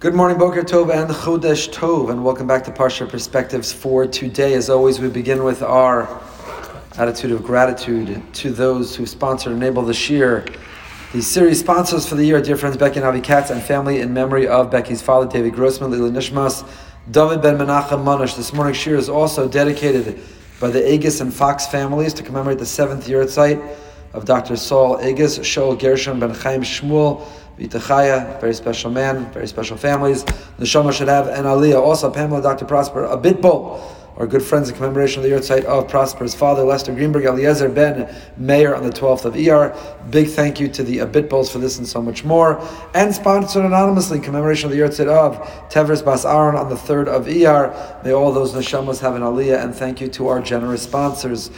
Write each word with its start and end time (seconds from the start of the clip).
Good 0.00 0.14
morning, 0.14 0.38
Boker 0.38 0.62
Tov 0.62 0.90
and 0.90 1.10
Chodesh 1.14 1.70
Tov, 1.70 2.10
and 2.10 2.24
welcome 2.24 2.46
back 2.46 2.64
to 2.64 2.70
Parsha 2.70 3.06
Perspectives 3.06 3.70
for 3.70 4.06
today. 4.06 4.54
As 4.54 4.70
always, 4.70 4.98
we 4.98 5.10
begin 5.10 5.44
with 5.44 5.62
our 5.62 6.08
attitude 6.96 7.32
of 7.32 7.42
gratitude 7.42 8.22
to 8.32 8.50
those 8.50 8.96
who 8.96 9.04
sponsor 9.04 9.50
and 9.50 9.62
enable 9.62 9.82
the 9.82 9.92
Shiur. 9.92 10.56
The 11.12 11.20
series 11.20 11.60
sponsors 11.60 12.08
for 12.08 12.14
the 12.14 12.24
year, 12.24 12.40
dear 12.40 12.56
friends 12.56 12.78
Becky 12.78 12.96
and 12.96 13.04
Avi 13.04 13.20
Katz 13.20 13.50
and 13.50 13.62
family, 13.62 14.00
in 14.00 14.14
memory 14.14 14.48
of 14.48 14.70
Becky's 14.70 15.02
father, 15.02 15.30
David 15.30 15.52
Grossman, 15.52 15.90
Lila 15.90 16.08
Nishmas, 16.08 16.66
David 17.10 17.42
Ben 17.42 17.58
Menachem 17.58 18.02
Manush. 18.02 18.38
This 18.38 18.54
morning's 18.54 18.78
Shiur 18.78 18.96
is 18.96 19.10
also 19.10 19.46
dedicated 19.50 20.18
by 20.60 20.70
the 20.70 20.82
Agus 20.94 21.20
and 21.20 21.30
Fox 21.30 21.66
families 21.66 22.14
to 22.14 22.22
commemorate 22.22 22.58
the 22.58 22.64
seventh 22.64 23.06
yahrzeit 23.06 23.76
of 24.12 24.24
Dr. 24.24 24.56
Saul 24.56 24.98
Agus, 24.98 25.38
Shaul 25.38 25.78
Gershon 25.78 26.18
Ben 26.18 26.30
Chaim 26.30 26.62
Shmuel, 26.62 27.26
Vitachaya, 27.58 28.40
very 28.40 28.54
special 28.54 28.90
man, 28.90 29.30
very 29.32 29.46
special 29.46 29.76
families. 29.76 30.24
The 30.24 30.64
Neshama 30.64 30.92
should 30.92 31.08
have 31.08 31.28
an 31.28 31.44
aliyah. 31.44 31.80
Also, 31.80 32.10
Pamela, 32.10 32.42
Dr. 32.42 32.64
Prosper, 32.64 33.06
Abitbol. 33.06 33.96
Our 34.16 34.26
good 34.26 34.42
friends 34.42 34.68
in 34.68 34.74
commemoration 34.74 35.22
of 35.22 35.30
the 35.30 35.34
yahrzeit 35.34 35.64
of 35.64 35.88
Prosper's 35.88 36.34
father, 36.34 36.62
Lester 36.62 36.92
Greenberg, 36.92 37.24
Eliezer 37.24 37.70
Ben 37.70 38.14
Mayer 38.36 38.74
on 38.74 38.82
the 38.82 38.90
12th 38.90 39.24
of 39.24 39.34
ER. 39.34 39.74
Big 40.10 40.28
thank 40.28 40.60
you 40.60 40.68
to 40.68 40.82
the 40.82 40.98
Abitbols 40.98 41.50
for 41.50 41.58
this 41.58 41.78
and 41.78 41.86
so 41.86 42.02
much 42.02 42.22
more. 42.22 42.60
And 42.94 43.14
sponsored 43.14 43.64
anonymously 43.64 44.18
in 44.18 44.22
commemoration 44.22 44.70
of 44.70 44.76
the 44.76 44.82
yahrzeit 44.82 45.08
of 45.08 45.38
Tevers 45.70 46.04
Bas 46.04 46.26
Aaron 46.26 46.54
on 46.56 46.68
the 46.68 46.74
3rd 46.74 47.06
of 47.06 47.28
ER. 47.28 48.02
May 48.04 48.12
all 48.12 48.30
those 48.30 48.52
neshamas 48.52 49.00
have 49.00 49.14
an 49.14 49.22
aliyah 49.22 49.64
and 49.64 49.74
thank 49.74 50.02
you 50.02 50.08
to 50.08 50.28
our 50.28 50.42
generous 50.42 50.82
sponsors. 50.82 51.50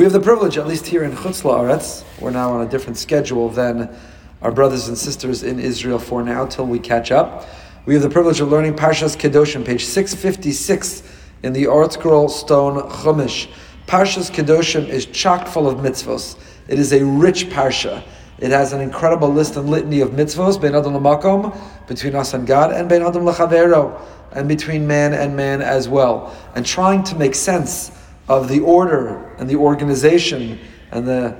We 0.00 0.04
have 0.04 0.14
the 0.14 0.20
privilege, 0.20 0.56
at 0.56 0.66
least 0.66 0.86
here 0.86 1.04
in 1.04 1.12
Chutz 1.12 1.42
La'aretz, 1.42 2.04
we're 2.22 2.30
now 2.30 2.54
on 2.54 2.66
a 2.66 2.70
different 2.70 2.96
schedule 2.96 3.50
than 3.50 3.94
our 4.40 4.50
brothers 4.50 4.88
and 4.88 4.96
sisters 4.96 5.42
in 5.42 5.60
Israel 5.60 5.98
for 5.98 6.22
now 6.22 6.46
till 6.46 6.64
we 6.64 6.78
catch 6.78 7.12
up. 7.12 7.46
We 7.84 7.92
have 7.92 8.02
the 8.02 8.08
privilege 8.08 8.40
of 8.40 8.48
learning 8.48 8.76
Parshas 8.76 9.14
Kedoshim, 9.14 9.62
page 9.62 9.84
656 9.84 11.02
in 11.42 11.52
the 11.52 11.64
ArtScroll 11.64 12.30
Stone 12.30 12.88
Chumash. 12.88 13.50
Parshas 13.86 14.30
Kedoshim 14.30 14.88
is 14.88 15.04
chock 15.04 15.46
full 15.46 15.68
of 15.68 15.80
mitzvos. 15.80 16.38
It 16.66 16.78
is 16.78 16.94
a 16.94 17.04
rich 17.04 17.50
parsha. 17.50 18.02
It 18.38 18.52
has 18.52 18.72
an 18.72 18.80
incredible 18.80 19.28
list 19.28 19.56
and 19.56 19.68
litany 19.68 20.00
of 20.00 20.12
mitzvos, 20.12 20.56
adam 20.64 21.60
between 21.86 22.14
us 22.14 22.32
and 22.32 22.46
God, 22.46 22.72
and 22.72 22.88
ben 22.88 23.02
adam 23.02 23.24
lachavero, 23.24 24.00
and 24.32 24.48
between 24.48 24.86
man 24.86 25.12
and 25.12 25.36
man 25.36 25.60
as 25.60 25.90
well. 25.90 26.34
And 26.54 26.64
trying 26.64 27.02
to 27.02 27.16
make 27.16 27.34
sense 27.34 27.99
of 28.30 28.48
the 28.48 28.60
order 28.60 29.34
and 29.38 29.50
the 29.50 29.56
organization 29.56 30.56
and 30.92 31.06
the 31.06 31.36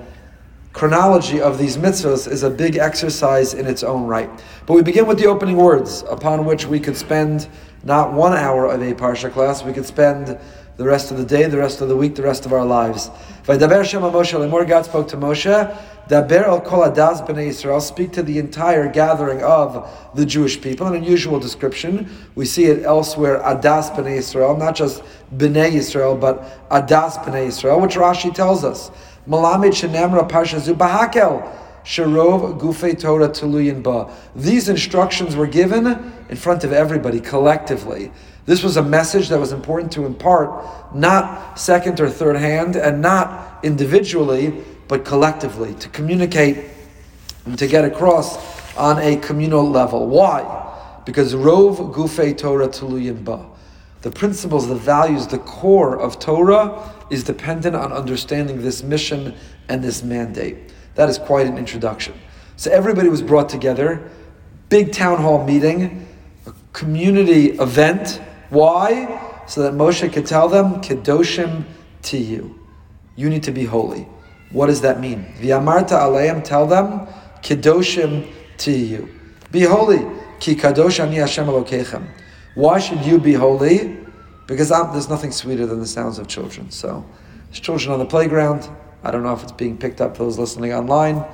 chronology 0.72 1.40
of 1.40 1.56
these 1.56 1.76
mitzvahs 1.76 2.28
is 2.28 2.42
a 2.42 2.50
big 2.50 2.76
exercise 2.76 3.54
in 3.54 3.64
its 3.64 3.84
own 3.84 4.06
right. 4.06 4.28
But 4.66 4.74
we 4.74 4.82
begin 4.82 5.06
with 5.06 5.18
the 5.18 5.26
opening 5.26 5.56
words, 5.56 6.02
upon 6.08 6.44
which 6.44 6.66
we 6.66 6.80
could 6.80 6.96
spend 6.96 7.48
not 7.84 8.12
one 8.12 8.32
hour 8.32 8.66
of 8.66 8.82
a 8.82 8.92
parsha 8.92 9.30
class, 9.30 9.62
we 9.62 9.72
could 9.72 9.86
spend 9.86 10.36
the 10.78 10.84
rest 10.84 11.12
of 11.12 11.16
the 11.16 11.24
day, 11.24 11.44
the 11.44 11.58
rest 11.58 11.80
of 11.80 11.88
the 11.88 11.96
week, 11.96 12.16
the 12.16 12.22
rest 12.24 12.44
of 12.44 12.52
our 12.52 12.64
lives. 12.64 13.08
Vaydaber 13.44 13.84
Shem 13.84 14.02
Moshe, 14.02 14.32
Lemor 14.32 14.66
God 14.66 14.84
spoke 14.84 15.06
to 15.08 15.16
Moshe, 15.16 15.76
Daber 16.10 16.42
al 16.42 16.60
kol 16.60 16.80
adas 16.80 17.24
b'nei 17.24 17.50
Yisrael, 17.50 17.80
speak 17.80 18.10
to 18.10 18.22
the 18.24 18.40
entire 18.40 18.90
gathering 18.90 19.44
of 19.44 19.88
the 20.16 20.26
Jewish 20.26 20.60
people. 20.60 20.88
An 20.88 20.96
unusual 20.96 21.38
description. 21.38 22.10
We 22.34 22.46
see 22.46 22.64
it 22.64 22.82
elsewhere, 22.82 23.38
adas 23.38 23.94
b'nei 23.94 24.18
Yisrael, 24.18 24.58
not 24.58 24.74
just 24.74 25.04
b'nei 25.32 25.70
Yisrael, 25.70 26.20
but 26.20 26.68
adas 26.68 27.16
b'nei 27.22 27.46
Yisrael, 27.46 27.80
which 27.80 27.94
Rashi 27.94 28.34
tells 28.34 28.64
us. 28.64 28.90
Malamid 29.28 29.70
shenemra 29.70 30.28
parsha 30.28 30.58
zubahakel. 30.58 31.48
Sharov 31.84 32.60
Gufei 32.60 32.98
Torah 32.98 33.28
Tuluyin 33.28 33.82
Ba. 33.82 34.12
These 34.34 34.68
instructions 34.68 35.34
were 35.36 35.46
given 35.46 35.86
in 36.28 36.36
front 36.36 36.64
of 36.64 36.72
everybody 36.72 37.20
collectively. 37.20 38.12
This 38.44 38.62
was 38.62 38.76
a 38.76 38.82
message 38.82 39.28
that 39.28 39.38
was 39.38 39.52
important 39.52 39.92
to 39.92 40.04
impart, 40.04 40.94
not 40.94 41.58
second 41.58 42.00
or 42.00 42.10
third 42.10 42.36
hand, 42.36 42.76
and 42.76 43.00
not 43.00 43.64
individually, 43.64 44.62
but 44.90 45.04
collectively, 45.04 45.72
to 45.74 45.88
communicate 45.90 46.64
and 47.44 47.56
to 47.56 47.68
get 47.68 47.84
across 47.84 48.36
on 48.76 48.98
a 48.98 49.16
communal 49.18 49.62
level. 49.62 50.08
Why? 50.08 50.42
Because 51.06 51.32
Rov 51.32 51.94
Gufei 51.94 52.36
Torah 52.36 52.66
Tuluyin 52.66 53.24
Ba. 53.24 53.46
The 54.02 54.10
principles, 54.10 54.66
the 54.66 54.74
values, 54.74 55.28
the 55.28 55.38
core 55.38 55.96
of 55.96 56.18
Torah 56.18 56.92
is 57.08 57.22
dependent 57.22 57.76
on 57.76 57.92
understanding 57.92 58.62
this 58.62 58.82
mission 58.82 59.36
and 59.68 59.80
this 59.80 60.02
mandate. 60.02 60.72
That 60.96 61.08
is 61.08 61.18
quite 61.18 61.46
an 61.46 61.56
introduction. 61.56 62.14
So 62.56 62.72
everybody 62.72 63.08
was 63.08 63.22
brought 63.22 63.48
together, 63.48 64.10
big 64.70 64.90
town 64.90 65.18
hall 65.18 65.44
meeting, 65.44 66.04
a 66.46 66.52
community 66.72 67.50
event. 67.60 68.20
Why? 68.48 69.44
So 69.46 69.62
that 69.62 69.72
Moshe 69.72 70.12
could 70.12 70.26
tell 70.26 70.48
them, 70.48 70.82
Kedoshim 70.82 71.62
to 72.02 72.18
you. 72.18 72.58
You 73.14 73.30
need 73.30 73.44
to 73.44 73.52
be 73.52 73.66
holy. 73.66 74.08
What 74.50 74.66
does 74.66 74.80
that 74.80 75.00
mean? 75.00 75.32
V'amarta 75.38 75.98
aleim, 75.98 76.42
tell 76.42 76.66
them, 76.66 77.06
Kedoshim 77.42 78.32
to 78.58 78.70
you. 78.70 79.08
Be 79.50 79.62
holy. 79.62 80.04
Ki 80.38 80.54
kadosh 80.54 81.00
ani 81.00 81.16
Hashem 81.16 81.46
Elokechem. 81.46 82.06
Why 82.54 82.78
should 82.78 83.04
you 83.04 83.18
be 83.18 83.34
holy? 83.34 83.98
Because 84.46 84.72
I'm, 84.72 84.92
there's 84.92 85.08
nothing 85.08 85.30
sweeter 85.30 85.66
than 85.66 85.80
the 85.80 85.86
sounds 85.86 86.18
of 86.18 86.26
children. 86.26 86.70
So, 86.70 87.04
there's 87.46 87.60
children 87.60 87.92
on 87.92 87.98
the 87.98 88.06
playground. 88.06 88.68
I 89.02 89.10
don't 89.10 89.22
know 89.22 89.32
if 89.32 89.42
it's 89.42 89.52
being 89.52 89.78
picked 89.78 90.00
up 90.00 90.16
for 90.16 90.24
those 90.24 90.38
listening 90.38 90.72
online, 90.72 91.24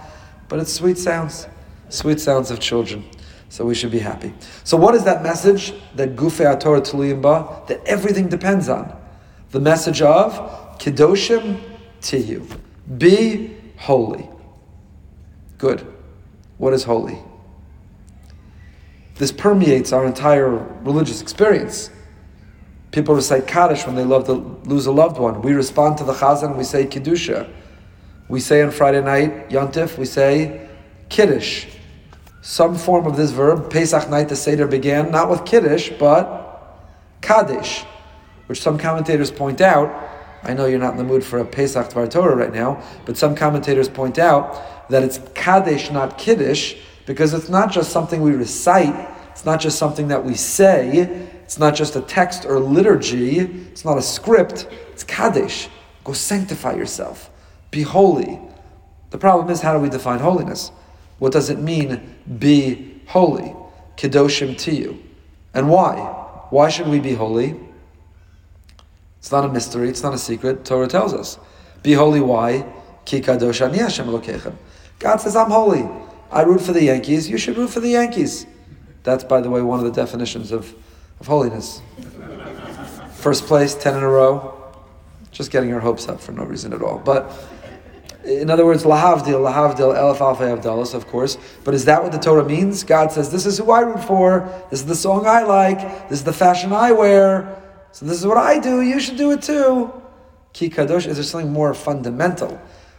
but 0.49 0.59
it's 0.59 0.73
sweet 0.73 0.99
sounds, 0.99 1.47
sweet 1.89 2.21
sounds 2.21 2.51
of 2.51 2.61
children. 2.61 3.05
So 3.49 3.65
we 3.65 3.75
should 3.75 3.91
be 3.91 4.01
happy. 4.01 4.35
So 4.65 4.77
what 4.77 4.95
is 4.95 5.05
that 5.05 5.23
message 5.23 5.73
that 5.95 6.17
Gufei 6.17 6.59
Torah 6.59 6.81
Tuliyimba 6.81 7.69
that 7.69 7.85
everything 7.87 8.29
depends 8.29 8.69
on? 8.69 8.95
The 9.51 9.61
message 9.61 10.03
of 10.03 10.33
Kedoshim 10.79 11.61
to 12.03 12.19
you. 12.19 12.47
Be 12.99 13.57
holy. 13.77 14.29
Good. 15.59 15.87
What 16.59 16.73
is 16.73 16.85
holy? 16.85 17.19
This 19.17 19.33
permeates 19.33 19.93
our 19.93 20.07
entire 20.07 20.49
religious 20.83 21.23
experience. 21.23 21.91
People 22.93 23.15
recite 23.15 23.47
Kaddish 23.47 23.87
when 23.87 23.95
they 23.95 24.05
love 24.05 24.27
to 24.27 24.33
lose 24.65 24.87
a 24.87 24.93
loved 24.93 25.19
one. 25.19 25.43
We 25.43 25.53
respond 25.53 25.99
to 25.99 26.05
the 26.05 26.13
Chazan 26.13 26.57
we 26.57 26.65
say 26.65 26.87
Kedusha. 26.87 27.49
We 28.29 28.41
say 28.41 28.63
on 28.63 28.71
Friday 28.71 29.03
night, 29.03 29.51
Yontif, 29.51 29.99
we 29.99 30.05
say 30.05 30.69
Kiddush. 31.09 31.67
Some 32.43 32.77
form 32.77 33.07
of 33.07 33.17
this 33.17 33.31
verb, 33.31 33.71
Pesach 33.71 34.09
night, 34.09 34.29
the 34.29 34.37
Seder 34.37 34.67
began 34.67 35.11
not 35.11 35.29
with 35.31 35.45
Kiddush, 35.45 35.91
but 35.99 36.79
Kaddish, 37.21 37.85
which 38.47 38.61
some 38.61 38.79
commentators 38.79 39.31
point 39.31 39.61
out. 39.61 39.91
I 40.47 40.55
know 40.55 40.67
you're 40.67 40.79
not 40.79 40.93
in 40.93 40.99
the 40.99 41.05
mood 41.05 41.25
for 41.25 41.41
a 41.41 41.45
Pesach 41.45 41.91
Dvar 41.91 42.09
Torah 42.09 42.37
right 42.37 42.53
now, 42.53 42.81
but 43.05 43.17
some 43.17 43.35
commentators 43.35 43.89
point 43.89 44.17
out 44.17 44.89
that 44.89 45.03
it's 45.03 45.19
Kaddish, 45.35 45.91
not 45.91 46.19
Kiddush, 46.19 46.77
because 47.05 47.35
it's 47.35 47.49
not 47.49 47.73
just 47.73 47.91
something 47.91 48.23
we 48.23 48.31
recite, 48.31 48.95
it's 49.33 49.45
not 49.45 49.61
just 49.61 49.77
something 49.77 50.07
that 50.09 50.25
we 50.25 50.35
say, 50.35 50.99
it's 51.43 51.59
not 51.59 51.75
just 51.75 51.97
a 51.97 52.01
text 52.01 52.45
or 52.45 52.61
liturgy, 52.61 53.41
it's 53.41 53.85
not 53.85 53.99
a 53.99 54.03
script, 54.03 54.69
it's 54.93 55.03
Kaddish. 55.03 55.69
Go 56.05 56.13
sanctify 56.13 56.75
yourself, 56.75 57.29
be 57.73 57.83
holy. 57.83 58.39
The 59.11 59.19
problem 59.19 59.51
is, 59.51 59.61
how 59.61 59.73
do 59.73 59.81
we 59.81 59.89
define 59.89 60.21
holiness? 60.21 60.71
What 61.19 61.33
does 61.33 61.51
it 61.51 61.59
mean, 61.59 62.15
be 62.39 63.01
holy? 63.07 63.53
Kedoshim 63.97 64.57
to 64.59 64.73
you. 64.73 65.03
And 65.55 65.69
why? 65.69 65.97
Why 66.51 66.69
should 66.69 66.87
we 66.87 67.01
be 67.01 67.15
holy? 67.15 67.57
It's 69.27 69.33
not 69.33 69.45
a 69.45 69.49
mystery, 69.49 69.89
it's 69.89 70.05
not 70.05 70.15
a 70.15 70.19
secret. 70.19 70.65
Torah 70.65 70.87
tells 70.87 71.13
us. 71.13 71.37
Be 71.83 71.95
holy, 71.95 72.21
why? 72.21 72.65
God 75.01 75.21
says, 75.21 75.35
I'm 75.35 75.51
holy. 75.51 75.89
I 76.31 76.43
root 76.43 76.61
for 76.61 76.73
the 76.73 76.85
Yankees, 76.85 77.29
you 77.29 77.37
should 77.37 77.57
root 77.57 77.71
for 77.71 77.81
the 77.81 77.89
Yankees. 77.89 78.47
That's, 79.03 79.25
by 79.25 79.41
the 79.41 79.51
way, 79.51 79.63
one 79.63 79.81
of 79.81 79.85
the 79.85 79.91
definitions 79.91 80.53
of, 80.53 80.73
of 81.19 81.27
holiness. 81.27 81.83
First 83.15 83.47
place, 83.47 83.75
10 83.75 83.97
in 83.97 84.05
a 84.05 84.09
row. 84.09 84.73
Just 85.33 85.51
getting 85.51 85.71
your 85.71 85.81
hopes 85.81 86.09
up 86.09 86.21
for 86.21 86.31
no 86.31 86.45
reason 86.45 86.73
at 86.73 86.81
all. 86.81 87.01
But 87.01 87.33
in 88.25 88.49
other 88.49 88.65
words, 88.65 88.85
lahavdil, 88.85 89.25
lahavdil, 89.25 89.93
elef 89.93 90.21
alfa 90.21 90.45
avdalos, 90.45 90.95
of 90.95 91.09
course. 91.09 91.37
But 91.65 91.75
is 91.75 91.87
that 91.87 92.01
what 92.01 92.13
the 92.13 92.19
Torah 92.19 92.45
means? 92.45 92.85
God 92.85 93.11
says, 93.11 93.33
this 93.33 93.45
is 93.45 93.59
who 93.59 93.73
I 93.73 93.81
root 93.81 94.05
for. 94.05 94.49
This 94.71 94.83
is 94.83 94.87
the 94.87 94.95
song 94.95 95.27
I 95.27 95.43
like. 95.43 95.81
This 96.09 96.21
is 96.21 96.25
the 96.25 96.33
fashion 96.33 96.73
I 96.73 96.93
wear. 96.93 97.61
So 97.97 98.05
this 98.05 98.19
is 98.19 98.27
what 98.27 98.37
I 98.37 98.59
do. 98.59 98.83
You 98.83 99.01
should 99.01 99.17
do 99.17 99.31
it 99.31 99.41
too. 99.41 99.91
Ki 100.53 100.69
kadosh, 100.69 101.07
is 101.07 101.17
there 101.17 101.25
something 101.25 101.51
more 101.51 101.73
fundamental? 101.73 102.51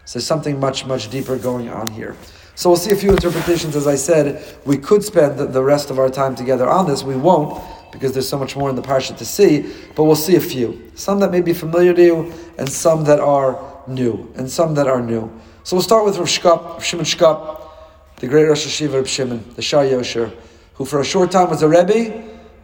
So 0.05 0.17
there's 0.17 0.25
something 0.25 0.59
much, 0.59 0.87
much 0.87 1.11
deeper 1.11 1.37
going 1.37 1.69
on 1.69 1.85
here. 1.91 2.17
So 2.55 2.71
we'll 2.71 2.77
see 2.77 2.93
a 2.93 2.95
few 2.95 3.11
interpretations. 3.11 3.75
As 3.75 3.85
I 3.85 3.93
said, 3.93 4.43
we 4.65 4.75
could 4.75 5.03
spend 5.03 5.37
the 5.37 5.61
rest 5.61 5.91
of 5.91 5.99
our 5.99 6.09
time 6.09 6.35
together 6.35 6.67
on 6.67 6.87
this. 6.87 7.03
We 7.03 7.15
won't 7.15 7.63
because 7.91 8.13
there's 8.13 8.27
so 8.27 8.39
much 8.39 8.55
more 8.55 8.71
in 8.71 8.75
the 8.75 8.81
parsha 8.81 9.15
to 9.15 9.23
see. 9.23 9.71
But 9.95 10.05
we'll 10.05 10.15
see 10.15 10.35
a 10.35 10.41
few. 10.41 10.91
Some 10.95 11.19
that 11.19 11.29
may 11.29 11.41
be 11.41 11.53
familiar 11.53 11.93
to 11.93 12.03
you, 12.03 12.33
and 12.57 12.67
some 12.67 13.03
that 13.03 13.19
are 13.19 13.83
new, 13.85 14.33
and 14.35 14.49
some 14.49 14.73
that 14.73 14.87
are 14.87 14.99
new. 14.99 15.31
So 15.63 15.75
we'll 15.75 15.83
start 15.83 16.05
with 16.05 16.17
Rav 16.17 16.27
Shkop, 16.27 16.81
Shimon 16.81 17.05
Shkop, 17.05 17.61
the 18.15 18.25
great 18.25 18.45
Rosh 18.45 18.65
Yeshiva 18.65 18.95
Rav 18.95 19.07
Shimon, 19.07 19.45
the 19.55 19.61
Shar 19.61 19.83
Yosher, 19.83 20.33
who 20.73 20.85
for 20.85 20.99
a 21.01 21.05
short 21.05 21.29
time 21.29 21.51
was 21.51 21.61
a 21.61 21.69
Rebbe, 21.69 22.15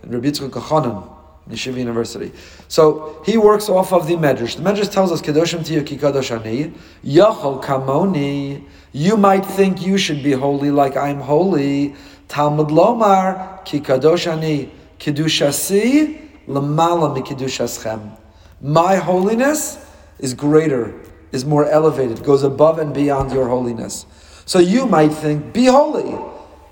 and 0.01 0.11
Rabbi 0.11 0.29
Yitzchak 0.29 1.12
Yeshiva 1.49 1.77
University. 1.77 2.31
So 2.67 3.21
he 3.25 3.37
works 3.37 3.67
off 3.69 3.91
of 3.91 4.07
the 4.07 4.15
Medrash. 4.15 4.55
The 4.55 4.63
Medrash 4.63 4.91
tells 4.91 5.11
us, 5.11 5.21
Kedoshim 5.21 5.59
tiyu 5.59 5.85
ki 5.85 5.97
kadosh 5.97 6.31
ani, 6.31 6.73
yachol 7.03 7.63
kamoni, 7.63 8.63
you 8.93 9.17
might 9.17 9.45
think 9.45 9.81
you 9.81 9.97
should 9.97 10.23
be 10.23 10.31
holy 10.31 10.71
like 10.71 10.95
I'm 10.95 11.19
holy. 11.19 11.95
Talmud 12.29 12.67
lomar 12.67 13.65
ki 13.65 13.81
kadosh 13.81 14.31
ani, 14.31 14.71
kedushasi 14.99 16.29
lamala 16.47 17.13
mi 17.13 17.21
kedushaschem. 17.21 18.17
My 18.61 18.95
holiness 18.95 19.85
is 20.19 20.33
greater, 20.33 20.93
is 21.33 21.43
more 21.43 21.65
elevated, 21.65 22.23
goes 22.23 22.43
above 22.43 22.79
and 22.79 22.93
beyond 22.93 23.33
your 23.33 23.49
holiness. 23.49 24.05
So 24.45 24.59
you 24.59 24.85
might 24.85 25.09
think, 25.09 25.51
be 25.53 25.65
holy 25.65 26.17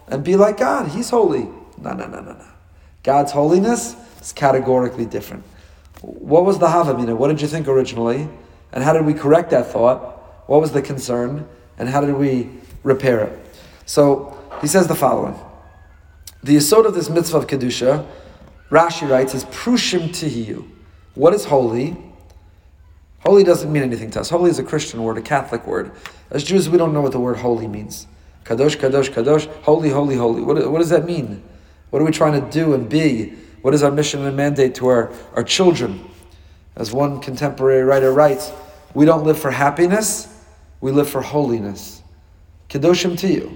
and 0.08 0.24
be 0.24 0.38
like 0.38 0.58
God. 0.58 0.88
He's 0.90 1.10
holy. 1.10 1.50
No, 1.82 1.94
no, 1.94 2.08
no, 2.08 2.22
no, 2.22 2.34
no. 2.34 2.48
God's 3.04 3.32
holiness 3.32 3.96
is 4.22 4.32
categorically 4.32 5.06
different. 5.06 5.44
What 6.02 6.46
was 6.46 6.60
the 6.60 6.68
Havamina? 6.68 7.16
What 7.16 7.28
did 7.28 7.42
you 7.42 7.48
think 7.48 7.68
originally? 7.68 8.28
And 8.72 8.84
how 8.84 8.94
did 8.94 9.06
we 9.06 9.14
correct 9.14 9.50
that 9.52 9.68
thought? 9.68 10.48
What 10.48 10.62
was 10.62 10.72
the 10.72 10.82
concern? 10.82 11.48
And 11.78 11.90
how 11.90 12.02
did 12.02 12.16
we 12.16 12.50
repair 12.84 13.22
it? 13.22 13.40
So 13.86 14.38
he 14.62 14.68
says 14.68 14.88
the 14.88 14.96
following. 14.96 15.40
The 16.44 16.56
yisod 16.56 16.86
of 16.86 16.94
this 16.94 17.10
mitzvah 17.10 17.38
of 17.38 17.48
Kedusha, 17.48 18.08
Rashi 18.70 19.10
writes, 19.10 19.36
is 19.36 19.46
prushim 19.46 20.10
tihiyu. 20.10 20.68
What 21.14 21.34
is 21.34 21.46
holy? 21.46 21.98
Holy 23.20 23.44
doesn't 23.44 23.72
mean 23.72 23.84
anything 23.84 24.10
to 24.12 24.22
us. 24.22 24.30
Holy 24.30 24.50
is 24.50 24.58
a 24.58 24.64
Christian 24.64 25.04
word, 25.04 25.18
a 25.18 25.22
Catholic 25.22 25.68
word. 25.68 25.92
As 26.32 26.44
Jews, 26.44 26.70
we 26.70 26.78
don't 26.78 26.94
know 26.94 27.02
what 27.02 27.12
the 27.12 27.20
word 27.20 27.38
holy 27.38 27.68
means. 27.68 28.08
Kadosh, 28.46 28.78
kadosh, 28.78 29.10
kadosh, 29.10 29.46
holy, 29.64 29.90
holy, 29.90 30.16
holy. 30.16 30.42
What, 30.42 30.72
what 30.72 30.80
does 30.80 30.90
that 30.90 31.06
mean? 31.06 31.44
What 31.92 32.02
are 32.02 32.06
we 32.06 32.12
trying 32.12 32.42
to 32.42 32.50
do 32.50 32.74
and 32.74 32.90
be? 32.90 33.34
What 33.62 33.74
is 33.74 33.84
our 33.84 33.92
mission 33.92 34.26
and 34.26 34.36
mandate 34.36 34.76
to 34.76 34.88
our, 34.88 35.12
our 35.36 35.44
children? 35.44 36.10
As 36.76 36.92
one 36.92 37.20
contemporary 37.20 37.84
writer 37.84 38.12
writes, 38.12 38.52
we 38.94 39.06
don't 39.06 39.24
live 39.24 39.38
for 39.38 39.52
happiness, 39.52 40.28
we 40.80 40.92
live 40.92 41.10
for 41.10 41.22
holiness. 41.22 42.02
Kedoshim 42.70 43.14
tiyu. 43.14 43.56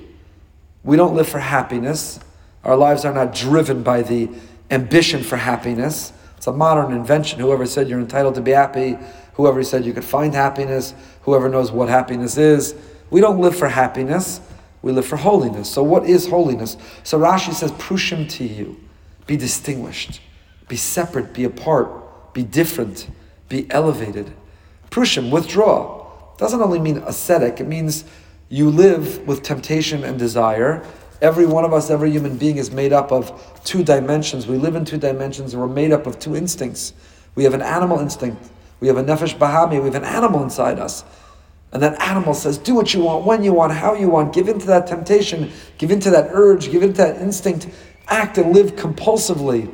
We 0.84 0.98
don't 0.98 1.16
live 1.16 1.28
for 1.28 1.40
happiness. 1.40 2.20
Our 2.64 2.76
lives 2.76 3.06
are 3.06 3.14
not 3.14 3.34
driven 3.34 3.82
by 3.82 4.04
the 4.04 4.30
ambition 4.70 5.24
for 5.24 5.38
happiness. 5.38 6.14
It's 6.38 6.48
a 6.48 6.54
modern 6.54 6.94
invention. 6.94 7.40
Whoever 7.40 7.66
said 7.66 7.90
you're 7.90 8.00
entitled 8.00 8.36
to 8.36 8.42
be 8.42 8.52
happy, 8.52 8.98
whoever 9.34 9.64
said 9.64 9.86
you 9.86 9.94
could 9.94 10.04
find 10.04 10.34
happiness, 10.34 10.94
whoever 11.22 11.50
knows 11.50 11.72
what 11.72 11.90
happiness 11.90 12.38
is. 12.38 12.76
We 13.10 13.22
don't 13.22 13.40
live 13.40 13.56
for 13.56 13.70
happiness, 13.70 14.42
we 14.82 14.92
live 14.92 15.06
for 15.06 15.18
holiness. 15.18 15.72
So, 15.72 15.82
what 15.82 16.06
is 16.06 16.28
holiness? 16.28 16.78
So, 17.04 17.20
Rashi 17.20 17.54
says, 17.54 17.72
Prushim 17.74 18.26
tiyu. 18.26 18.76
Be 19.28 19.38
distinguished, 19.38 20.22
be 20.68 20.76
separate, 20.76 21.34
be 21.34 21.44
apart, 21.44 22.34
be 22.34 22.44
different, 22.44 23.10
be 23.50 23.70
elevated. 23.72 24.32
Prushim, 24.92 25.32
withdraw. 25.32 26.06
Doesn't 26.38 26.62
only 26.62 26.80
mean 26.80 26.98
ascetic, 26.98 27.60
it 27.60 27.68
means 27.68 28.06
you 28.50 28.70
live 28.70 29.26
with 29.28 29.42
temptation 29.42 30.04
and 30.04 30.20
desire. 30.20 30.86
Every 31.22 31.46
one 31.46 31.66
of 31.66 31.74
us, 31.74 31.90
every 31.90 32.12
human 32.12 32.38
being 32.38 32.58
is 32.58 32.72
made 32.72 32.94
up 32.94 33.12
of 33.12 33.62
two 33.64 33.84
dimensions. 33.84 34.48
We 34.48 34.58
live 34.58 34.76
in 34.76 34.86
two 34.86 34.98
dimensions 34.98 35.54
and 35.54 35.62
we're 35.62 35.68
made 35.68 35.92
up 35.92 36.06
of 36.06 36.20
two 36.20 36.36
instincts. 36.36 36.94
We 37.36 37.44
have 37.46 37.54
an 37.54 37.62
animal 37.62 38.00
instinct. 38.00 38.50
We 38.80 38.88
have 38.88 38.98
a 38.98 39.04
nefesh 39.04 39.38
bahami. 39.38 39.80
We 39.80 39.86
have 39.86 39.96
an 39.96 40.04
animal 40.04 40.44
inside 40.44 40.78
us. 40.78 41.04
And 41.72 41.82
that 41.82 42.00
animal 42.02 42.34
says, 42.34 42.58
do 42.58 42.76
what 42.76 42.94
you 42.94 43.04
want, 43.04 43.26
when 43.26 43.44
you 43.44 43.54
want, 43.54 43.74
how 43.74 43.96
you 43.96 44.10
want. 44.10 44.34
Give 44.34 44.48
in 44.48 44.60
to 44.60 44.68
that 44.68 44.88
temptation. 44.88 45.52
Give 45.78 45.92
in 45.92 46.00
to 46.02 46.10
that 46.12 46.30
urge. 46.32 46.70
Give 46.72 46.84
in 46.84 46.94
to 46.94 46.98
that 46.98 47.22
instinct. 47.22 47.68
Act 48.08 48.38
and 48.38 48.54
live 48.54 48.76
compulsively. 48.76 49.72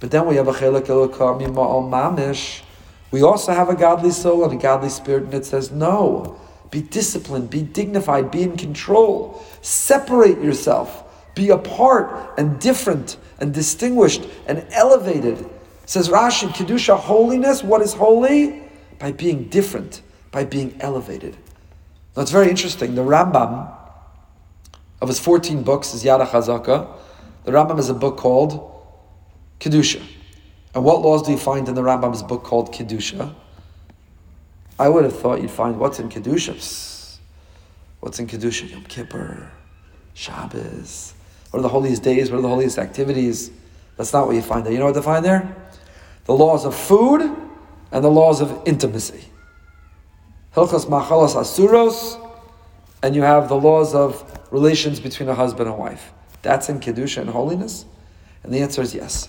But 0.00 0.10
then 0.10 0.26
we 0.26 0.36
have 0.36 0.48
a 0.48 0.52
chelik 0.52 0.86
mamish. 0.86 2.62
We 3.10 3.22
also 3.22 3.52
have 3.52 3.68
a 3.68 3.74
godly 3.74 4.10
soul 4.10 4.44
and 4.44 4.52
a 4.52 4.62
godly 4.62 4.88
spirit, 4.88 5.24
and 5.24 5.34
it 5.34 5.44
says, 5.44 5.70
no. 5.70 6.38
Be 6.70 6.82
disciplined, 6.82 7.50
be 7.50 7.62
dignified, 7.62 8.30
be 8.30 8.42
in 8.42 8.56
control. 8.56 9.44
Separate 9.60 10.40
yourself. 10.40 11.04
Be 11.34 11.50
apart 11.50 12.38
and 12.38 12.60
different 12.60 13.16
and 13.40 13.52
distinguished 13.52 14.26
and 14.46 14.64
elevated. 14.70 15.48
Says 15.86 16.08
Rashi, 16.08 16.48
Kedusha, 16.48 16.96
holiness, 16.96 17.64
what 17.64 17.82
is 17.82 17.94
holy? 17.94 18.62
By 18.98 19.12
being 19.12 19.48
different, 19.48 20.02
by 20.30 20.44
being 20.44 20.76
elevated. 20.80 21.36
Now 22.16 22.22
it's 22.22 22.30
very 22.30 22.48
interesting. 22.48 22.94
The 22.94 23.02
Rambam, 23.02 23.72
of 25.00 25.08
his 25.08 25.18
14 25.18 25.62
books, 25.62 25.94
is 25.94 26.04
Yad 26.04 26.24
HaChazaka. 26.24 26.86
The 27.44 27.52
Rambam 27.52 27.76
has 27.76 27.88
a 27.88 27.94
book 27.94 28.16
called 28.16 28.70
Kedusha. 29.60 30.02
And 30.74 30.84
what 30.84 31.02
laws 31.02 31.22
do 31.22 31.32
you 31.32 31.38
find 31.38 31.68
in 31.68 31.74
the 31.74 31.82
Rambam's 31.82 32.22
book 32.22 32.44
called 32.44 32.72
Kedusha? 32.72 33.34
I 34.78 34.88
would 34.88 35.04
have 35.04 35.18
thought 35.18 35.42
you'd 35.42 35.50
find 35.50 35.78
what's 35.78 35.98
in 35.98 36.08
Kedusha. 36.08 37.18
What's 38.00 38.18
in 38.18 38.26
Kedusha? 38.26 38.70
Yom 38.70 38.84
Kippur, 38.84 39.50
Shabbos. 40.14 41.14
What 41.50 41.60
are 41.60 41.62
the 41.62 41.68
holiest 41.68 42.02
days? 42.02 42.30
What 42.30 42.38
are 42.38 42.42
the 42.42 42.48
holiest 42.48 42.78
activities? 42.78 43.50
That's 43.96 44.12
not 44.12 44.26
what 44.26 44.36
you 44.36 44.42
find 44.42 44.64
there. 44.64 44.72
You 44.72 44.78
know 44.78 44.86
what 44.86 44.94
to 44.94 45.02
find 45.02 45.24
there? 45.24 45.54
The 46.24 46.34
laws 46.34 46.64
of 46.64 46.74
food 46.74 47.22
and 47.92 48.04
the 48.04 48.10
laws 48.10 48.40
of 48.40 48.62
intimacy. 48.64 49.24
Hilchas 50.54 50.86
Machalas 50.86 51.34
Asuros, 51.34 52.18
and 53.02 53.14
you 53.14 53.22
have 53.22 53.48
the 53.48 53.56
laws 53.56 53.94
of 53.94 54.38
relations 54.50 55.00
between 55.00 55.28
a 55.28 55.34
husband 55.34 55.68
and 55.68 55.78
wife. 55.78 56.12
That's 56.42 56.68
in 56.68 56.80
Kedusha 56.80 57.18
and 57.18 57.30
holiness? 57.30 57.84
And 58.42 58.52
the 58.52 58.60
answer 58.60 58.82
is 58.82 58.94
yes. 58.94 59.28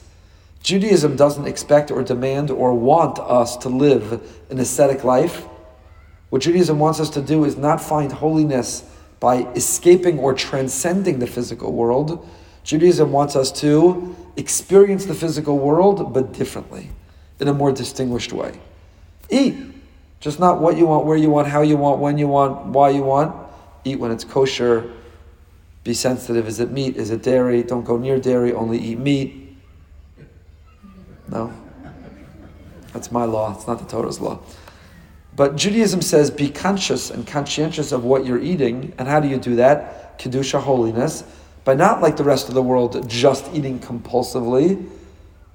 Judaism 0.64 1.16
doesn't 1.16 1.48
expect 1.48 1.92
or 1.92 2.04
demand 2.04 2.52
or 2.52 2.74
want 2.74 3.20
us 3.20 3.58
to 3.58 3.70
live 3.70 4.22
an 4.50 4.60
ascetic 4.60 5.04
life. 5.04 5.46
What 6.30 6.44
Judaism 6.44 6.80
wants 6.80 7.00
us 7.00 7.10
to 7.12 7.22
do 7.22 7.44
is 7.46 7.58
not 7.58 7.82
find 7.82 8.12
holiness 8.12 8.84
by 9.20 9.44
escaping 9.54 10.20
or 10.20 10.34
transcending 10.34 11.20
the 11.20 11.28
physical 11.28 11.74
world. 11.74 12.28
Judaism 12.64 13.12
wants 13.12 13.36
us 13.36 13.52
to 13.62 14.16
experience 14.38 15.06
the 15.06 15.14
physical 15.14 15.58
world, 15.58 16.14
but 16.14 16.32
differently, 16.32 16.90
in 17.40 17.48
a 17.48 17.54
more 17.54 17.72
distinguished 17.72 18.32
way. 18.32 18.60
Eat. 19.30 19.56
Just 20.20 20.40
not 20.40 20.62
what 20.62 20.78
you 20.78 20.86
want, 20.86 21.06
where 21.06 21.18
you 21.18 21.32
want, 21.32 21.48
how 21.48 21.64
you 21.64 21.76
want, 21.76 22.00
when 22.00 22.18
you 22.18 22.28
want, 22.28 22.68
why 22.68 22.92
you 22.92 23.02
want. 23.02 23.36
Eat 23.84 24.00
when 24.00 24.12
it's 24.12 24.24
kosher. 24.24 24.92
Be 25.84 25.94
sensitive. 25.94 26.48
Is 26.48 26.60
it 26.60 26.72
meat? 26.72 26.96
Is 26.96 27.10
it 27.10 27.24
dairy? 27.24 27.64
Don't 27.64 27.84
go 27.84 27.98
near 27.98 28.20
dairy. 28.20 28.54
Only 28.54 28.80
eat 28.80 29.00
meat 29.00 29.42
no. 31.32 31.54
That's 32.94 33.12
my 33.12 33.24
law, 33.24 33.56
it's 33.56 33.66
not 33.66 33.80
the 33.80 33.86
Torah's 33.86 34.20
law. 34.20 34.40
But 35.34 35.56
Judaism 35.56 36.02
says 36.02 36.30
be 36.30 36.50
conscious 36.50 37.10
and 37.10 37.26
conscientious 37.26 37.94
of 37.94 38.04
what 38.04 38.26
you're 38.26 38.42
eating. 38.42 38.94
And 38.98 39.08
how 39.08 39.22
do 39.22 39.30
you 39.30 39.38
do 39.38 39.56
that? 39.56 40.20
Kedusha, 40.20 40.62
holiness. 40.62 41.24
By 41.64 41.74
not 41.74 42.02
like 42.02 42.18
the 42.18 42.24
rest 42.24 42.50
of 42.50 42.54
the 42.54 42.62
world, 42.62 43.10
just 43.10 43.50
eating 43.54 43.80
compulsively. 43.80 44.90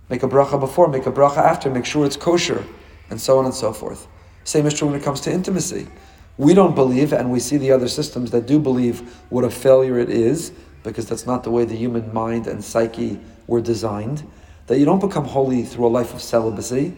Make 0.08 0.22
a 0.22 0.28
bracha 0.28 0.58
before, 0.58 0.88
make 0.88 1.04
a 1.04 1.12
bracha 1.12 1.38
after, 1.38 1.68
make 1.68 1.84
sure 1.84 2.06
it's 2.06 2.16
kosher, 2.16 2.64
and 3.10 3.20
so 3.20 3.38
on 3.38 3.44
and 3.44 3.54
so 3.54 3.72
forth. 3.72 4.06
Same 4.44 4.64
is 4.66 4.72
true 4.72 4.88
when 4.88 4.98
it 4.98 5.02
comes 5.02 5.20
to 5.22 5.32
intimacy. 5.32 5.88
We 6.38 6.54
don't 6.54 6.74
believe, 6.74 7.12
and 7.12 7.30
we 7.30 7.40
see 7.40 7.56
the 7.56 7.72
other 7.72 7.88
systems 7.88 8.30
that 8.32 8.46
do 8.46 8.58
believe 8.58 9.00
what 9.30 9.44
a 9.44 9.50
failure 9.50 9.98
it 9.98 10.10
is, 10.10 10.52
because 10.82 11.08
that's 11.08 11.26
not 11.26 11.44
the 11.44 11.50
way 11.50 11.64
the 11.64 11.74
human 11.74 12.12
mind 12.12 12.46
and 12.46 12.62
psyche 12.62 13.18
were 13.46 13.60
designed 13.60 14.22
that 14.66 14.78
you 14.78 14.84
don't 14.84 15.00
become 15.00 15.24
holy 15.24 15.62
through 15.62 15.86
a 15.86 15.88
life 15.88 16.12
of 16.12 16.20
celibacy. 16.20 16.94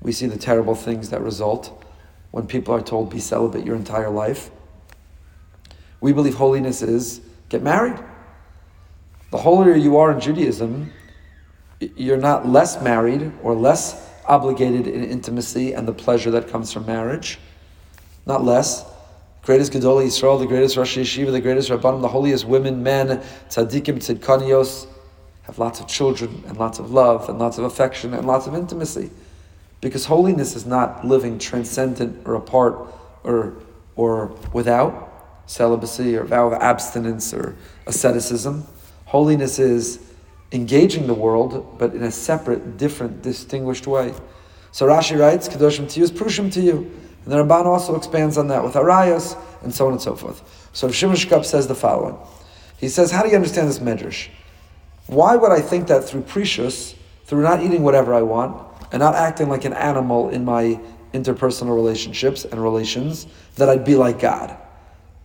We 0.00 0.12
see 0.12 0.26
the 0.26 0.38
terrible 0.38 0.74
things 0.74 1.10
that 1.10 1.20
result 1.20 1.84
when 2.30 2.46
people 2.46 2.74
are 2.74 2.80
told 2.80 3.10
be 3.10 3.18
celibate 3.18 3.66
your 3.66 3.76
entire 3.76 4.10
life. 4.10 4.50
We 6.00 6.12
believe 6.12 6.34
holiness 6.34 6.80
is 6.80 7.20
get 7.48 7.62
married. 7.62 7.98
The 9.32 9.38
holier 9.38 9.74
you 9.74 9.96
are 9.98 10.12
in 10.12 10.20
Judaism, 10.20 10.92
you're 11.80 12.16
not 12.16 12.48
less 12.48 12.80
married 12.82 13.32
or 13.42 13.54
less 13.54 14.08
obligated 14.26 14.86
in 14.86 15.04
intimacy 15.04 15.72
and 15.72 15.86
the 15.86 15.92
pleasure 15.92 16.30
that 16.30 16.48
comes 16.48 16.72
from 16.72 16.86
marriage. 16.86 17.38
Not 18.26 18.44
less. 18.44 18.84
Greatest 19.42 19.72
Gedolei 19.72 20.06
Yisrael, 20.06 20.38
the 20.38 20.46
greatest 20.46 20.76
Rosh 20.76 20.98
Yeshiva, 20.98 21.32
the 21.32 21.40
greatest 21.40 21.70
Rabbanim, 21.70 22.02
the 22.02 22.08
holiest 22.08 22.44
women, 22.44 22.82
men, 22.82 23.22
tzaddikim, 23.48 23.96
tzidkanios, 23.96 24.86
have 25.42 25.58
lots 25.58 25.80
of 25.80 25.88
children 25.88 26.44
and 26.46 26.58
lots 26.58 26.78
of 26.78 26.92
love 26.92 27.28
and 27.28 27.38
lots 27.38 27.58
of 27.58 27.64
affection 27.64 28.14
and 28.14 28.26
lots 28.26 28.46
of 28.46 28.54
intimacy. 28.54 29.10
Because 29.80 30.04
holiness 30.04 30.54
is 30.54 30.66
not 30.66 31.06
living 31.06 31.38
transcendent 31.38 32.26
or 32.26 32.34
apart 32.34 32.76
or, 33.24 33.54
or 33.96 34.26
without 34.52 35.10
celibacy 35.46 36.16
or 36.16 36.24
vow 36.24 36.46
of 36.46 36.52
abstinence 36.52 37.34
or 37.34 37.56
asceticism. 37.86 38.64
Holiness 39.06 39.58
is 39.58 39.98
engaging 40.52 41.06
the 41.06 41.14
world, 41.14 41.78
but 41.78 41.94
in 41.94 42.02
a 42.02 42.12
separate, 42.12 42.76
different, 42.76 43.22
distinguished 43.22 43.86
way. 43.86 44.14
So 44.72 44.86
Rashi 44.86 45.18
writes, 45.18 45.48
Kedoshim 45.48 45.90
to 45.90 45.98
you 45.98 46.04
is 46.04 46.12
Prushim 46.12 46.52
tiyu. 46.52 46.90
And 47.24 47.32
the 47.32 47.36
Ramban 47.36 47.66
also 47.66 47.96
expands 47.96 48.38
on 48.38 48.48
that 48.48 48.64
with 48.64 48.74
Arayas 48.74 49.36
and 49.62 49.74
so 49.74 49.86
on 49.86 49.92
and 49.92 50.00
so 50.00 50.16
forth. 50.16 50.42
So 50.72 50.90
Shimon 50.90 51.16
Shkop 51.16 51.44
says 51.44 51.66
the 51.66 51.74
following. 51.74 52.16
He 52.78 52.88
says, 52.88 53.10
How 53.10 53.22
do 53.22 53.28
you 53.28 53.36
understand 53.36 53.68
this 53.68 53.78
medrash? 53.78 54.28
Why 55.06 55.36
would 55.36 55.52
I 55.52 55.60
think 55.60 55.88
that 55.88 56.04
through 56.04 56.22
precious, 56.22 56.94
through 57.26 57.42
not 57.42 57.62
eating 57.62 57.82
whatever 57.82 58.14
I 58.14 58.22
want, 58.22 58.66
and 58.92 59.00
not 59.00 59.14
acting 59.14 59.48
like 59.48 59.64
an 59.64 59.72
animal 59.72 60.30
in 60.30 60.44
my 60.44 60.80
interpersonal 61.12 61.74
relationships 61.74 62.44
and 62.44 62.62
relations, 62.62 63.26
that 63.56 63.68
I'd 63.68 63.84
be 63.84 63.96
like 63.96 64.20
God? 64.20 64.56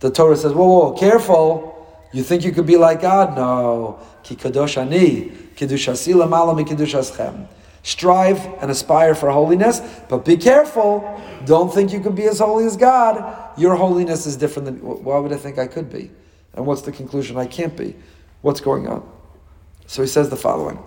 The 0.00 0.10
Torah 0.10 0.36
says, 0.36 0.52
whoa, 0.52 0.66
whoa, 0.66 0.92
careful. 0.92 1.72
You 2.12 2.22
think 2.22 2.44
you 2.44 2.52
could 2.52 2.66
be 2.66 2.76
like 2.76 3.00
God? 3.00 3.36
No. 3.36 4.00
Ki 4.22 4.36
kadosh 4.36 4.76
ani, 4.76 5.30
kidushasi 5.54 6.14
lamala 6.14 6.54
mi 6.56 6.64
kidushaschem. 6.64 7.46
Strive 7.86 8.44
and 8.60 8.68
aspire 8.68 9.14
for 9.14 9.30
holiness, 9.30 9.80
but 10.08 10.24
be 10.24 10.36
careful. 10.36 11.22
Don't 11.44 11.72
think 11.72 11.92
you 11.92 12.00
could 12.00 12.16
be 12.16 12.24
as 12.24 12.40
holy 12.40 12.66
as 12.66 12.76
God. 12.76 13.56
Your 13.56 13.76
holiness 13.76 14.26
is 14.26 14.36
different 14.36 14.66
than 14.66 14.78
why 14.78 15.20
would 15.20 15.32
I 15.32 15.36
think 15.36 15.56
I 15.56 15.68
could 15.68 15.88
be? 15.88 16.10
And 16.54 16.66
what's 16.66 16.82
the 16.82 16.90
conclusion? 16.90 17.36
I 17.36 17.46
can't 17.46 17.76
be. 17.76 17.94
What's 18.40 18.60
going 18.60 18.88
on? 18.88 19.08
So 19.86 20.02
he 20.02 20.08
says 20.08 20.30
the 20.30 20.36
following. 20.36 20.80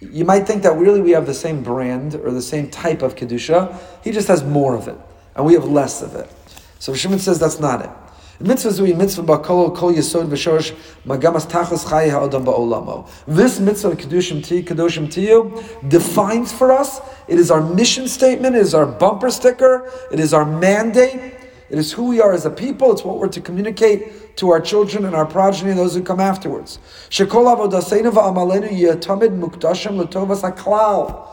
You 0.00 0.24
might 0.24 0.46
think 0.46 0.62
that 0.62 0.74
really 0.76 1.02
we 1.02 1.10
have 1.10 1.26
the 1.26 1.34
same 1.34 1.62
brand 1.62 2.14
or 2.14 2.30
the 2.30 2.40
same 2.40 2.70
type 2.70 3.02
of 3.02 3.16
kedusha. 3.16 3.78
He 4.02 4.12
just 4.12 4.28
has 4.28 4.42
more 4.42 4.74
of 4.74 4.88
it, 4.88 4.96
and 5.34 5.44
we 5.44 5.52
have 5.52 5.66
less 5.66 6.00
of 6.00 6.14
it. 6.14 6.32
So 6.78 6.94
Shimon 6.94 7.18
says 7.18 7.38
that's 7.38 7.58
not 7.58 7.82
it. 7.82 7.90
Mitzvah 8.38 8.68
zui 8.68 8.94
mitzvah 8.94 9.22
bakol 9.22 9.74
kol 9.74 9.94
yesod 9.94 10.28
v'shorsh 10.28 10.76
magamas 11.06 11.46
tachas 11.50 11.86
chayi 11.86 12.10
ha'adam 12.10 12.44
ba'olamo. 12.44 13.08
This 13.26 13.58
mitzvah 13.58 13.96
kedushim 13.96 14.44
ti 14.44 14.62
kedushim 14.62 15.06
tiyu 15.06 15.88
defines 15.88 16.52
for 16.52 16.70
us. 16.70 17.00
It 17.28 17.38
is 17.38 17.50
our 17.50 17.62
mission 17.62 18.06
statement. 18.06 18.54
It 18.54 18.60
is 18.60 18.74
our 18.74 18.84
bumper 18.84 19.30
sticker. 19.30 19.90
It 20.12 20.20
is 20.20 20.34
our 20.34 20.44
mandate. 20.44 21.32
It 21.70 21.78
is 21.78 21.92
who 21.92 22.08
we 22.08 22.20
are 22.20 22.32
as 22.32 22.44
a 22.44 22.50
people. 22.50 22.92
It's 22.92 23.02
what 23.02 23.18
we're 23.18 23.28
to 23.28 23.40
communicate 23.40 24.36
to 24.36 24.50
our 24.50 24.60
children 24.60 25.06
and 25.06 25.16
our 25.16 25.24
progeny 25.24 25.70
and 25.70 25.78
those 25.78 25.94
who 25.94 26.02
come 26.02 26.20
afterwards. 26.20 26.78
Shekol 27.08 27.56
avodaseinu 27.56 28.12
va'amalenu 28.12 28.68
yatamid 28.68 29.36
mukdashim 29.40 29.96
letovas 29.98 30.42
haklal. 30.42 31.26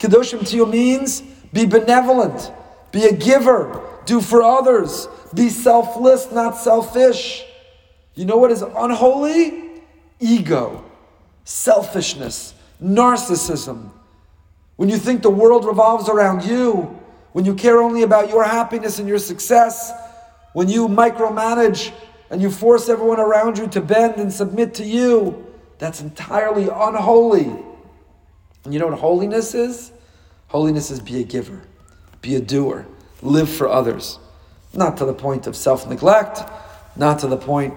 Kedushim 0.00 0.40
tiyu 0.40 0.68
means 0.68 1.22
be 1.52 1.66
benevolent, 1.66 2.52
be 2.92 3.04
a 3.04 3.12
giver, 3.12 3.82
do 4.06 4.20
for 4.20 4.42
others 4.42 5.08
be 5.34 5.48
selfless, 5.50 6.30
not 6.32 6.56
selfish. 6.56 7.44
You 8.14 8.24
know 8.24 8.36
what 8.36 8.50
is 8.50 8.62
unholy? 8.62 9.82
Ego, 10.20 10.84
selfishness, 11.44 12.54
narcissism. 12.82 13.90
When 14.76 14.88
you 14.88 14.96
think 14.96 15.22
the 15.22 15.30
world 15.30 15.64
revolves 15.64 16.08
around 16.08 16.44
you, 16.44 16.98
when 17.32 17.44
you 17.44 17.54
care 17.54 17.80
only 17.80 18.02
about 18.02 18.30
your 18.30 18.44
happiness 18.44 18.98
and 18.98 19.08
your 19.08 19.18
success, 19.18 19.92
when 20.52 20.68
you 20.68 20.88
micromanage 20.88 21.92
and 22.30 22.42
you 22.42 22.50
force 22.50 22.88
everyone 22.88 23.20
around 23.20 23.58
you 23.58 23.68
to 23.68 23.80
bend 23.80 24.16
and 24.16 24.32
submit 24.32 24.74
to 24.74 24.84
you, 24.84 25.46
that's 25.78 26.00
entirely 26.00 26.64
unholy. 26.64 27.52
And 28.64 28.74
you 28.74 28.80
know 28.80 28.88
what 28.88 28.98
holiness 28.98 29.54
is? 29.54 29.92
Holiness 30.48 30.90
is 30.90 31.00
be 31.00 31.20
a 31.20 31.24
giver, 31.24 31.62
be 32.20 32.34
a 32.34 32.40
doer, 32.40 32.86
live 33.22 33.48
for 33.48 33.68
others. 33.68 34.18
Not 34.72 34.96
to 34.98 35.04
the 35.04 35.14
point 35.14 35.46
of 35.46 35.56
self 35.56 35.88
neglect, 35.88 36.40
not 36.96 37.20
to 37.20 37.26
the 37.26 37.36
point 37.36 37.74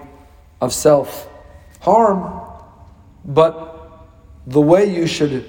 of 0.60 0.74
self 0.74 1.28
harm, 1.80 2.42
but 3.24 4.08
the 4.48 4.62
way 4.62 4.94
you 4.94 5.08
should 5.08 5.46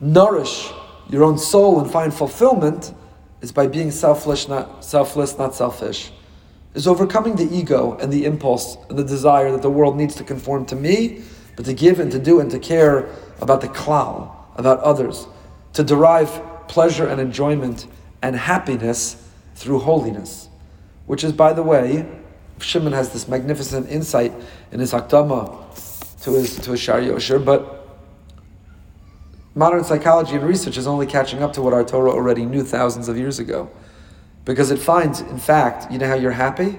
nourish 0.00 0.70
your 1.08 1.24
own 1.24 1.38
soul 1.38 1.80
and 1.80 1.90
find 1.90 2.12
fulfillment 2.12 2.92
is 3.40 3.52
by 3.52 3.66
being 3.66 3.90
selfless, 3.90 4.48
not 4.48 4.84
selfless, 4.84 5.38
not 5.38 5.54
selfish. 5.54 6.10
Is 6.74 6.86
overcoming 6.86 7.36
the 7.36 7.48
ego 7.54 7.96
and 8.00 8.12
the 8.12 8.24
impulse 8.24 8.76
and 8.88 8.98
the 8.98 9.04
desire 9.04 9.50
that 9.52 9.62
the 9.62 9.70
world 9.70 9.96
needs 9.96 10.14
to 10.16 10.24
conform 10.24 10.66
to 10.66 10.76
me, 10.76 11.22
but 11.54 11.64
to 11.64 11.72
give 11.72 12.00
and 12.00 12.12
to 12.12 12.18
do 12.18 12.40
and 12.40 12.50
to 12.50 12.58
care 12.58 13.08
about 13.40 13.60
the 13.60 13.68
klal, 13.68 14.30
about 14.56 14.80
others, 14.80 15.26
to 15.72 15.82
derive 15.82 16.42
pleasure 16.68 17.06
and 17.06 17.20
enjoyment 17.20 17.86
and 18.26 18.36
happiness 18.36 19.16
through 19.54 19.78
holiness 19.78 20.46
which 21.06 21.22
is, 21.24 21.32
by 21.32 21.52
the 21.52 21.62
way, 21.62 22.06
Shimon 22.58 22.92
has 22.92 23.10
this 23.10 23.28
magnificent 23.28 23.88
insight 23.88 24.32
in 24.72 24.80
his 24.80 24.92
Hakdama 24.92 26.22
to 26.22 26.32
his 26.32 26.56
to 26.56 26.72
his 26.72 26.80
Shar 26.80 27.00
Yosher, 27.00 27.38
but 27.38 27.88
modern 29.54 29.84
psychology 29.84 30.34
and 30.34 30.44
research 30.44 30.76
is 30.76 30.86
only 30.86 31.06
catching 31.06 31.42
up 31.42 31.52
to 31.54 31.62
what 31.62 31.72
our 31.72 31.84
Torah 31.84 32.10
already 32.10 32.44
knew 32.44 32.64
thousands 32.64 33.08
of 33.08 33.16
years 33.16 33.38
ago. 33.38 33.70
Because 34.44 34.70
it 34.70 34.78
finds, 34.78 35.20
in 35.20 35.38
fact, 35.38 35.90
you 35.90 35.98
know 35.98 36.06
how 36.06 36.14
you're 36.14 36.30
happy? 36.30 36.78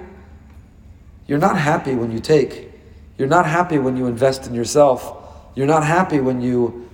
You're 1.26 1.38
not 1.38 1.58
happy 1.58 1.94
when 1.94 2.10
you 2.10 2.18
take. 2.18 2.70
You're 3.18 3.28
not 3.28 3.46
happy 3.46 3.78
when 3.78 3.96
you 3.96 4.06
invest 4.06 4.46
in 4.46 4.54
yourself. 4.54 5.50
You're 5.54 5.66
not 5.66 5.84
happy 5.84 6.20
when 6.20 6.40
you 6.40 6.88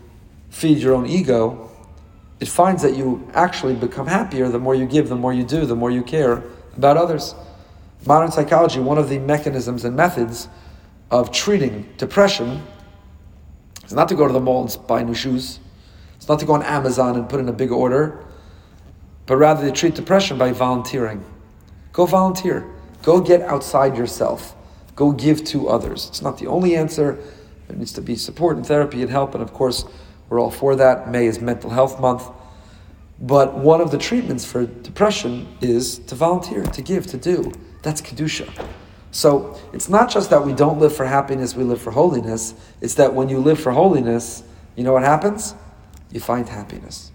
feed 0.51 0.79
your 0.79 0.95
own 0.95 1.07
ego. 1.07 1.71
It 2.45 2.49
finds 2.49 2.83
that 2.83 2.95
you 2.95 3.27
actually 3.33 3.75
become 3.75 4.07
happier 4.07 4.51
the 4.51 4.59
more 4.59 4.75
you 4.75 4.85
give, 4.85 5.09
the 5.09 5.17
more 5.17 5.33
you 5.33 5.45
do, 5.45 5.65
the 5.65 5.75
more 5.75 5.91
you 5.91 6.03
care, 6.03 6.43
about 6.77 6.99
others. 6.99 7.35
Modern 8.05 8.31
psychology, 8.31 8.81
one 8.81 8.99
of 8.99 9.09
the 9.09 9.19
mechanisms 9.19 9.87
and 9.87 9.97
methods 9.97 10.49
of 11.11 11.33
treating 11.33 11.89
depression 11.97 12.63
is 13.87 13.95
not 13.95 14.09
to 14.09 14.15
go 14.15 14.27
to 14.27 14.33
the 14.35 14.41
mall 14.41 14.61
and 14.61 14.87
buy 14.87 15.03
new 15.03 15.15
shoes. 15.15 15.59
It's 16.17 16.29
not 16.29 16.39
to 16.41 16.45
go 16.45 16.53
on 16.53 16.63
Amazon 16.63 17.17
and 17.17 17.27
put 17.31 17.41
in 17.41 17.49
a 17.49 17.53
big 17.53 17.73
order, 17.73 18.23
but 19.25 19.39
rather 19.39 19.67
to 19.67 19.73
treat 19.73 19.95
depression 19.95 20.37
by 20.37 20.53
volunteering. 20.53 21.25
Go 21.95 22.05
volunteer. 22.05 22.71
Go 23.03 23.23
get 23.23 23.41
outside 23.41 23.97
yourself. 23.97 24.55
Go 24.97 25.13
give 25.13 25.45
to 25.45 25.71
others. 25.71 26.09
It's 26.09 26.21
not 26.21 26.37
the 26.37 26.49
only 26.49 26.77
answer. 26.77 27.19
There 27.69 27.77
needs 27.79 27.95
to 27.95 28.03
be 28.03 28.17
support 28.17 28.59
and 28.59 28.67
therapy 28.67 29.01
and 29.01 29.11
help, 29.11 29.33
and 29.33 29.43
of 29.43 29.55
course, 29.55 29.87
we're 30.29 30.41
all 30.41 30.51
for 30.51 30.77
that. 30.77 31.11
May 31.11 31.27
is 31.27 31.41
Mental 31.41 31.71
Health 31.71 32.01
Month. 32.01 32.29
But 33.21 33.55
one 33.55 33.81
of 33.81 33.91
the 33.91 33.99
treatments 33.99 34.45
for 34.45 34.67
depression 34.67 35.47
is 35.61 35.99
to 36.01 36.15
volunteer, 36.15 36.63
to 36.65 36.83
give, 36.83 37.07
to 37.09 37.17
do. 37.17 37.53
That's 37.83 38.01
Kedusha. 38.01 38.51
So 39.13 39.57
it's 39.73 39.89
not 39.89 40.11
just 40.11 40.31
that 40.31 40.45
we 40.45 40.53
don't 40.53 40.81
live 40.81 40.95
for 40.95 41.05
happiness, 41.05 41.55
we 41.55 41.63
live 41.63 41.81
for 41.81 41.93
holiness. 41.93 42.55
It's 42.81 42.95
that 42.95 43.15
when 43.15 43.29
you 43.29 43.39
live 43.39 43.61
for 43.61 43.71
holiness, 43.71 44.43
you 44.75 44.83
know 44.83 44.93
what 44.93 45.05
happens? 45.05 45.55
You 46.11 46.19
find 46.19 46.49
happiness. 46.49 47.13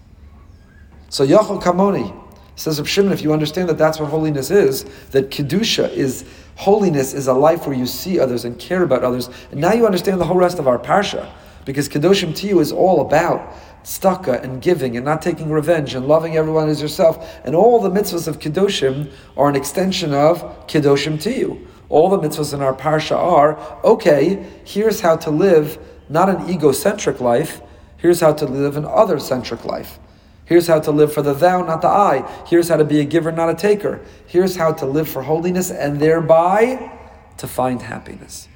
So 1.10 1.26
Yachol 1.26 1.62
Kamoni 1.62 2.16
says 2.56 2.78
of 2.78 2.88
Shimon, 2.88 3.12
if 3.12 3.22
you 3.22 3.32
understand 3.32 3.68
that 3.68 3.78
that's 3.78 4.00
what 4.00 4.08
holiness 4.08 4.50
is, 4.50 4.84
that 5.10 5.30
Kedusha 5.30 5.90
is 5.90 6.24
holiness 6.56 7.12
is 7.14 7.26
a 7.26 7.34
life 7.34 7.66
where 7.66 7.76
you 7.76 7.86
see 7.86 8.18
others 8.18 8.44
and 8.44 8.58
care 8.58 8.82
about 8.82 9.02
others. 9.02 9.28
And 9.50 9.60
now 9.60 9.72
you 9.72 9.86
understand 9.86 10.20
the 10.20 10.26
whole 10.26 10.36
rest 10.36 10.58
of 10.58 10.68
our 10.68 10.78
Parsha. 10.78 11.30
Because 11.64 11.88
Kedoshim 11.88 12.34
to 12.36 12.46
you 12.46 12.60
is 12.60 12.72
all 12.72 13.00
about 13.00 13.54
tzedakah 13.84 14.42
and 14.42 14.60
giving 14.60 14.96
and 14.96 15.04
not 15.04 15.22
taking 15.22 15.50
revenge 15.50 15.94
and 15.94 16.06
loving 16.06 16.36
everyone 16.36 16.68
as 16.68 16.82
yourself. 16.82 17.40
And 17.44 17.54
all 17.54 17.80
the 17.80 17.90
mitzvahs 17.90 18.28
of 18.28 18.38
Kedoshim 18.38 19.12
are 19.36 19.48
an 19.48 19.56
extension 19.56 20.12
of 20.12 20.42
Kedoshim 20.66 21.20
to 21.22 21.32
you. 21.32 21.66
All 21.88 22.08
the 22.08 22.18
mitzvahs 22.18 22.54
in 22.54 22.60
our 22.60 22.74
parsha 22.74 23.16
are, 23.16 23.58
okay, 23.84 24.46
here's 24.64 25.00
how 25.00 25.16
to 25.16 25.30
live 25.30 25.78
not 26.08 26.28
an 26.28 26.50
egocentric 26.50 27.20
life, 27.20 27.60
here's 27.96 28.20
how 28.20 28.32
to 28.32 28.44
live 28.44 28.76
an 28.76 28.84
other-centric 28.84 29.64
life. 29.64 29.98
Here's 30.44 30.66
how 30.66 30.80
to 30.80 30.90
live 30.90 31.12
for 31.12 31.22
the 31.22 31.32
thou, 31.32 31.62
not 31.62 31.80
the 31.80 31.86
I. 31.86 32.28
Here's 32.48 32.68
how 32.68 32.76
to 32.76 32.84
be 32.84 32.98
a 32.98 33.04
giver, 33.04 33.30
not 33.30 33.48
a 33.48 33.54
taker. 33.54 34.00
Here's 34.26 34.56
how 34.56 34.72
to 34.72 34.84
live 34.84 35.08
for 35.08 35.22
holiness 35.22 35.70
and 35.70 36.00
thereby 36.00 36.90
to 37.36 37.46
find 37.46 37.80
happiness. 37.80 38.48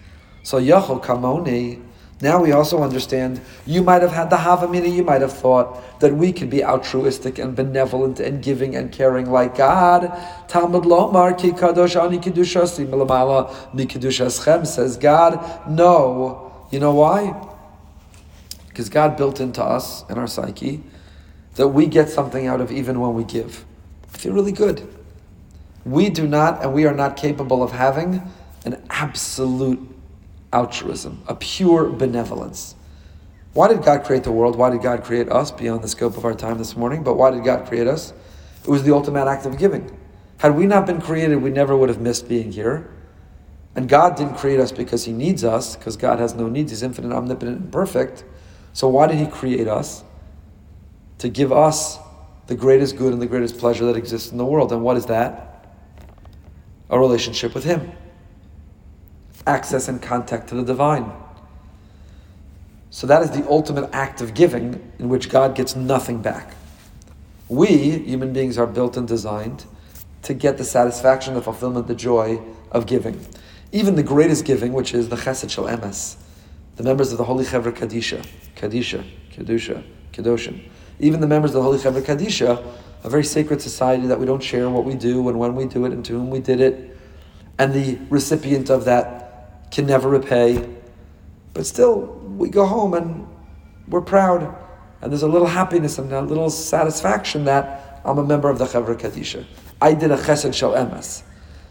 So 0.43 0.61
Yachol 0.61 1.01
Kamoni 1.01 1.81
now 2.25 2.41
we 2.43 2.53
also 2.53 2.83
understand 2.83 3.41
you 3.67 3.83
might 3.83 4.01
have 4.01 4.13
had 4.13 4.31
the 4.31 4.37
Havamina, 4.37 4.91
you 4.91 5.05
might 5.05 5.21
have 5.21 5.33
thought 5.33 6.01
that 6.01 6.15
we 6.15 6.33
could 6.33 6.49
be 6.49 6.65
altruistic 6.65 7.39
and 7.39 7.55
benevolent 7.55 8.19
and 8.19 8.43
giving 8.43 8.75
and 8.75 8.91
caring 8.91 9.31
like 9.31 9.57
God. 9.57 10.11
Talmud 10.49 10.85
Lomar 10.85 11.37
ki 11.39 11.51
kadosh 11.51 12.03
ani 12.03 12.19
kidushasi 12.19 12.87
milamala 12.87 13.75
mi 13.75 14.65
says 14.65 14.97
God. 14.97 15.69
No. 15.69 16.67
You 16.71 16.81
know 16.81 16.95
why? 16.95 17.49
Because 18.69 18.89
God 18.89 19.19
built 19.19 19.39
into 19.39 19.63
us 19.63 20.03
and 20.09 20.19
our 20.19 20.27
psyche 20.27 20.83
that 21.57 21.69
we 21.69 21.87
get 21.87 22.09
something 22.09 22.47
out 22.47 22.61
of 22.61 22.73
even 22.73 23.01
when 23.01 23.13
we 23.15 23.25
give. 23.25 23.67
I 24.15 24.19
feel 24.19 24.33
really 24.33 24.53
good. 24.53 24.89
We 25.85 26.09
do 26.09 26.27
not, 26.27 26.63
and 26.63 26.73
we 26.73 26.87
are 26.87 26.95
not 26.95 27.17
capable 27.19 27.63
of 27.63 27.73
having 27.73 28.23
an 28.65 28.83
absolute 28.89 29.94
altruism, 30.55 31.23
a 31.27 31.35
pure 31.35 31.91
benevolence. 31.91 32.77
Why 33.53 33.69
did 33.69 33.83
God 33.83 34.05
create 34.05 34.25
the 34.25 34.33
world? 34.33 34.57
Why 34.57 34.71
did 34.71 34.83
God 34.83 35.05
create 35.05 35.29
us 35.29 35.51
beyond 35.51 35.83
the 35.83 35.89
scope 35.89 36.17
of 36.17 36.25
our 36.25 36.35
time 36.35 36.59
this 36.59 36.77
morning? 36.77 37.03
But 37.03 37.15
why 37.15 37.31
did 37.31 37.45
God 37.45 37.69
create 37.69 37.87
us? 37.87 38.13
It 38.63 38.71
was 38.71 38.83
the 38.83 38.95
ultimate 38.95 39.29
act 39.29 39.47
of 39.47 39.59
giving. 39.59 39.97
Had 40.39 40.57
we 40.57 40.67
not 40.67 40.87
been 40.87 41.01
created, 41.01 41.37
we 41.37 41.51
never 41.51 41.77
would 41.77 41.89
have 41.89 42.01
missed 42.01 42.29
being 42.29 42.51
here. 42.51 42.91
And 43.77 43.89
God 43.89 44.17
didn't 44.17 44.37
create 44.37 44.61
us 44.61 44.73
because 44.73 45.05
He 45.05 45.13
needs 45.13 45.45
us, 45.45 45.77
because 45.77 45.97
God 45.97 46.19
has 46.19 46.35
no 46.35 46.49
needs. 46.49 46.71
He's 46.71 46.83
infinite, 46.83 47.13
omnipotent, 47.15 47.61
and 47.61 47.73
perfect. 47.73 48.25
So 48.73 48.89
why 48.89 49.07
did 49.07 49.19
He 49.19 49.27
create 49.27 49.69
us? 49.69 50.05
To 51.19 51.29
give 51.29 51.53
us 51.53 51.99
the 52.47 52.55
greatest 52.55 52.97
good 52.97 53.13
and 53.13 53.23
the 53.23 53.27
greatest 53.27 53.59
pleasure 53.59 53.85
that 53.87 53.97
exists 53.97 54.31
in 54.33 54.39
the 54.39 54.45
world. 54.45 54.73
And 54.73 54.83
what 54.83 54.97
is 54.97 55.07
that? 55.07 55.67
A 56.91 56.99
relationship 56.99 57.55
with 57.55 57.65
Him, 57.65 57.93
access 59.47 59.89
and 59.89 60.01
contact 60.01 60.49
to 60.49 60.55
the 60.55 60.65
divine. 60.65 61.13
So 62.91 63.07
that 63.09 63.23
is 63.23 63.31
the 63.33 63.49
ultimate 63.49 63.91
act 63.93 64.21
of 64.21 64.35
giving 64.35 64.93
in 64.99 65.09
which 65.09 65.29
God 65.29 65.57
gets 65.57 65.75
nothing 65.75 66.23
back. 66.23 66.55
We, 67.49 67.67
human 67.99 68.33
beings, 68.33 68.57
are 68.57 68.67
built 68.67 68.97
and 68.97 69.07
designed 69.07 69.65
to 70.23 70.33
get 70.33 70.59
the 70.59 70.65
satisfaction, 70.65 71.35
the 71.35 71.43
fulfillment, 71.43 71.87
the 71.89 71.95
joy 71.95 72.41
of 72.71 72.87
giving. 72.87 73.25
Even 73.73 73.97
the 73.97 74.03
greatest 74.03 74.45
giving, 74.45 74.73
which 74.73 74.95
is 74.95 75.09
the 75.09 75.17
chesed 75.17 75.51
shel 75.51 75.65
emes, 75.65 76.17
the 76.77 76.83
members 76.83 77.13
of 77.13 77.19
the 77.19 77.25
Holy 77.25 77.45
Chevra 77.45 77.73
Kadisha, 77.73 78.25
Kadisha, 78.57 79.05
Kedusha, 79.33 79.85
Kedoshim, 80.13 80.61
even 81.01 81.21
the 81.21 81.27
members 81.27 81.51
of 81.51 81.57
the 81.57 81.63
Holy 81.63 81.79
Chevra 81.79 82.01
Kadisha, 82.01 82.65
a 83.03 83.11
very 83.11 83.25
sacred 83.25 83.61
society 83.61 84.07
that 84.07 84.19
we 84.19 84.25
don't 84.25 84.43
share 84.43 84.71
what 84.71 84.85
we 84.85 84.95
do 84.95 85.29
and 85.29 85.39
when 85.39 85.55
we 85.55 85.67
do 85.67 85.85
it 85.85 85.93
and 85.93 86.05
to 86.05 86.13
whom 86.13 86.31
we 86.31 86.39
did 86.39 86.61
it, 86.61 86.97
and 87.59 87.75
the 87.75 87.99
recipient 88.09 88.71
of 88.71 88.85
that 88.87 89.24
can 89.75 89.87
never 89.87 90.09
repay. 90.09 90.67
But 91.53 91.67
still, 91.67 92.01
we 92.39 92.49
go 92.49 92.65
home 92.65 92.95
and 92.95 93.27
we're 93.89 94.01
proud, 94.01 94.57
and 95.03 95.13
there's 95.13 95.23
a 95.23 95.29
little 95.29 95.49
happiness 95.49 95.99
and 95.99 96.11
a 96.13 96.23
little 96.23 96.49
satisfaction 96.49 97.45
that 97.45 98.01
I'm 98.05 98.19
a 98.19 98.25
member 98.25 98.49
of 98.49 98.59
the 98.59 98.67
Chevra 98.67 98.99
Kadisha. 98.99 99.45
I 99.81 99.93
did 99.93 100.11
a 100.11 100.17
chesed 100.17 100.55
shel 100.55 100.73
emes. 100.73 101.23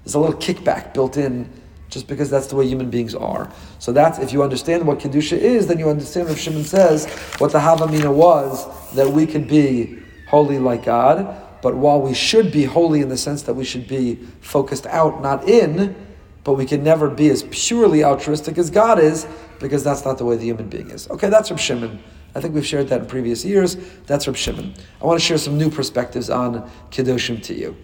There's 0.04 0.16
a 0.16 0.20
little 0.20 0.40
kickback 0.40 0.94
built 0.94 1.18
in 1.18 1.50
just 1.90 2.08
because 2.08 2.30
that's 2.30 2.48
the 2.48 2.56
way 2.56 2.68
human 2.68 2.90
beings 2.90 3.16
are. 3.16 3.52
So 3.80 3.92
that's 3.94 4.20
if 4.20 4.34
you 4.34 4.44
understand 4.44 4.86
what 4.86 5.00
kedusha 5.00 5.38
is, 5.38 5.68
then 5.68 5.80
you 5.80 5.90
understand 5.90 6.28
what 6.28 6.38
Shimon 6.38 6.64
says 6.64 7.06
what 7.38 7.52
the 7.52 7.60
havamina 7.60 8.14
was 8.14 8.66
that 8.94 9.10
we 9.10 9.26
could 9.28 9.48
be 9.48 10.00
holy 10.28 10.60
like 10.60 10.86
God. 10.86 11.40
But 11.62 11.76
while 11.76 12.02
we 12.02 12.14
should 12.14 12.52
be 12.52 12.66
holy 12.66 13.02
in 13.02 13.10
the 13.10 13.18
sense 13.18 13.44
that 13.44 13.54
we 13.54 13.64
should 13.64 13.88
be 13.88 14.16
focused 14.42 14.88
out, 14.88 15.22
not 15.22 15.48
in, 15.48 15.96
but 16.44 16.54
we 16.54 16.66
can 16.66 16.84
never 16.84 17.10
be 17.10 17.30
as 17.30 17.44
purely 17.52 18.04
altruistic 18.04 18.58
as 18.58 18.70
God 18.70 19.00
is 19.00 19.28
because 19.60 19.84
that's 19.84 20.04
not 20.04 20.18
the 20.18 20.26
way 20.26 20.36
the 20.36 20.46
human 20.46 20.70
being 20.70 20.90
is. 20.90 21.10
Okay, 21.10 21.30
that's 21.30 21.48
from 21.48 21.58
Shimon. 21.58 22.02
I 22.36 22.42
think 22.42 22.54
we've 22.56 22.66
shared 22.66 22.88
that 22.90 23.02
in 23.02 23.08
previous 23.08 23.46
years. 23.46 23.78
That's 24.08 24.26
from 24.26 24.34
Shimon. 24.34 24.74
I 25.02 25.06
want 25.06 25.20
to 25.20 25.26
share 25.26 25.38
some 25.38 25.58
new 25.58 25.70
perspectives 25.70 26.30
on 26.30 26.70
Kedoshim 26.92 27.42
to 27.44 27.54
you. 27.54 27.76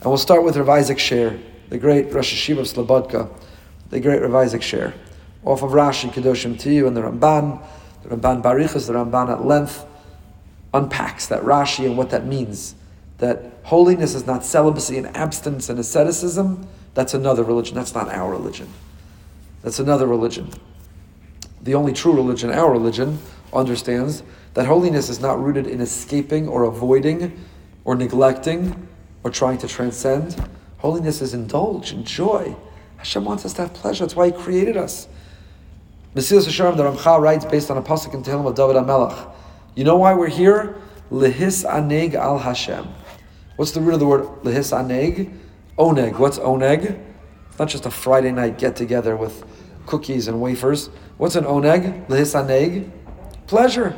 And 0.00 0.04
we'll 0.04 0.18
start 0.18 0.44
with 0.44 0.56
Rav 0.56 0.68
Isaac 0.68 0.98
Sher, 0.98 1.38
the 1.70 1.78
great 1.78 2.12
Rosh 2.12 2.32
Yeshiva 2.32 2.60
of 2.60 2.66
Slobodka 2.66 3.30
the 3.90 4.00
great 4.00 4.20
Rav 4.20 4.34
Isaac 4.34 4.62
Sher. 4.62 4.94
Off 5.44 5.62
of 5.62 5.70
Rashi, 5.70 6.10
Kedoshim 6.10 6.58
to 6.60 6.72
you, 6.72 6.86
and 6.86 6.96
the 6.96 7.02
Ramban, 7.02 7.62
the 8.02 8.16
Ramban 8.16 8.42
Barichas, 8.42 8.86
the 8.86 8.94
Ramban 8.94 9.30
at 9.30 9.44
length 9.44 9.84
unpacks 10.74 11.26
that 11.26 11.42
Rashi 11.42 11.86
and 11.86 11.96
what 11.96 12.10
that 12.10 12.26
means. 12.26 12.74
That 13.18 13.52
holiness 13.62 14.14
is 14.14 14.26
not 14.26 14.44
celibacy 14.44 14.98
and 14.98 15.16
abstinence 15.16 15.68
and 15.68 15.78
asceticism. 15.78 16.66
That's 16.96 17.12
another 17.12 17.44
religion. 17.44 17.74
That's 17.74 17.94
not 17.94 18.08
our 18.08 18.30
religion. 18.30 18.68
That's 19.60 19.78
another 19.80 20.06
religion. 20.06 20.50
The 21.60 21.74
only 21.74 21.92
true 21.92 22.14
religion, 22.14 22.50
our 22.50 22.72
religion, 22.72 23.18
understands 23.52 24.22
that 24.54 24.64
holiness 24.64 25.10
is 25.10 25.20
not 25.20 25.38
rooted 25.38 25.66
in 25.66 25.82
escaping 25.82 26.48
or 26.48 26.64
avoiding 26.64 27.38
or 27.84 27.96
neglecting 27.96 28.88
or 29.24 29.30
trying 29.30 29.58
to 29.58 29.68
transcend. 29.68 30.42
Holiness 30.78 31.20
is 31.20 31.34
indulge, 31.34 31.92
enjoy. 31.92 32.56
Hashem 32.96 33.26
wants 33.26 33.44
us 33.44 33.52
to 33.54 33.62
have 33.62 33.74
pleasure. 33.74 34.04
That's 34.04 34.16
why 34.16 34.28
He 34.28 34.32
created 34.32 34.78
us. 34.78 35.06
Mesilas 36.14 36.48
Yesharim, 36.48 36.78
the 36.78 36.82
Ramchal 36.82 37.20
writes 37.20 37.44
based 37.44 37.70
on 37.70 37.76
a 37.76 37.82
pasuk 37.82 38.14
in 38.14 38.22
Tehillim 38.22 38.46
of 38.46 38.54
David 38.54 38.76
HaMelech. 38.76 39.34
You 39.74 39.84
know 39.84 39.98
why 39.98 40.14
we're 40.14 40.28
here? 40.28 40.80
Lehis 41.12 41.70
aneg 41.70 42.14
al 42.14 42.38
Hashem. 42.38 42.88
What's 43.56 43.72
the 43.72 43.82
root 43.82 43.94
of 43.94 44.00
the 44.00 44.06
word 44.06 44.22
lehis 44.44 44.72
aneg? 44.72 45.30
Oneg. 45.78 46.18
What's 46.18 46.38
oneg? 46.38 46.98
It's 47.48 47.58
not 47.58 47.68
just 47.68 47.86
a 47.86 47.90
Friday 47.90 48.32
night 48.32 48.58
get 48.58 48.76
together 48.76 49.16
with 49.16 49.44
cookies 49.86 50.28
and 50.28 50.40
wafers. 50.40 50.88
What's 51.18 51.36
an 51.36 51.44
oneg? 51.44 52.06
Lehis 52.08 52.34
aneg? 52.34 52.90
Pleasure. 53.46 53.94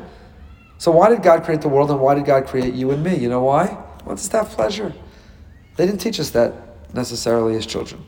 So 0.79 0.91
why 0.91 1.09
did 1.09 1.23
God 1.23 1.45
create 1.45 1.61
the 1.61 1.69
world 1.69 1.91
and 1.91 2.01
why 2.01 2.15
did 2.15 2.25
God 2.25 2.47
create 2.47 2.75
you 2.75 2.91
and 2.91 3.03
me? 3.03 3.17
You 3.17 3.29
know 3.29 3.43
why? 3.43 3.67
He 3.67 4.05
wants 4.05 4.25
us 4.25 4.29
to 4.29 4.39
have 4.39 4.49
pleasure. 4.51 4.93
They 5.77 5.87
didn't 5.87 6.01
teach 6.01 6.21
us 6.21 6.31
that 6.31 6.53
necessarily 6.95 7.57
as 7.57 7.67
children. 7.67 8.05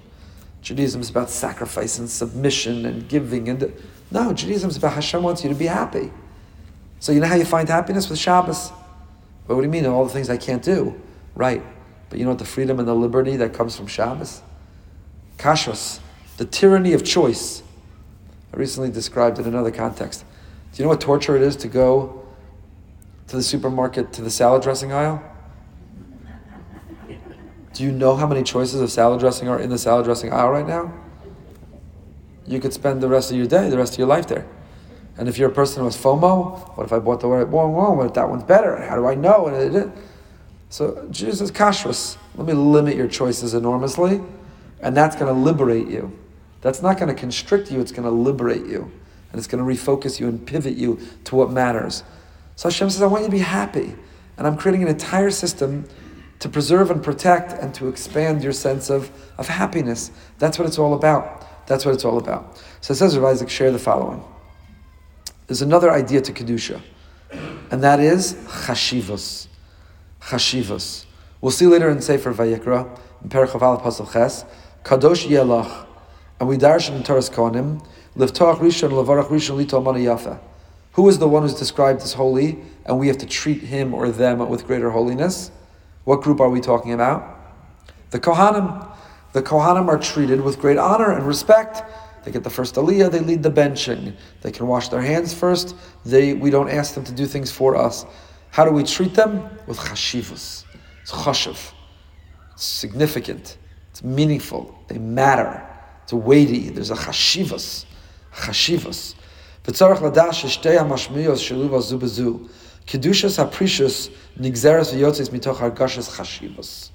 Judaism 0.63 1.01
is 1.01 1.11
about 1.11 1.31
sacrifice 1.31 1.99
and 1.99 2.09
submission 2.09 2.87
and 2.87 3.09
giving. 3.09 3.49
And 3.49 3.73
no, 4.11 4.33
Judaism 4.33 4.71
is 4.71 4.77
about 4.77 4.93
Hashem 4.93 5.23
wants 5.23 5.43
you 5.43 5.49
to 5.49 5.57
be 5.57 5.67
happy. 5.67 6.13
So 6.99 7.13
you 7.13 7.21
know 7.21 7.27
how 7.27 7.37
you 7.37 7.45
find 7.45 7.69
happiness 7.69 8.11
with 8.11 8.19
Shabbos? 8.19 8.71
But 9.47 9.55
what 9.55 9.63
do 9.63 9.67
you 9.67 9.73
mean? 9.73 9.87
All 9.87 10.05
the 10.05 10.13
things 10.13 10.29
I 10.29 10.37
can't 10.37 10.63
do, 10.63 11.01
right? 11.35 11.63
But 12.11 12.19
you 12.19 12.25
know 12.25 12.33
what 12.33 12.41
the 12.41 12.45
freedom 12.45 12.79
and 12.79 12.87
the 12.87 12.95
liberty 12.95 13.37
that 13.37 13.55
comes 13.55 13.77
from 13.77 13.87
Shabbos? 13.87 14.43
Kashrus, 15.39 16.01
the 16.37 16.45
tyranny 16.45 16.93
of 16.93 17.05
choice. 17.05 17.63
I 18.53 18.57
recently 18.57 18.91
described 18.91 19.39
in 19.39 19.47
another 19.47 19.71
context. 19.71 20.25
Do 20.73 20.83
you 20.83 20.85
know 20.85 20.91
what 20.91 21.01
torture 21.01 21.37
it 21.37 21.43
is 21.43 21.57
to 21.57 21.69
go 21.69 22.27
to 23.29 23.37
the 23.37 23.43
supermarket 23.43 24.13
to 24.15 24.23
the 24.23 24.31
salad 24.31 24.63
dressing 24.63 24.93
aisle? 24.93 25.23
Do 27.73 27.85
you 27.85 27.93
know 27.93 28.17
how 28.17 28.27
many 28.27 28.43
choices 28.43 28.81
of 28.81 28.91
salad 28.91 29.21
dressing 29.21 29.49
are 29.49 29.59
in 29.59 29.71
the 29.71 29.79
salad 29.79 30.05
dressing 30.05 30.33
aisle 30.33 30.51
right 30.51 30.67
now? 30.67 30.93
You 32.47 32.59
could 32.59 32.73
spend 32.73 33.01
the 33.01 33.09
rest 33.09 33.31
of 33.31 33.37
your 33.37 33.47
day, 33.47 33.71
the 33.71 33.79
rest 33.79 33.93
of 33.93 33.99
your 34.01 34.09
life 34.09 34.27
there. 34.27 34.47
And 35.17 35.29
if 35.29 35.39
you're 35.39 35.51
a 35.51 35.55
person 35.55 35.79
who 35.81 35.85
has 35.85 35.97
FOMO, 35.97 36.77
what 36.77 36.85
if 36.85 36.93
I 36.93 36.99
bought 36.99 37.21
the 37.21 37.29
one? 37.29 37.97
What 37.97 38.07
if 38.07 38.15
that 38.15 38.29
one's 38.29 38.43
better? 38.43 38.77
How 38.83 38.97
do 38.97 39.07
I 39.07 39.15
know? 39.15 39.93
So 40.71 41.07
Jesus 41.11 41.51
kashrus. 41.51 42.17
Let 42.37 42.47
me 42.47 42.55
limit 42.55 42.97
your 42.97 43.09
choices 43.09 43.55
enormously, 43.55 44.21
and 44.81 44.97
that's 44.97 45.17
going 45.17 45.33
to 45.33 45.39
liberate 45.39 45.89
you. 45.89 46.17
That's 46.63 46.81
not 46.81 46.97
going 46.97 47.09
to 47.09 47.15
constrict 47.15 47.71
you. 47.71 47.81
It's 47.81 47.93
going 47.93 48.05
to 48.05 48.11
liberate 48.11 48.67
you, 48.67 48.91
and 49.31 49.39
it's 49.39 49.49
going 49.49 49.63
to 49.63 49.69
refocus 49.69 50.21
you 50.21 50.29
and 50.29 50.47
pivot 50.47 50.77
you 50.77 51.01
to 51.25 51.35
what 51.35 51.51
matters. 51.51 52.05
So 52.55 52.69
Hashem 52.69 52.89
says, 52.91 53.03
"I 53.03 53.07
want 53.07 53.23
you 53.23 53.29
to 53.29 53.33
be 53.33 53.41
happy," 53.41 53.97
and 54.39 54.47
I'm 54.47 54.57
creating 54.57 54.83
an 54.83 54.89
entire 54.89 55.31
system 55.31 55.87
to 56.39 56.49
preserve 56.49 56.91
and 56.91 57.03
protect 57.03 57.53
and 57.53 57.75
to 57.75 57.89
expand 57.89 58.43
your 58.43 58.53
sense 58.53 58.91
of, 58.91 59.11
of 59.39 59.49
happiness. 59.49 60.11
That's 60.39 60.59
what 60.59 60.67
it's 60.67 60.79
all 60.79 60.95
about. 60.95 61.67
That's 61.67 61.85
what 61.85 61.95
it's 61.95 62.05
all 62.05 62.17
about. 62.17 62.63
So 62.81 62.93
it 62.93 62.97
says 62.97 63.19
Rav 63.19 63.33
Isaac, 63.33 63.51
Sher 63.51 63.71
the 63.71 63.79
following. 63.79 64.25
There's 65.47 65.63
another 65.63 65.91
idea 65.91 66.21
to 66.23 66.33
Kedusha, 66.33 66.81
and 67.71 67.83
that 67.83 68.01
is 68.01 68.35
chashivos. 68.35 69.49
Chashivos. 70.21 71.07
We'll 71.41 71.51
see 71.51 71.67
later 71.67 71.91
in 71.91 72.01
Sefer 72.01 72.33
Vayikra, 72.33 72.99
in 73.23 73.29
Perach 73.31 73.61
Al 73.61 73.81
Pasal 73.81 74.13
Ches, 74.13 74.45
Kadosh 74.85 75.27
Yelach, 75.27 75.87
and 76.39 76.49
we 76.49 76.57
darshan 76.57 76.97
in 76.97 77.03
Toras 77.03 77.31
Kohanim, 77.31 77.85
Livtoach 78.17 78.59
Rishon, 78.59 78.91
Levarach 78.91 79.29
Rishon, 79.29 79.65
Lito 79.65 79.83
Yafa. 79.83 80.39
Who 80.93 81.09
is 81.09 81.19
the 81.19 81.29
one 81.29 81.43
who's 81.43 81.55
described 81.55 82.03
as 82.03 82.15
holy, 82.15 82.59
and 82.85 82.99
we 82.99 83.07
have 83.09 83.19
to 83.19 83.27
treat 83.27 83.63
him 83.63 83.95
or 83.95 84.11
them 84.11 84.47
with 84.49 84.67
greater 84.67 84.91
holiness? 84.91 85.51
What 86.05 86.23
group 86.23 86.41
are 86.41 86.49
we 86.49 86.61
talking 86.61 86.93
about? 86.93 87.39
The 88.11 88.19
Kohanim. 88.19 88.89
The 89.33 89.43
Kohanim 89.43 89.87
are 89.87 89.99
treated 89.99 90.41
with 90.41 90.59
great 90.59 90.77
honor 90.77 91.13
and 91.13 91.25
respect. 91.27 91.83
They 92.25 92.33
get 92.33 92.43
the 92.43 92.51
first 92.51 92.75
aliyah, 92.75 93.11
they 93.11 93.21
lead 93.21 93.43
the 93.43 93.51
benching. 93.51 94.15
They 94.43 94.51
can 94.51 94.67
wash 94.67 94.89
their 94.89 95.01
hands 95.01 95.33
first. 95.33 95.75
They, 96.05 96.35
we 96.35 96.51
don't 96.51 96.69
ask 96.69 96.95
them 96.95 97.05
to 97.05 97.13
do 97.13 97.27
things 97.27 97.51
for 97.51 97.77
us. 97.77 98.05
How 98.51 98.65
do 98.65 98.73
we 98.73 98.83
treat 98.85 99.15
them? 99.15 99.49
With 99.67 99.79
chashivus. 99.79 100.65
It's 101.03 101.13
chashiv. 101.13 101.73
It's 102.53 102.65
significant. 102.65 103.57
It's 103.91 104.03
meaningful. 104.03 104.77
They 104.89 104.99
matter. 104.99 105.67
It's 106.03 106.13
weighty. 106.13 106.71
There's 106.71 106.91
a 106.91 106.97
chashivus. 106.97 107.85
Chashivus. 108.35 109.15
V'tzarech 109.65 109.99
ladash 109.99 110.45
shtei 110.45 110.79
hamashmiyos 110.79 111.41
shelu 111.41 111.69
zubezu. 111.69 112.49
Kedushas 112.87 113.39
aprecious 113.39 114.09
nigzeres 114.39 114.93
v'yotzes 114.93 115.31
mitoch 115.31 115.57
hargashas 115.57 116.17
chashivas. 116.17 116.91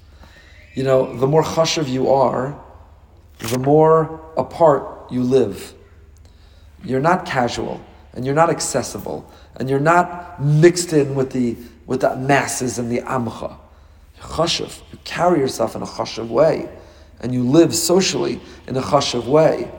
You 0.74 0.82
know, 0.84 1.16
the 1.16 1.26
more 1.26 1.42
chashiv 1.42 1.88
you 1.88 2.10
are, 2.10 2.60
the 3.38 3.58
more 3.58 4.20
apart 4.36 5.10
you 5.10 5.22
live. 5.22 5.74
You're 6.84 7.00
not 7.00 7.24
casual, 7.24 7.80
and 8.12 8.24
you're 8.24 8.34
not 8.34 8.50
accessible, 8.50 9.30
and 9.56 9.68
you're 9.68 9.80
not 9.80 10.42
mixed 10.42 10.92
in 10.92 11.14
with 11.14 11.32
the 11.32 11.56
with 11.86 12.00
the 12.00 12.16
masses 12.16 12.78
and 12.78 12.90
the 12.90 13.00
amcha. 13.02 13.56
Chashiv. 14.20 14.82
You 14.92 14.98
carry 15.04 15.40
yourself 15.40 15.76
in 15.76 15.82
a 15.82 15.86
chashiv 15.86 16.28
way, 16.28 16.68
and 17.20 17.32
you 17.32 17.42
live 17.42 17.74
socially 17.74 18.40
in 18.66 18.76
a 18.76 18.82
chashiv 18.82 19.26
way, 19.26 19.70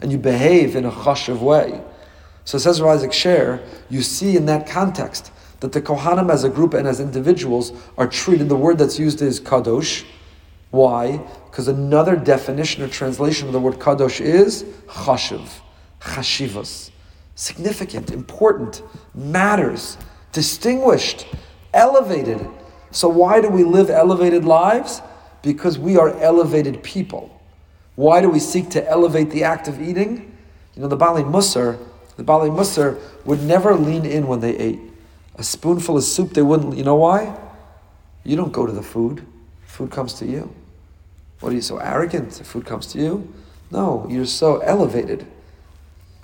and 0.00 0.10
you 0.10 0.18
behave 0.18 0.76
in 0.76 0.84
a 0.84 0.90
chashiv 0.90 1.38
way. 1.38 1.80
So 2.44 2.58
says 2.58 2.80
Isaac 2.80 3.12
Sher, 3.12 3.62
you 3.88 4.02
see 4.02 4.36
in 4.36 4.46
that 4.46 4.66
context 4.66 5.30
that 5.60 5.72
the 5.72 5.80
Kohanim 5.80 6.30
as 6.30 6.42
a 6.42 6.48
group 6.48 6.74
and 6.74 6.88
as 6.88 6.98
individuals 6.98 7.72
are 7.96 8.08
treated, 8.08 8.48
the 8.48 8.56
word 8.56 8.78
that's 8.78 8.98
used 8.98 9.22
is 9.22 9.40
kadosh. 9.40 10.04
Why? 10.70 11.18
Because 11.50 11.68
another 11.68 12.16
definition 12.16 12.82
or 12.82 12.88
translation 12.88 13.46
of 13.46 13.52
the 13.52 13.60
word 13.60 13.74
kadosh 13.74 14.20
is 14.20 14.64
chashiv, 14.88 15.48
chashivas. 16.00 16.91
Significant, 17.34 18.10
important, 18.10 18.82
matters, 19.14 19.96
distinguished, 20.32 21.26
elevated. 21.72 22.46
So 22.90 23.08
why 23.08 23.40
do 23.40 23.48
we 23.48 23.64
live 23.64 23.90
elevated 23.90 24.44
lives? 24.44 25.00
Because 25.42 25.78
we 25.78 25.96
are 25.96 26.16
elevated 26.20 26.82
people. 26.82 27.40
Why 27.94 28.20
do 28.20 28.28
we 28.28 28.38
seek 28.38 28.70
to 28.70 28.88
elevate 28.88 29.30
the 29.30 29.44
act 29.44 29.68
of 29.68 29.80
eating? 29.80 30.36
You 30.74 30.82
know, 30.82 30.88
the 30.88 30.96
Baalei 30.96 31.24
Musar, 31.24 31.78
the 32.16 32.24
Baalei 32.24 32.50
Musar 32.50 32.98
would 33.24 33.42
never 33.42 33.74
lean 33.74 34.04
in 34.04 34.26
when 34.26 34.40
they 34.40 34.56
ate. 34.56 34.80
A 35.36 35.42
spoonful 35.42 35.96
of 35.96 36.04
soup, 36.04 36.34
they 36.34 36.42
wouldn't. 36.42 36.76
You 36.76 36.84
know 36.84 36.96
why? 36.96 37.38
You 38.24 38.36
don't 38.36 38.52
go 38.52 38.66
to 38.66 38.72
the 38.72 38.82
food. 38.82 39.26
Food 39.66 39.90
comes 39.90 40.14
to 40.14 40.26
you. 40.26 40.54
What 41.40 41.52
are 41.52 41.54
you 41.54 41.62
so 41.62 41.78
arrogant? 41.78 42.30
The 42.32 42.44
food 42.44 42.66
comes 42.66 42.86
to 42.88 42.98
you? 42.98 43.32
No, 43.70 44.06
you're 44.08 44.26
so 44.26 44.58
elevated. 44.58 45.26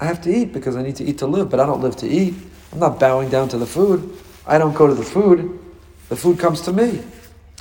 I 0.01 0.05
have 0.05 0.21
to 0.23 0.35
eat 0.35 0.53
because 0.53 0.77
I 0.77 0.83
need 0.83 0.97
to 0.97 1.05
eat 1.05 1.19
to 1.19 1.27
live, 1.27 1.51
but 1.51 1.61
I 1.61 1.67
don't 1.67 1.81
live 1.81 1.97
to 1.97 2.09
eat. 2.09 2.35
I'm 2.73 2.79
not 2.79 3.01
bowing 3.01 3.31
down 3.31 3.49
to 3.49 3.59
the 3.59 3.67
food. 3.67 4.19
I 4.47 4.59
don't 4.59 4.75
go 4.75 4.87
to 4.87 4.95
the 4.95 5.03
food. 5.03 5.59
The 6.09 6.17
food 6.17 6.39
comes 6.39 6.61
to 6.63 6.73
me. 6.73 7.03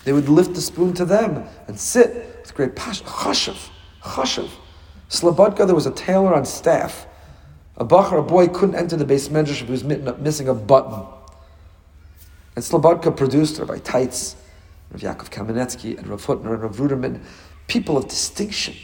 They 0.04 0.14
would 0.14 0.30
lift 0.30 0.54
the 0.54 0.62
spoon 0.62 0.94
to 0.94 1.06
them 1.06 1.46
and 1.68 1.80
sit 1.80 2.42
with 2.42 2.54
great 2.54 2.76
passion. 2.76 3.06
Chashav, 3.08 3.70
chashav. 4.02 4.50
Slobodka, 5.10 5.66
there 5.66 5.76
was 5.76 5.86
a 5.86 5.92
tailor 5.92 6.34
on 6.34 6.46
staff. 6.46 7.08
A 7.78 7.86
bachar, 7.86 8.20
a 8.20 8.22
boy, 8.22 8.48
couldn't 8.48 8.76
enter 8.76 8.96
the 8.96 9.06
Beis 9.06 9.30
Medrash 9.30 9.62
if 9.62 9.68
he 9.68 9.72
was 9.72 9.84
missing 9.84 10.48
a 10.48 10.54
button. 10.54 11.06
And 12.56 12.64
Slobodka 12.64 13.16
produced 13.16 13.60
Rabbi 13.60 13.78
Teitz, 13.78 14.36
Rav 14.92 15.02
Yaakov 15.02 15.30
Kamenetsky, 15.30 15.98
and 15.98 16.08
Rav 16.08 16.26
Hutner, 16.26 16.54
and 16.54 16.64
Rav 16.64 16.78
Ruderman, 16.78 17.22
people 17.68 17.98
of 17.98 18.08
distinction. 18.08 18.76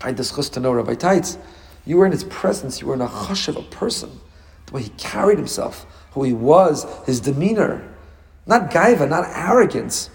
I 0.00 0.12
discussed 0.12 0.54
to 0.54 0.60
know 0.60 0.72
Rabbi 0.72 0.94
Teitz. 0.94 1.38
You 1.84 1.98
were 1.98 2.06
in 2.06 2.12
his 2.12 2.24
presence, 2.24 2.80
you 2.80 2.86
were 2.86 2.94
in 2.94 3.00
a 3.00 3.06
hush 3.06 3.48
of 3.48 3.56
a 3.56 3.62
person. 3.62 4.20
The 4.66 4.72
way 4.72 4.82
he 4.82 4.90
carried 4.90 5.38
himself, 5.38 5.86
who 6.12 6.22
he 6.22 6.32
was, 6.32 6.86
his 7.06 7.20
demeanor. 7.20 7.86
Not 8.46 8.70
gaiva, 8.70 9.08
not 9.08 9.24
arrogance, 9.34 10.10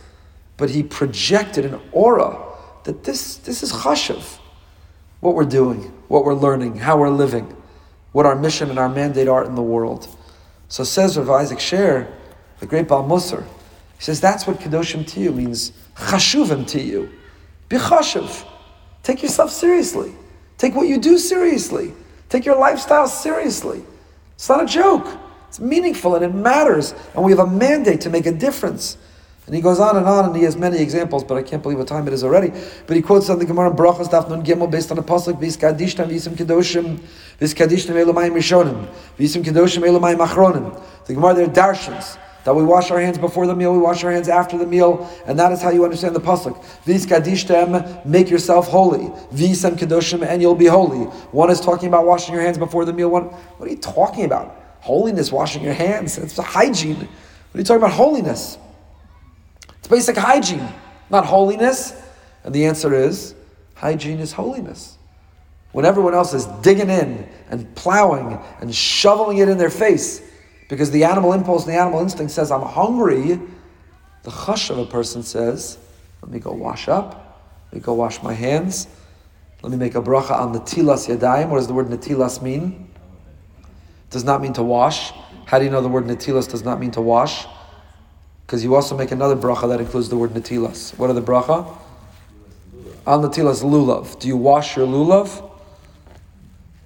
but 0.58 0.70
he 0.70 0.84
projected 0.84 1.66
an 1.66 1.80
aura 1.92 2.38
that 2.84 3.04
this, 3.04 3.38
this 3.38 3.64
is 3.64 3.72
chashav. 3.72 4.40
What 5.20 5.36
we're 5.36 5.46
doing, 5.46 5.92
what 6.08 6.26
we're 6.26 6.34
learning, 6.34 6.78
how 6.78 6.98
we're 6.98 7.10
living, 7.10 7.56
what 8.12 8.26
our 8.26 8.36
mission 8.36 8.70
and 8.70 8.80
our 8.80 8.90
mandate 8.90 9.28
are 9.28 9.44
in 9.44 9.56
the 9.56 9.62
world. 9.62 10.08
So 10.70 10.84
says 10.84 11.18
Rav 11.18 11.30
Isaac 11.30 11.60
Sher, 11.60 12.12
the 12.60 12.66
great 12.66 12.88
Baal 12.88 13.08
Musar, 13.08 13.44
he 13.44 14.04
says 14.04 14.22
that's 14.22 14.48
what 14.48 14.60
Kedoshim 14.60 15.06
to 15.08 15.20
you 15.20 15.32
means, 15.32 15.74
chashuvim 15.96 16.68
to 16.70 16.82
you. 16.82 17.10
Be 17.68 17.78
chashuv. 17.78 18.46
Take 19.04 19.22
yourself 19.22 19.52
seriously. 19.52 20.14
Take 20.60 20.76
what 20.76 20.88
you 20.88 21.00
do 21.00 21.18
seriously. 21.18 21.94
Take 22.28 22.46
your 22.46 22.60
lifestyle 22.60 23.08
seriously. 23.08 23.82
It's 24.36 24.48
not 24.48 24.62
a 24.62 24.66
joke. 24.68 25.08
It's 25.48 25.60
meaningful 25.60 26.16
and 26.16 26.24
it 26.24 26.36
matters. 26.36 26.94
And 27.16 27.24
we 27.24 27.32
have 27.32 27.40
a 27.40 27.48
mandate 27.48 28.02
to 28.02 28.10
make 28.10 28.28
a 28.28 28.32
difference. 28.32 28.98
And 29.48 29.56
he 29.56 29.62
goes 29.64 29.80
on 29.80 29.98
and 29.98 30.06
on, 30.06 30.26
and 30.26 30.36
he 30.36 30.44
has 30.44 30.56
many 30.56 30.78
examples, 30.80 31.24
but 31.24 31.36
I 31.36 31.42
can't 31.42 31.64
believe 31.64 31.80
what 31.80 31.88
time 31.88 32.08
it 32.08 32.14
is 32.14 32.24
already. 32.24 32.52
But 32.86 32.96
he 32.96 33.02
quotes 33.02 33.32
on 33.32 33.40
the 33.40 33.46
Gemara 33.46 33.72
Brachas 33.72 34.10
Daf 34.10 34.30
Nun 34.30 34.46
Gimel 34.46 34.70
based 34.70 34.92
on 34.92 34.98
the 34.98 35.02
pasuk 35.02 35.40
Vis 35.40 35.58
Kadishtam 35.58 36.08
Visim 36.08 36.36
Kedoshim 36.36 37.00
Vis 37.40 37.56
Kadishtam 37.56 37.96
Elomayim 37.96 38.34
Rishonim 38.34 38.88
Visim 39.18 39.44
Kedoshim 39.44 39.82
Elomayim 39.82 40.24
Achronim. 40.24 40.80
The 41.06 41.16
Gemara 41.16 41.34
there 41.34 41.48
darshans 41.48 42.20
that 42.44 42.56
we 42.56 42.64
wash 42.64 42.90
our 42.90 43.00
hands 43.00 43.18
before 43.18 43.46
the 43.48 43.56
meal, 43.56 43.74
we 43.74 43.80
wash 43.80 44.04
our 44.04 44.12
hands 44.12 44.30
after 44.30 44.58
the 44.58 44.66
meal, 44.66 45.10
and 45.26 45.38
that 45.38 45.52
is 45.52 45.62
how 45.62 45.70
you 45.70 45.84
understand 45.84 46.16
the 46.16 46.22
pasuk. 46.22 46.64
Vis 46.84 47.06
kadishtem, 47.06 48.06
make 48.06 48.30
yourself 48.30 48.68
holy. 48.68 49.08
Visam 49.34 49.78
kedoshim, 49.78 50.26
and 50.26 50.42
you'll 50.42 50.56
be 50.56 50.66
holy. 50.66 51.06
One 51.32 51.50
is 51.50 51.60
talking 51.60 51.90
about 51.90 52.06
washing 52.06 52.34
your 52.34 52.44
hands 52.44 52.58
before 52.58 52.86
the 52.86 52.94
meal. 52.94 53.10
One, 53.10 53.26
what 53.26 53.68
are 53.68 53.72
you 53.72 53.78
talking 53.78 54.26
about? 54.26 54.56
Holiness, 54.80 55.32
washing 55.32 55.64
your 55.64 55.74
hands. 55.74 56.18
It's 56.18 56.38
hygiene. 56.38 56.96
What 56.96 57.08
are 57.56 57.58
you 57.58 57.64
talking 57.64 57.84
about? 57.84 57.92
Holiness. 57.92 58.58
It's 59.80 59.88
basic 59.88 60.16
hygiene, 60.16 60.68
not 61.10 61.26
holiness. 61.26 61.94
And 62.44 62.56
the 62.56 62.66
answer 62.66 62.94
is 62.94 63.36
hygiene 63.76 64.20
is 64.20 64.32
holiness. 64.32 64.98
When 65.72 65.86
everyone 65.86 66.14
else 66.14 66.34
is 66.34 66.46
digging 66.62 66.90
in 66.90 67.28
and 67.50 67.76
plowing 67.76 68.40
and 68.60 68.74
shoveling 68.74 69.38
it 69.38 69.50
in 69.50 69.58
their 69.58 69.70
face, 69.70 70.22
because 70.70 70.92
the 70.92 71.04
animal 71.04 71.34
impulse 71.34 71.66
and 71.66 71.74
the 71.74 71.78
animal 71.78 72.00
instinct 72.00 72.32
says, 72.32 72.52
I'm 72.52 72.62
hungry, 72.62 73.40
the 74.24 74.32
hush 74.32 74.70
of 74.70 74.78
a 74.78 74.86
person 74.86 75.24
says, 75.24 75.78
Let 76.22 76.32
me 76.32 76.40
go 76.40 76.54
wash 76.54 76.88
up, 76.88 77.44
let 77.72 77.82
me 77.82 77.84
go 77.84 77.94
wash 77.94 78.24
my 78.24 78.34
hands, 78.34 78.88
let 79.62 79.72
me 79.72 79.78
make 79.78 79.96
a 79.96 80.02
bracha 80.02 80.32
on 80.32 80.54
the 80.54 80.60
tilas 80.60 81.14
yadayim. 81.14 81.50
What 81.50 81.58
does 81.58 81.68
the 81.68 81.74
word 81.74 81.88
natilas 81.88 82.42
mean? 82.42 82.90
does 84.10 84.24
not 84.24 84.42
mean 84.42 84.54
to 84.54 84.64
wash. 84.64 85.12
How 85.46 85.60
do 85.60 85.66
you 85.66 85.72
know 85.72 85.82
the 85.82 85.88
word 85.88 86.06
natilas 86.06 86.50
does 86.50 86.64
not 86.64 86.80
mean 86.80 86.92
to 86.92 87.02
wash? 87.02 87.46
Because 88.46 88.64
you 88.64 88.76
also 88.76 88.98
make 88.98 89.12
another 89.12 89.36
bracha 89.36 89.68
that 89.70 89.80
includes 89.80 90.10
the 90.10 90.18
word 90.18 90.32
natilas. 90.32 90.98
What 90.98 91.10
are 91.10 91.14
the 91.14 91.22
bracha? 91.22 91.68
Al 93.06 93.22
natilas 93.22 93.64
lulav. 93.64 94.20
Do 94.20 94.28
you 94.28 94.38
wash 94.38 94.76
your 94.76 94.88
lulav? 94.88 95.48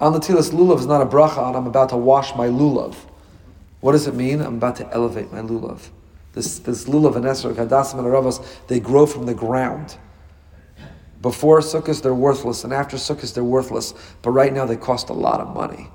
Al 0.01 0.11
natilas 0.13 0.51
lulav 0.51 0.79
is 0.79 0.85
not 0.85 1.01
a 1.01 1.05
bracha 1.05 1.37
on 1.37 1.55
I'm 1.55 1.67
about 1.67 1.89
to 1.89 1.97
wash 1.97 2.35
my 2.35 2.47
lulav. 2.47 2.95
What 3.83 3.91
does 3.91 4.07
it 4.07 4.15
mean? 4.15 4.39
I'm 4.39 4.55
about 4.55 4.77
to 4.77 4.89
elevate 4.93 5.29
my 5.33 5.41
lulav. 5.41 5.89
This, 6.31 6.59
this 6.59 6.85
lulav 6.85 7.17
and 7.17 7.25
esrog, 7.25 7.55
hadasim 7.55 7.99
and 7.99 8.07
aravas, 8.07 8.41
they 8.67 8.79
grow 8.79 9.05
from 9.05 9.25
the 9.25 9.33
ground. 9.33 9.97
Before 11.21 11.59
Sukkot, 11.59 12.01
they're 12.01 12.15
worthless, 12.15 12.63
and 12.63 12.71
after 12.71 12.95
Sukkot, 12.95 13.33
they're 13.33 13.43
worthless. 13.43 13.93
But 14.21 14.29
right 14.29 14.53
now, 14.53 14.65
they 14.65 14.77
cost 14.77 15.09
a 15.09 15.13
lot 15.13 15.41
of 15.41 15.53
money 15.53 15.89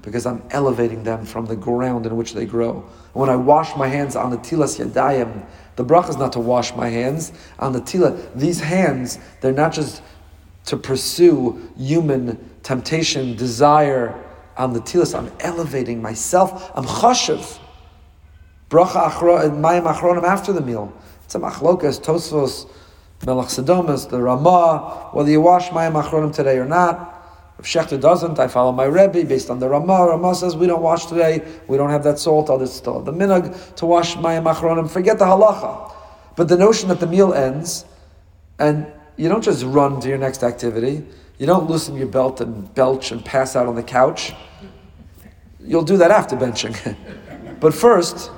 because 0.00 0.24
I'm 0.24 0.42
elevating 0.48 1.04
them 1.04 1.26
from 1.26 1.44
the 1.44 1.56
ground 1.56 2.06
in 2.06 2.16
which 2.16 2.32
they 2.32 2.46
grow. 2.46 2.76
And 3.12 3.14
when 3.14 3.28
I 3.28 3.36
wash 3.36 3.76
my 3.76 3.88
hands 3.88 4.16
on 4.16 4.30
the 4.30 4.38
tilas 4.38 4.82
yadayim, 4.82 5.44
the 5.76 5.84
bracha 5.84 6.08
is 6.08 6.16
not 6.16 6.32
to 6.32 6.40
wash 6.40 6.74
my 6.74 6.88
hands 6.88 7.32
on 7.58 7.74
the 7.74 7.82
tila. 7.82 8.18
These 8.34 8.60
hands, 8.60 9.18
they're 9.42 9.52
not 9.52 9.74
just 9.74 10.00
to 10.64 10.78
pursue 10.78 11.70
human 11.76 12.48
temptation, 12.62 13.36
desire 13.36 14.22
on 14.56 14.72
the 14.72 14.80
tilas. 14.80 15.16
I'm 15.16 15.32
elevating 15.40 16.02
myself. 16.02 16.70
I'm 16.74 16.84
chashiv. 16.84 17.58
Bracha 18.70 19.10
achro, 19.10 19.44
and 19.44 19.64
mayim 19.64 19.92
achronim 19.92 20.24
after 20.24 20.52
the 20.52 20.60
meal. 20.60 20.92
It's 21.24 21.34
a 21.34 21.38
machlokas, 21.38 22.00
tosfos, 22.00 22.68
melach 23.20 23.46
sedomas, 23.46 24.08
the 24.08 24.20
ramah, 24.20 25.10
whether 25.12 25.30
you 25.30 25.40
wash 25.40 25.68
mayim 25.68 26.02
achronim 26.02 26.34
today 26.34 26.58
or 26.58 26.66
not. 26.66 27.12
If 27.58 27.64
Shechter 27.64 27.98
doesn't, 27.98 28.38
I 28.38 28.48
follow 28.48 28.72
my 28.72 28.84
Rebbe 28.84 29.24
based 29.24 29.48
on 29.48 29.60
the 29.60 29.68
Ramah. 29.68 30.08
Ramah 30.08 30.34
says 30.34 30.54
we 30.56 30.66
don't 30.66 30.82
wash 30.82 31.06
today, 31.06 31.42
we 31.68 31.78
don't 31.78 31.88
have 31.88 32.04
that 32.04 32.18
salt, 32.18 32.50
others 32.50 32.72
still 32.72 32.96
have 32.96 33.06
the 33.06 33.12
minhag 33.12 33.76
to 33.76 33.86
wash 33.86 34.14
mayim 34.16 34.52
achronim. 34.52 34.90
Forget 34.90 35.18
the 35.18 35.24
halacha. 35.24 35.92
But 36.36 36.48
the 36.48 36.58
notion 36.58 36.90
that 36.90 37.00
the 37.00 37.06
meal 37.06 37.32
ends 37.32 37.86
and 38.58 38.86
you 39.16 39.28
don't 39.30 39.42
just 39.42 39.64
run 39.64 40.00
to 40.00 40.08
your 40.08 40.18
next 40.18 40.42
activity, 40.42 41.04
you 41.38 41.46
don't 41.46 41.68
loosen 41.68 41.96
your 41.96 42.06
belt 42.06 42.40
and 42.40 42.72
belch 42.74 43.12
and 43.12 43.24
pass 43.24 43.56
out 43.56 43.66
on 43.66 43.74
the 43.74 43.82
couch. 43.82 44.32
You'll 45.60 45.84
do 45.84 45.96
that 45.98 46.10
after 46.10 46.36
benching. 46.36 46.96
but 47.60 47.74
first, 47.74 48.30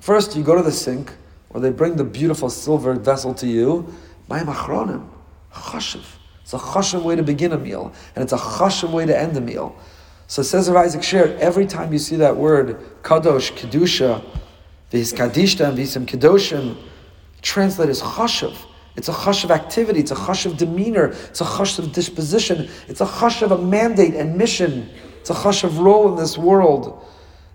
first 0.00 0.36
you 0.36 0.42
go 0.42 0.54
to 0.54 0.62
the 0.62 0.72
sink, 0.72 1.12
or 1.50 1.60
they 1.60 1.70
bring 1.70 1.96
the 1.96 2.04
beautiful 2.04 2.50
silver 2.50 2.94
vessel 2.94 3.32
to 3.34 3.46
you. 3.46 3.94
Mayim 4.28 4.52
achronim, 4.52 5.08
chashiv. 5.52 6.04
It's 6.42 6.52
a 6.52 6.58
chashim 6.58 7.02
way 7.02 7.16
to 7.16 7.22
begin 7.22 7.52
a 7.52 7.58
meal, 7.58 7.92
and 8.14 8.22
it's 8.22 8.32
a 8.32 8.36
chashim 8.36 8.90
way 8.90 9.06
to 9.06 9.18
end 9.18 9.36
a 9.36 9.40
meal. 9.40 9.76
So 10.26 10.42
says 10.42 10.68
Rav 10.68 10.84
Isaac 10.84 11.02
Sher, 11.02 11.36
every 11.40 11.66
time 11.66 11.92
you 11.92 11.98
see 11.98 12.16
that 12.16 12.36
word, 12.36 12.78
kadosh, 13.02 13.52
kedusha, 13.52 14.24
v'his 14.92 15.14
kadishta, 15.14 15.72
v'hisim 15.72 16.04
kedoshim, 16.04 16.76
translate 17.42 17.88
as 17.88 18.02
chashiv. 18.02 18.56
It's 18.96 19.08
a 19.08 19.12
hush 19.12 19.44
of 19.44 19.50
activity, 19.50 20.00
it's 20.00 20.10
a 20.10 20.16
hush 20.16 20.46
of 20.46 20.56
demeanor, 20.56 21.06
it's 21.28 21.40
a 21.40 21.44
hush 21.44 21.78
of 21.78 21.92
disposition, 21.92 22.68
it's 22.88 23.00
a 23.00 23.04
hush 23.04 23.42
of 23.42 23.52
a 23.52 23.58
mandate 23.58 24.14
and 24.14 24.36
mission, 24.36 24.88
it's 25.20 25.30
a 25.30 25.34
hush 25.34 25.64
of 25.64 25.78
role 25.78 26.08
in 26.08 26.16
this 26.16 26.38
world. 26.38 27.04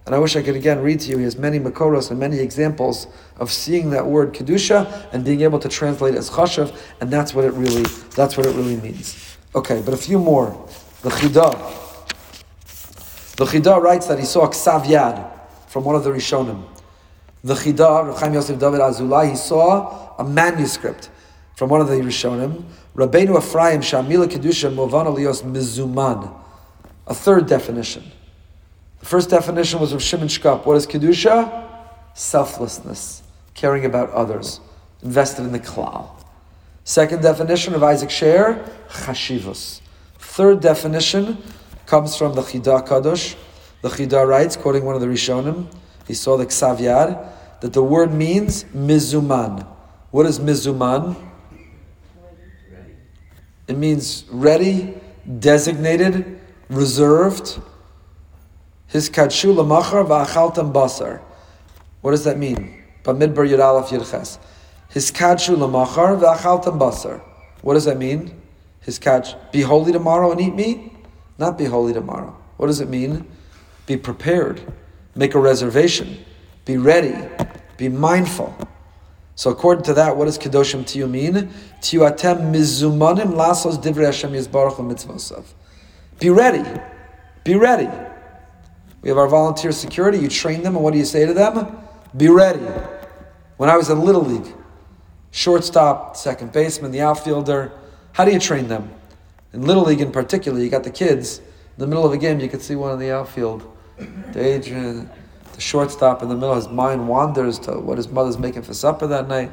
And 0.06 0.16
I 0.16 0.20
wish 0.20 0.36
I 0.36 0.42
could 0.42 0.56
again 0.56 0.80
read 0.80 1.00
to 1.02 1.12
you. 1.12 1.18
He 1.20 1.24
has 1.26 1.38
many 1.38 1.60
makoros 1.60 2.10
and 2.10 2.20
many 2.20 2.40
examples 2.40 3.08
of 3.38 3.52
seeing 3.52 3.92
that 3.92 4.06
word 4.06 4.34
kedusha 4.34 5.08
and 5.14 5.24
being 5.24 5.42
able 5.42 5.60
to 5.60 5.70
translate 5.70 6.16
as 6.16 6.30
chashav, 6.30 6.76
and 7.00 7.12
that's 7.12 7.36
what 7.36 7.46
it 7.46 7.54
really 7.54 7.84
that's 8.16 8.36
what 8.36 8.46
it 8.46 8.56
really 8.56 8.78
means. 8.78 9.38
Okay, 9.54 9.82
but 9.84 9.94
a 9.94 9.98
few 9.98 10.18
more. 10.18 10.50
The 11.02 11.10
Chida. 11.10 11.52
The 13.36 13.46
Chida 13.46 13.82
writes 13.82 14.08
that 14.08 14.20
he 14.20 14.26
saw 14.26 14.46
a 14.46 14.50
ksav 14.50 14.86
yad 14.86 15.32
from 15.68 15.84
one 15.84 15.96
of 15.96 16.04
the 16.04 16.10
Rishonim. 16.10 16.64
The 17.44 17.54
Chida, 17.54 18.20
Chaim 18.20 18.34
Yosef 18.34 18.60
David 18.60 18.82
Azulai, 18.82 19.32
he 19.32 19.36
saw 19.36 20.16
a 20.18 20.24
manuscript 20.24 21.10
from 21.62 21.70
one 21.70 21.80
of 21.80 21.88
the 21.88 21.94
Rishonim. 21.94 22.64
Rabbeinu 22.96 23.38
Ephraim 23.38 23.82
Shamila 23.82 24.26
Kedusha 24.26 24.74
Movan 24.74 25.06
Aliyos 25.06 25.44
Mizuman. 25.44 26.34
A 27.06 27.14
third 27.14 27.46
definition. 27.46 28.04
The 29.00 29.06
first 29.06 29.30
definition 29.30 29.80
was 29.80 29.94
of 29.94 30.02
Shimon 30.02 30.28
Shkop. 30.28 30.66
What 30.66 30.76
is 30.76 30.88
Kedusha? 30.88 31.70
Selflessness, 32.16 33.22
caring 33.54 33.86
about 33.86 34.10
others, 34.10 34.60
invested 35.04 35.44
in 35.44 35.52
the 35.52 35.60
klal. 35.60 36.10
Second 36.84 37.22
definition 37.22 37.76
of 37.76 37.84
Isaac 37.84 38.10
Sher, 38.10 38.68
Chashivus. 38.90 39.82
Third 40.18 40.62
definition 40.62 41.38
comes 41.86 42.16
from 42.16 42.34
the 42.34 42.42
Chida 42.42 42.88
Kadosh. 42.88 43.36
The 43.84 43.90
Chida 43.90 44.28
writes, 44.28 44.56
quoting 44.56 44.84
one 44.84 44.96
of 44.96 45.02
the 45.02 45.06
Rishonim, 45.06 45.72
he 46.08 46.16
saw 46.16 46.38
the 46.38 46.48
Ksav 46.48 46.80
Yad, 46.80 47.24
that 47.62 47.74
the 47.74 47.84
word 47.84 48.12
means 48.12 48.64
mizuman. 48.74 49.68
What 50.10 50.26
is 50.26 50.40
mizuman? 50.40 51.28
It 53.72 53.78
means 53.78 54.26
ready, 54.30 54.94
designated, 55.40 56.42
reserved. 56.68 57.58
His 58.88 59.10
kadshu 59.10 59.56
lamachar 59.56 60.06
va'achaltam 60.06 60.74
basar. 60.74 61.22
What 62.02 62.12
does 62.12 62.26
that 62.26 62.38
mean? 62.38 62.84
Bamidbar 63.06 63.48
Yud 63.50 63.64
Aleph 63.64 63.92
Yud 63.92 64.40
His 64.90 65.10
kadshu 65.10 65.56
lamachar 65.56 66.20
va'achaltam 66.20 66.78
basar. 66.78 67.22
What 67.62 67.76
does 67.76 67.86
that 67.86 67.98
mean? 67.98 68.42
His 68.82 69.00
catch. 69.00 69.36
Be 69.54 69.62
holy 69.62 69.94
tomorrow 69.94 70.34
and 70.34 70.42
eat 70.42 70.54
meat? 70.54 70.92
Not 71.38 71.58
be 71.58 71.64
holy 71.64 71.94
tomorrow. 71.94 72.36
What 72.58 72.68
does 72.68 72.82
it 72.82 72.90
mean? 72.90 73.26
Be 73.86 73.96
prepared. 73.96 74.60
Make 75.16 75.34
a 75.34 75.40
reservation. 75.40 76.18
Be 76.66 76.76
ready. 76.76 77.16
Be 77.78 77.88
mindful. 77.88 78.54
So 79.42 79.50
according 79.50 79.86
to 79.86 79.96
that, 79.96 80.18
what 80.18 80.26
does 80.26 80.38
Kedoshim 80.38 80.84
Tiyu 80.84 81.10
mean? 81.10 81.50
Tiyu 81.82 82.08
atem 82.08 82.54
mizumanim 82.54 83.34
lasos 83.34 83.82
divrei 83.82 84.06
Hashem 84.06 84.34
yizbarach 84.34 84.76
mitzvosav. 84.76 85.46
Be 86.20 86.30
ready. 86.30 86.64
Be 87.44 87.56
ready. 87.56 87.90
We 89.02 89.10
have 89.10 89.18
our 89.18 89.28
volunteer 89.28 89.72
security. 89.72 90.20
You 90.20 90.28
train 90.28 90.62
them, 90.62 90.76
and 90.76 90.84
what 90.84 90.94
do 90.94 91.00
you 91.00 91.06
say 91.06 91.26
to 91.26 91.34
them? 91.34 91.76
Be 92.16 92.30
ready. 92.30 92.64
When 93.58 93.68
I 93.68 93.78
was 93.78 93.90
in 93.90 94.02
Little 94.02 94.24
League, 94.24 94.54
shortstop, 95.32 96.16
second 96.16 96.52
baseman, 96.52 96.92
the 96.92 97.02
outfielder, 97.02 97.72
how 98.12 98.26
do 98.26 98.32
you 98.32 98.40
train 98.40 98.68
them? 98.68 98.94
In 99.54 99.64
Little 99.64 99.86
League 99.86 100.02
in 100.02 100.12
particular, 100.12 100.60
you 100.60 100.70
got 100.70 100.84
the 100.84 100.92
kids. 100.92 101.40
In 101.40 101.80
the 101.80 101.88
middle 101.88 102.06
of 102.06 102.14
a 102.14 102.18
game, 102.20 102.40
you 102.40 102.48
could 102.48 102.62
see 102.62 102.76
one 102.76 102.94
in 102.94 103.00
the 103.00 103.12
outfield. 103.12 103.64
The 104.34 105.10
shortstop 105.62 106.22
in 106.22 106.30
the 106.30 106.36
middle, 106.36 106.56
his 106.56 106.68
mind 106.68 107.08
wanders 107.08 107.60
to 107.60 107.74
what 107.74 107.98
his 107.98 108.10
mother's 108.10 108.38
making 108.38 108.64
for 108.64 108.74
supper 108.74 109.08
that 109.08 109.28
night. 109.28 109.52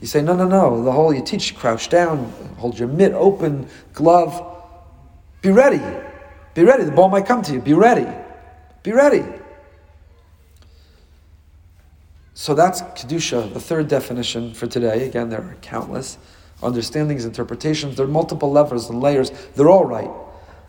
You 0.00 0.06
say, 0.06 0.22
no, 0.22 0.34
no, 0.34 0.46
no. 0.46 0.82
The 0.82 0.92
whole 0.92 1.12
you 1.12 1.22
teach, 1.22 1.56
crouch 1.56 1.88
down, 1.88 2.32
hold 2.56 2.78
your 2.78 2.88
mitt 2.88 3.12
open, 3.12 3.68
glove. 3.92 4.46
Be 5.42 5.50
ready. 5.50 5.82
Be 6.54 6.64
ready. 6.64 6.84
The 6.84 6.92
ball 6.92 7.08
might 7.08 7.26
come 7.26 7.42
to 7.42 7.52
you. 7.52 7.60
Be 7.60 7.74
ready. 7.74 8.06
Be 8.82 8.92
ready. 8.92 9.24
So 12.34 12.54
that's 12.54 12.80
Kedusha, 12.80 13.52
the 13.52 13.60
third 13.60 13.88
definition 13.88 14.54
for 14.54 14.66
today. 14.66 15.06
Again, 15.06 15.28
there 15.28 15.42
are 15.42 15.56
countless 15.60 16.16
understandings, 16.62 17.26
interpretations. 17.26 17.96
There 17.96 18.06
are 18.06 18.08
multiple 18.08 18.50
levels 18.50 18.88
and 18.88 19.00
layers. 19.00 19.30
They're 19.54 19.68
all 19.68 19.84
right. 19.84 20.10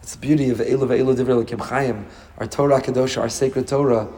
It's 0.03 0.15
the 0.15 0.21
beauty 0.21 0.49
of 0.49 0.57
Eilu 0.57 0.87
Ve'elu 0.87 1.15
Divrei 1.15 1.61
Chaim. 1.61 2.07
Our 2.39 2.47
Torah 2.47 2.81
Kedosha, 2.81 3.21
our 3.21 3.29
sacred 3.29 3.67
Torah, 3.67 4.09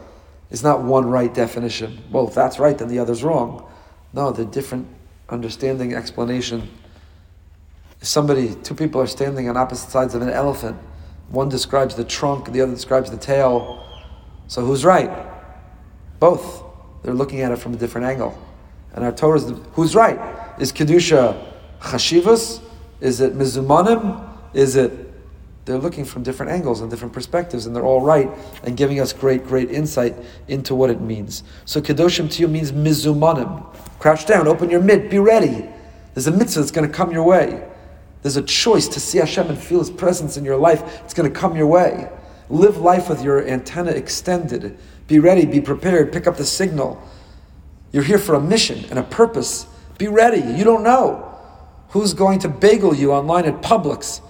is 0.54 0.64
not 0.64 0.84
one 0.84 1.08
right 1.10 1.34
definition. 1.34 2.02
Well, 2.12 2.28
if 2.28 2.36
that's 2.36 2.60
right, 2.60 2.78
then 2.78 2.88
the 2.88 3.00
other's 3.00 3.24
wrong. 3.24 3.68
No, 4.14 4.32
they're 4.32 4.46
different 4.46 4.88
understanding, 5.28 5.96
explanation. 5.96 6.70
If 8.00 8.08
somebody, 8.08 8.54
two 8.64 8.76
people 8.76 9.02
are 9.02 9.08
standing 9.08 9.50
on 9.50 9.58
opposite 9.58 9.90
sides 9.90 10.14
of 10.14 10.22
an 10.22 10.30
elephant, 10.30 10.78
one 11.30 11.50
describes 11.50 11.96
the 11.96 12.04
trunk, 12.04 12.52
the 12.52 12.62
other 12.62 12.72
describes 12.72 13.10
the 13.10 13.18
tail. 13.18 13.84
So 14.48 14.64
who's 14.64 14.86
right? 14.86 15.10
Both. 16.20 16.64
They're 17.02 17.16
looking 17.16 17.42
at 17.42 17.52
it 17.52 17.58
from 17.58 17.74
a 17.74 17.78
different 17.78 18.06
angle. 18.06 18.38
And 18.94 19.04
our 19.04 19.12
Torah 19.12 19.40
is, 19.40 19.52
who's 19.72 19.96
right? 19.96 20.20
Is 20.60 20.72
Kedusha 20.72 21.52
chashivas? 21.80 22.62
Is 23.02 23.22
it 23.22 23.34
mizumanim? 23.34 24.30
Is 24.54 24.76
it 24.76 25.03
they're 25.66 25.78
looking 25.78 26.04
from 26.04 26.24
different 26.24 26.52
angles 26.52 26.82
and 26.82 26.90
different 26.92 27.14
perspectives, 27.14 27.66
and 27.66 27.76
they're 27.76 27.86
all 27.86 28.02
right 28.02 28.30
and 28.64 28.76
giving 28.76 29.00
us 29.00 29.14
great, 29.14 29.46
great 29.46 29.72
insight 29.72 30.16
into 30.48 30.76
what 30.76 30.90
it 30.90 31.00
means. 31.00 31.44
So 31.66 31.82
kedoshim 31.82 32.30
to 32.32 32.42
you 32.42 32.48
means 32.48 32.72
mizumanim. 32.72 33.74
Crouch 34.00 34.26
down, 34.26 34.48
open 34.48 34.70
your 34.70 34.82
mitt, 34.82 35.10
be 35.10 35.20
ready. 35.20 35.70
There's 36.14 36.28
a 36.28 36.32
mitzvah 36.32 36.60
that's 36.60 36.72
going 36.72 36.88
to 36.88 36.94
come 36.94 37.12
your 37.12 37.24
way. 37.24 37.66
There's 38.22 38.36
a 38.36 38.42
choice 38.42 38.88
to 38.90 39.00
see 39.00 39.20
Hashem 39.20 39.48
and 39.48 39.58
feel 39.58 39.80
His 39.80 39.90
presence 39.90 40.36
in 40.36 40.44
your 40.44 40.58
life. 40.58 41.02
It's 41.04 41.14
going 41.14 41.32
to 41.32 41.40
come 41.40 41.56
your 41.56 41.68
way. 41.68 42.10
Live 42.50 42.78
life 42.78 43.10
with 43.10 43.24
your 43.24 43.48
antenna 43.48 43.92
extended. 43.92 44.78
Be 45.08 45.20
ready, 45.20 45.46
be 45.46 45.62
prepared, 45.62 46.12
pick 46.12 46.28
up 46.28 46.36
the 46.36 46.46
signal. 46.46 47.02
You're 47.94 48.04
here 48.04 48.18
for 48.18 48.36
a 48.36 48.42
mission 48.42 48.86
and 48.90 49.00
a 49.00 49.04
purpose. 49.04 49.66
Be 49.98 50.08
ready. 50.08 50.42
You 50.42 50.64
don't 50.64 50.84
know 50.84 51.30
who's 51.90 52.14
going 52.14 52.40
to 52.40 52.50
bagel 52.50 52.94
you 52.94 53.14
online 53.14 53.46
at 53.46 53.62
Publix 53.62 54.22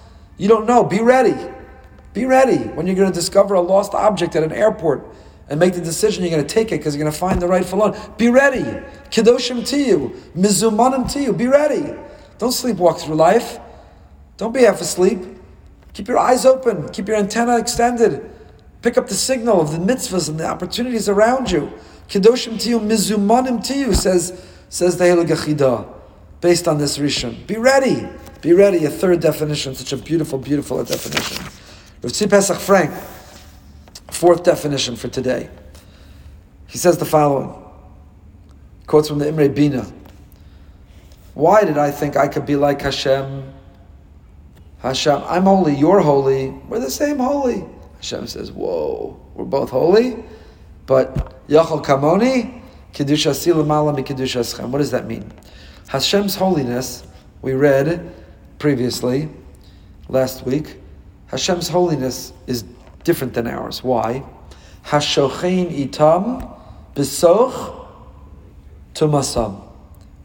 you 0.44 0.48
don't 0.50 0.66
know. 0.66 0.84
Be 0.84 1.00
ready. 1.00 1.34
Be 2.12 2.26
ready 2.26 2.58
when 2.58 2.86
you're 2.86 2.96
going 2.96 3.10
to 3.10 3.14
discover 3.14 3.54
a 3.54 3.62
lost 3.62 3.94
object 3.94 4.36
at 4.36 4.42
an 4.42 4.52
airport 4.52 5.06
and 5.48 5.58
make 5.58 5.72
the 5.72 5.80
decision 5.80 6.22
you're 6.22 6.30
going 6.30 6.46
to 6.46 6.54
take 6.54 6.70
it 6.70 6.80
because 6.80 6.94
you're 6.94 7.02
going 7.02 7.10
to 7.10 7.18
find 7.18 7.40
the 7.40 7.48
rightful 7.48 7.78
one. 7.78 7.96
Be 8.18 8.28
ready. 8.28 8.60
Kedoshim 9.08 9.66
to 9.70 9.78
you. 9.78 10.22
Mizumanim 10.36 11.10
to 11.14 11.22
you. 11.22 11.32
Be 11.32 11.46
ready. 11.46 11.98
Don't 12.36 12.50
sleepwalk 12.50 13.00
through 13.00 13.14
life. 13.14 13.58
Don't 14.36 14.52
be 14.52 14.64
half 14.64 14.82
asleep. 14.82 15.20
Keep 15.94 16.08
your 16.08 16.18
eyes 16.18 16.44
open. 16.44 16.90
Keep 16.90 17.08
your 17.08 17.16
antenna 17.16 17.56
extended. 17.56 18.30
Pick 18.82 18.98
up 18.98 19.08
the 19.08 19.14
signal 19.14 19.62
of 19.62 19.72
the 19.72 19.78
mitzvahs 19.78 20.28
and 20.28 20.38
the 20.38 20.46
opportunities 20.46 21.08
around 21.08 21.50
you. 21.50 21.72
Kedoshim 22.10 22.60
to 22.60 22.68
you. 22.68 22.80
Mizumanim 22.80 23.66
to 23.66 23.78
you, 23.78 23.94
says, 23.94 24.46
says 24.68 24.98
the 24.98 25.04
Helig 25.04 25.88
based 26.42 26.68
on 26.68 26.76
this 26.76 26.98
Rishon. 26.98 27.46
Be 27.46 27.56
ready. 27.56 28.06
Be 28.44 28.52
ready, 28.52 28.84
a 28.84 28.90
third 28.90 29.20
definition, 29.20 29.74
such 29.74 29.94
a 29.94 29.96
beautiful, 29.96 30.38
beautiful 30.38 30.84
definition. 30.84 31.42
Rav 32.02 32.12
Pesach 32.28 32.58
Frank, 32.58 32.90
fourth 34.10 34.42
definition 34.42 34.96
for 34.96 35.08
today. 35.08 35.48
He 36.66 36.76
says 36.76 36.98
the 36.98 37.06
following, 37.06 37.58
quotes 38.86 39.08
from 39.08 39.18
the 39.18 39.28
Imre 39.28 39.48
Bina. 39.48 39.90
Why 41.32 41.64
did 41.64 41.78
I 41.78 41.90
think 41.90 42.18
I 42.18 42.28
could 42.28 42.44
be 42.44 42.54
like 42.54 42.82
Hashem? 42.82 43.50
Hashem, 44.80 45.22
I'm 45.24 45.44
holy, 45.44 45.74
you're 45.74 46.00
holy, 46.00 46.50
we're 46.68 46.80
the 46.80 46.90
same 46.90 47.20
holy. 47.20 47.64
Hashem 47.96 48.26
says, 48.26 48.52
whoa, 48.52 49.18
we're 49.32 49.46
both 49.46 49.70
holy, 49.70 50.22
but 50.84 51.48
Yachal 51.48 51.82
Kamoni, 51.82 52.60
Kedusha 52.92 53.32
Silamala 53.32 54.04
Kedusha 54.04 54.68
What 54.68 54.80
does 54.80 54.90
that 54.90 55.06
mean? 55.06 55.32
Hashem's 55.88 56.34
holiness, 56.34 57.06
we 57.40 57.54
read, 57.54 58.14
previously, 58.64 59.28
last 60.08 60.46
week, 60.46 60.78
Hashem's 61.26 61.68
holiness 61.68 62.32
is 62.46 62.64
different 63.02 63.34
than 63.34 63.46
ours. 63.46 63.84
Why? 63.84 64.24
Hashochein 64.86 65.86
itam 65.86 66.50
besoch 66.94 67.86
tumasam. 68.94 69.60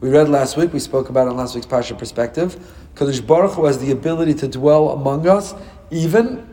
We 0.00 0.08
read 0.08 0.30
last 0.30 0.56
week, 0.56 0.72
we 0.72 0.78
spoke 0.78 1.10
about 1.10 1.26
it 1.26 1.32
in 1.32 1.36
last 1.36 1.54
week's 1.54 1.66
Parsha 1.66 1.98
perspective. 1.98 2.56
Kadosh 2.94 3.26
Baruch 3.26 3.52
Hu 3.56 3.66
has 3.66 3.78
the 3.78 3.90
ability 3.90 4.32
to 4.32 4.48
dwell 4.48 4.88
among 4.88 5.28
us 5.28 5.52
even 5.90 6.48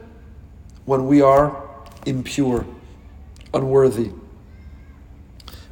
when 0.83 1.07
we 1.07 1.21
are 1.21 1.55
impure, 2.05 2.65
unworthy. 3.53 4.11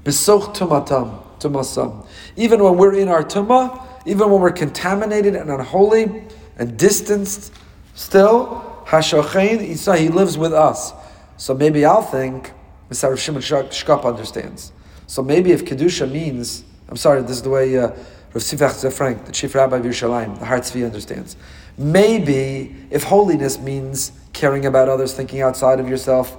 Besoch 0.06 0.56
tumatam, 0.56 1.22
tumasam. 1.40 2.08
Even 2.38 2.64
when 2.64 2.78
we're 2.78 2.96
in 2.96 3.10
our 3.10 3.22
tumah, 3.22 3.86
even 4.06 4.30
when 4.30 4.42
we're 4.42 4.52
contaminated 4.52 5.36
and 5.36 5.50
unholy 5.50 6.24
and 6.58 6.78
distanced, 6.78 7.54
still, 7.96 8.84
Hashochein 8.86 9.62
Isa, 9.62 9.98
he 9.98 10.10
lives 10.10 10.38
with 10.38 10.54
us. 10.54 10.94
So 11.38 11.54
maybe 11.54 11.86
I'll 11.86 12.02
think, 12.02 12.54
Mr. 12.90 13.18
Shimon 13.18 13.42
Shkop 13.42 14.06
understands. 14.06 14.72
So 15.08 15.24
maybe 15.24 15.52
if 15.52 15.66
Kedusha 15.66 16.10
means, 16.10 16.64
I'm 16.88 16.98
sorry, 16.98 17.22
this 17.22 17.32
is 17.32 17.42
the 17.42 17.50
way 17.50 17.78
uh, 17.78 17.88
Rav 17.88 18.44
Sifach 18.44 18.94
Frank, 18.94 19.26
the 19.26 19.32
chief 19.32 19.56
rabbi 19.56 19.78
of 19.78 19.86
Yerushalayim, 19.86 20.40
the 20.40 20.46
Har 20.46 20.60
Tzvi 20.60 20.86
understands. 20.86 21.36
Maybe 21.78 22.76
if 22.90 23.04
holiness 23.04 23.60
means 23.60 24.12
caring 24.34 24.66
about 24.66 24.88
others, 24.88 25.14
thinking 25.14 25.42
outside 25.42 25.80
of 25.80 25.90
yourself, 25.90 26.38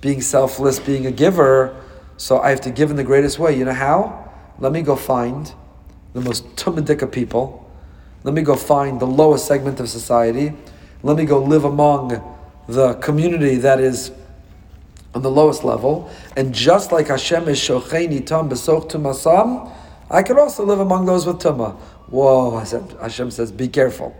being 0.00 0.20
selfless, 0.20 0.78
being 0.78 1.06
a 1.06 1.10
giver, 1.10 1.84
so 2.16 2.40
I 2.40 2.50
have 2.50 2.60
to 2.62 2.70
give 2.70 2.90
in 2.90 2.96
the 2.96 3.04
greatest 3.04 3.38
way. 3.38 3.56
You 3.56 3.64
know 3.64 3.72
how? 3.72 4.30
Let 4.58 4.72
me 4.72 4.82
go 4.82 4.96
find 4.96 5.52
the 6.18 6.24
most 6.24 6.44
tumadika 6.56 7.10
people. 7.10 7.70
Let 8.24 8.34
me 8.34 8.42
go 8.42 8.56
find 8.56 9.00
the 9.00 9.06
lowest 9.06 9.46
segment 9.46 9.80
of 9.80 9.88
society. 9.88 10.52
Let 11.02 11.16
me 11.16 11.24
go 11.24 11.42
live 11.42 11.64
among 11.64 12.22
the 12.66 12.94
community 12.94 13.56
that 13.56 13.80
is 13.80 14.10
on 15.14 15.22
the 15.22 15.30
lowest 15.30 15.64
level. 15.64 16.10
And 16.36 16.54
just 16.54 16.92
like 16.92 17.08
Hashem 17.08 17.48
is 17.48 17.58
shocheini 17.58 18.26
tam 18.26 18.50
besoch 18.50 18.90
tumasam, 18.90 19.72
I 20.10 20.22
could 20.22 20.38
also 20.38 20.64
live 20.64 20.80
among 20.80 21.06
those 21.06 21.26
with 21.26 21.38
tuma. 21.38 21.76
Whoa, 22.08 22.58
Hashem 22.58 23.30
says, 23.30 23.52
be 23.52 23.68
careful. 23.68 24.16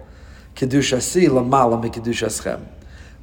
Kedusha 0.54 1.00
si 1.00 1.26
lamala 1.26 1.82
mi 1.82 1.88
schem. 1.90 2.66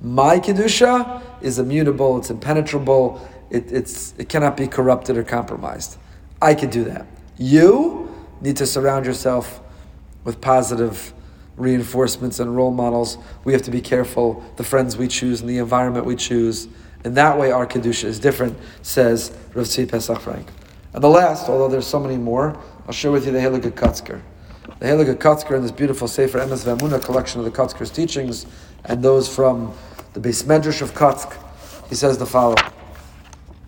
My 0.02 0.40
kedusha 0.40 1.22
is 1.42 1.60
immutable, 1.60 2.18
it's 2.18 2.30
impenetrable, 2.30 3.26
it, 3.50 3.72
it's, 3.72 4.14
it 4.18 4.28
cannot 4.30 4.58
be 4.58 4.68
corrupted 4.68 5.18
or 5.18 5.24
compromised. 5.24 5.98
I 6.42 6.54
could 6.56 6.72
do 6.72 6.84
that. 6.86 7.06
You, 7.38 8.05
need 8.42 8.58
to 8.58 8.66
surround 8.66 9.06
yourself 9.06 9.62
with 10.24 10.42
positive 10.42 11.14
reinforcements 11.58 12.40
and 12.40 12.56
role 12.56 12.72
models. 12.72 13.18
We 13.44 13.54
have 13.54 13.62
to 13.64 13.72
be 13.72 13.82
careful 13.82 14.44
the 14.58 14.64
friends 14.64 14.98
we 14.98 15.08
choose 15.08 15.42
and 15.42 15.50
the 15.50 15.58
environment 15.58 16.06
we 16.06 16.16
choose. 16.16 16.68
And 17.04 17.16
that 17.16 17.38
way, 17.38 17.52
our 17.52 17.68
kedusha 17.68 18.06
is 18.06 18.20
different, 18.20 18.58
says 18.82 19.36
Rav 19.54 19.66
Tzvi 19.66 19.90
Pesach 19.90 20.20
Frank. 20.20 20.48
And 20.94 21.04
the 21.04 21.10
last, 21.10 21.50
although 21.50 21.68
there's 21.68 21.88
so 21.88 22.00
many 22.00 22.18
more, 22.18 22.60
I'll 22.88 22.94
share 22.94 23.12
with 23.12 23.26
you 23.26 23.32
the 23.32 23.40
Heilige 23.40 23.72
Kotzker. 23.72 24.22
The 24.80 24.86
Heilige 24.86 25.16
Kotzker 25.16 25.56
in 25.56 25.62
this 25.62 25.72
beautiful 25.72 26.08
Sefer 26.08 26.40
Emes 26.40 26.66
V'Amuna 26.66 27.04
collection 27.04 27.40
of 27.40 27.46
the 27.46 27.52
Kotzker's 27.52 27.92
teachings 27.92 28.46
and 28.86 29.04
those 29.04 29.34
from 29.34 29.74
the 30.14 30.20
Beis 30.20 30.44
Medrash 30.44 30.82
of 30.82 30.94
Kotzk, 30.94 31.38
he 31.90 31.96
says 31.96 32.18
the 32.18 32.26
following. 32.26 32.64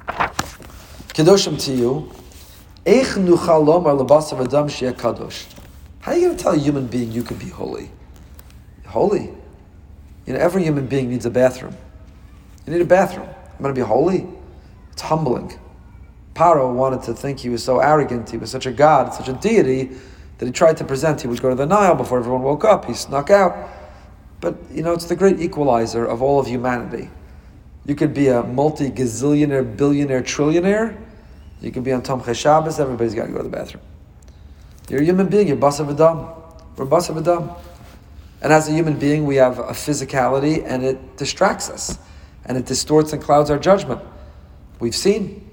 Kedoshim 0.07 1.61
to 1.65 1.73
you, 1.73 2.11
How 5.99 6.13
are 6.13 6.15
you 6.15 6.27
going 6.27 6.37
to 6.37 6.41
tell 6.41 6.53
a 6.53 6.57
human 6.57 6.87
being 6.87 7.11
you 7.11 7.21
can 7.21 7.35
be 7.37 7.49
holy? 7.49 7.91
Holy? 8.85 9.23
You 10.25 10.33
know, 10.33 10.39
every 10.39 10.63
human 10.63 10.87
being 10.87 11.09
needs 11.09 11.25
a 11.25 11.29
bathroom. 11.29 11.75
You 12.65 12.71
need 12.71 12.81
a 12.81 12.85
bathroom. 12.85 13.27
I'm 13.27 13.61
going 13.61 13.75
to 13.75 13.81
be 13.81 13.85
holy? 13.85 14.25
It's 14.93 15.01
humbling. 15.01 15.59
Paro 16.33 16.73
wanted 16.73 17.03
to 17.03 17.13
think 17.13 17.41
he 17.41 17.49
was 17.49 17.61
so 17.61 17.79
arrogant, 17.79 18.29
he 18.29 18.37
was 18.37 18.49
such 18.49 18.65
a 18.65 18.71
god, 18.71 19.13
such 19.13 19.27
a 19.27 19.33
deity, 19.33 19.97
that 20.37 20.45
he 20.45 20.53
tried 20.53 20.77
to 20.77 20.85
present 20.85 21.19
he 21.19 21.27
would 21.27 21.41
go 21.41 21.49
to 21.49 21.55
the 21.55 21.65
Nile 21.65 21.93
before 21.93 22.19
everyone 22.19 22.41
woke 22.41 22.63
up. 22.63 22.85
He 22.85 22.93
snuck 22.93 23.29
out. 23.29 23.67
But, 24.39 24.55
you 24.71 24.81
know, 24.81 24.93
it's 24.93 25.07
the 25.07 25.15
great 25.17 25.41
equalizer 25.41 26.05
of 26.05 26.21
all 26.21 26.39
of 26.39 26.47
humanity. 26.47 27.09
You 27.85 27.95
could 27.95 28.13
be 28.13 28.29
a 28.29 28.43
multi 28.43 28.89
gazillionaire, 28.89 29.75
billionaire, 29.75 30.21
trillionaire. 30.21 30.97
You 31.61 31.71
can 31.71 31.83
be 31.83 31.91
on 31.91 32.01
Tom 32.01 32.21
Shabbos, 32.33 32.79
everybody's 32.79 33.15
got 33.15 33.25
to 33.25 33.31
go 33.31 33.37
to 33.37 33.43
the 33.43 33.49
bathroom. 33.49 33.83
You're 34.89 35.01
a 35.01 35.05
human 35.05 35.27
being, 35.27 35.47
you're 35.47 35.57
Bas 35.57 35.79
Adam. 35.79 36.27
We're 36.75 36.85
Bas 36.85 37.09
Adam. 37.09 37.51
And 38.41 38.53
as 38.53 38.69
a 38.69 38.71
human 38.71 38.99
being, 38.99 39.25
we 39.25 39.35
have 39.37 39.59
a 39.59 39.71
physicality 39.71 40.63
and 40.65 40.83
it 40.83 41.17
distracts 41.17 41.69
us 41.69 41.97
and 42.45 42.57
it 42.57 42.65
distorts 42.65 43.11
and 43.11 43.21
clouds 43.21 43.49
our 43.49 43.57
judgment. 43.57 44.01
We've 44.79 44.95
seen 44.95 45.49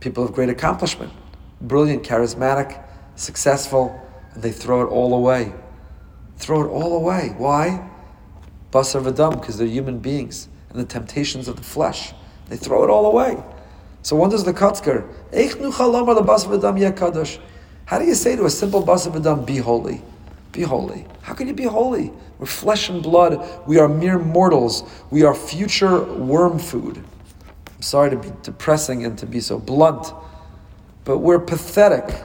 people 0.00 0.24
of 0.24 0.32
great 0.32 0.50
accomplishment, 0.50 1.12
brilliant, 1.60 2.02
charismatic, 2.02 2.82
successful, 3.16 4.00
and 4.34 4.42
they 4.42 4.52
throw 4.52 4.82
it 4.82 4.86
all 4.90 5.14
away. 5.14 5.52
Throw 6.36 6.62
it 6.62 6.68
all 6.68 6.96
away. 6.96 7.34
Why? 7.36 7.88
Basar 8.70 9.02
v'dam, 9.02 9.40
because 9.40 9.58
they're 9.58 9.66
human 9.66 9.98
beings 9.98 10.48
and 10.68 10.78
the 10.78 10.84
temptations 10.84 11.48
of 11.48 11.56
the 11.56 11.62
flesh. 11.62 12.12
They 12.48 12.56
throw 12.56 12.84
it 12.84 12.90
all 12.90 13.06
away. 13.06 13.42
So 14.02 14.16
when 14.16 14.30
does 14.30 14.44
the 14.44 14.52
Kotzker? 14.52 15.06
How 17.84 17.98
do 17.98 18.04
you 18.04 18.14
say 18.14 18.36
to 18.36 18.44
a 18.44 18.50
simple 18.50 18.82
basar 18.82 19.12
v'dam, 19.12 19.46
be 19.46 19.58
holy? 19.58 20.02
Be 20.52 20.62
holy. 20.62 21.06
How 21.22 21.34
can 21.34 21.46
you 21.46 21.54
be 21.54 21.64
holy? 21.64 22.12
We're 22.38 22.46
flesh 22.46 22.88
and 22.88 23.02
blood. 23.02 23.46
We 23.66 23.78
are 23.78 23.88
mere 23.88 24.18
mortals. 24.18 24.84
We 25.10 25.22
are 25.24 25.34
future 25.34 26.02
worm 26.04 26.58
food. 26.58 27.04
I'm 27.76 27.82
sorry 27.82 28.10
to 28.10 28.16
be 28.16 28.32
depressing 28.42 29.04
and 29.04 29.18
to 29.18 29.26
be 29.26 29.40
so 29.40 29.58
blunt, 29.58 30.12
but 31.04 31.18
we're 31.18 31.38
pathetic. 31.38 32.24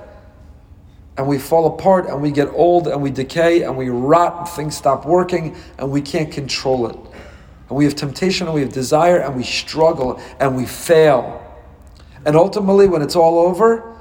And 1.18 1.28
we 1.28 1.38
fall 1.38 1.66
apart 1.68 2.08
and 2.08 2.22
we 2.22 2.32
get 2.32 2.50
old 2.50 2.88
and 2.88 3.02
we 3.02 3.10
decay 3.10 3.64
and 3.64 3.78
we 3.78 3.90
rot 3.90 4.40
and 4.40 4.48
things 4.50 4.76
stop 4.76 5.06
working 5.06 5.56
and 5.78 5.92
we 5.92 6.02
can't 6.02 6.32
control 6.32 6.88
it. 6.88 6.96
And 7.70 7.78
we 7.78 7.86
have 7.86 7.96
temptation 7.96 8.48
and 8.48 8.54
we 8.54 8.62
have 8.62 8.74
desire 8.74 9.18
and 9.20 9.36
we 9.36 9.44
struggle 9.44 10.20
and 10.40 10.58
we 10.58 10.66
fail. 10.66 11.45
And 12.26 12.36
ultimately, 12.36 12.88
when 12.88 13.02
it's 13.02 13.16
all 13.16 13.40
over, 13.40 13.96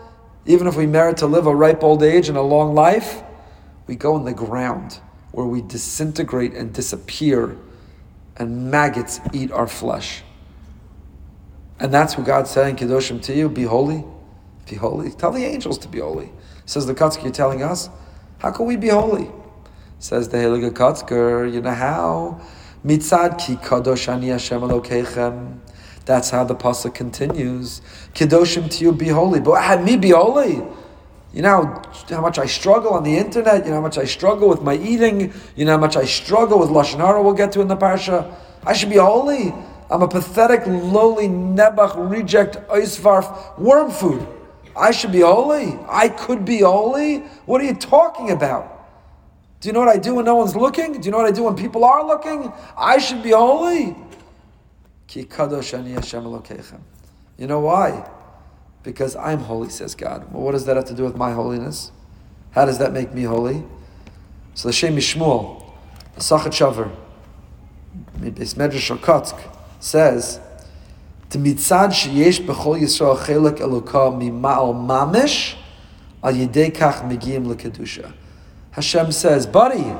even 0.46 0.66
if 0.66 0.76
we 0.76 0.86
merit 0.86 1.18
to 1.18 1.26
live 1.26 1.46
a 1.46 1.54
ripe 1.54 1.82
old 1.82 2.02
age 2.02 2.28
and 2.28 2.36
a 2.36 2.42
long 2.42 2.74
life, 2.74 3.22
we 3.86 3.96
go 3.96 4.16
in 4.16 4.24
the 4.24 4.32
ground 4.32 5.00
where 5.32 5.46
we 5.46 5.60
disintegrate 5.62 6.54
and 6.54 6.72
disappear, 6.72 7.56
and 8.36 8.70
maggots 8.70 9.20
eat 9.32 9.50
our 9.52 9.66
flesh. 9.66 10.22
And 11.80 11.92
that's 11.92 12.16
what 12.16 12.26
God's 12.26 12.50
saying, 12.50 12.76
Kedoshim 12.76 13.20
to 13.22 13.34
you, 13.34 13.48
be 13.48 13.64
holy. 13.64 14.04
Be 14.68 14.76
holy. 14.76 15.10
Tell 15.10 15.32
the 15.32 15.44
angels 15.44 15.76
to 15.78 15.88
be 15.88 15.98
holy. 15.98 16.30
Says 16.66 16.86
the 16.86 16.94
Kotzker, 16.94 17.24
you're 17.24 17.32
telling 17.32 17.62
us, 17.62 17.90
how 18.38 18.50
can 18.52 18.66
we 18.66 18.76
be 18.76 18.88
holy? 18.88 19.28
Says 19.98 20.28
the 20.28 20.38
Heilige 20.38 20.70
Kotzker, 20.70 21.52
you 21.52 21.60
know 21.60 21.74
how? 21.74 22.40
Mitzad 22.84 23.38
ki 23.38 23.56
kadosh 23.56 24.08
ani 24.08 24.28
Hashem 24.28 24.60
Elokeichem. 24.60 25.58
That's 26.04 26.30
how 26.30 26.44
the 26.44 26.54
pasuk 26.54 26.94
continues. 26.94 27.80
Kedoshim 28.14 28.70
to 28.70 28.84
you, 28.84 28.92
be 28.92 29.08
holy. 29.08 29.40
But 29.40 29.82
me 29.82 29.96
be 29.96 30.10
holy. 30.10 30.62
You 31.32 31.42
know 31.42 31.82
how 32.08 32.20
much 32.20 32.38
I 32.38 32.46
struggle 32.46 32.92
on 32.92 33.02
the 33.02 33.16
internet. 33.16 33.64
You 33.64 33.70
know 33.70 33.76
how 33.76 33.82
much 33.82 33.98
I 33.98 34.04
struggle 34.04 34.48
with 34.48 34.62
my 34.62 34.76
eating. 34.76 35.32
You 35.56 35.64
know 35.64 35.72
how 35.72 35.78
much 35.78 35.96
I 35.96 36.04
struggle 36.04 36.58
with 36.60 36.68
lashon 36.68 36.98
hara. 36.98 37.22
We'll 37.22 37.32
get 37.32 37.52
to 37.52 37.60
in 37.60 37.68
the 37.68 37.76
parsha. 37.76 38.32
I 38.64 38.72
should 38.72 38.90
be 38.90 38.98
holy. 38.98 39.52
I'm 39.90 40.02
a 40.02 40.08
pathetic, 40.08 40.66
lowly, 40.66 41.28
nebach, 41.28 42.10
reject, 42.10 42.56
oisvarf, 42.68 43.58
worm 43.58 43.90
food. 43.90 44.26
I 44.76 44.90
should 44.90 45.12
be 45.12 45.20
holy. 45.20 45.78
I 45.88 46.08
could 46.08 46.44
be 46.44 46.60
holy. 46.60 47.18
What 47.46 47.60
are 47.60 47.64
you 47.64 47.74
talking 47.74 48.30
about? 48.30 48.70
Do 49.60 49.68
you 49.68 49.72
know 49.72 49.80
what 49.80 49.88
I 49.88 49.98
do 49.98 50.16
when 50.16 50.24
no 50.24 50.36
one's 50.36 50.54
looking? 50.54 51.00
Do 51.00 51.06
you 51.06 51.10
know 51.10 51.18
what 51.18 51.26
I 51.26 51.30
do 51.30 51.44
when 51.44 51.56
people 51.56 51.84
are 51.84 52.04
looking? 52.04 52.52
I 52.76 52.98
should 52.98 53.22
be 53.22 53.30
holy. 53.30 53.96
Ki 55.14 55.24
kadosh 55.24 55.78
ani 55.78 55.92
Hashem 55.92 56.24
You 57.38 57.46
know 57.46 57.60
why? 57.60 58.04
because 58.82 59.14
I'm 59.14 59.38
holy, 59.38 59.70
says 59.70 59.94
God. 59.94 60.32
Well, 60.32 60.42
what 60.42 60.52
does 60.52 60.66
that 60.66 60.74
have 60.74 60.86
to 60.86 60.94
do 60.94 61.04
with 61.04 61.16
my 61.16 61.30
holiness? 61.32 61.92
How 62.50 62.64
does 62.64 62.78
that 62.78 62.92
make 62.92 63.14
me 63.14 63.22
holy? 63.22 63.62
So 64.54 64.68
the 64.68 64.72
Shem 64.72 64.96
Mishmuel, 64.96 65.62
the 66.16 66.20
Sochatchover, 66.20 66.90
Medrash 68.18 68.98
Kotzk, 68.98 69.38
says, 69.78 70.40
"Timitzad 71.30 71.92
sheyesh 71.92 72.44
b'chol 72.44 72.80
Yisrael 72.80 73.16
chelak 73.16 73.58
eloka 73.58 74.12
mima'al 74.12 74.74
mamish 74.74 75.54
al 76.24 76.32
yedei 76.34 76.72
kach 76.72 77.08
megiyim 77.08 77.46
lekedusha." 77.46 78.12
Hashem 78.72 79.12
says, 79.12 79.46
"Buddy, 79.46 79.94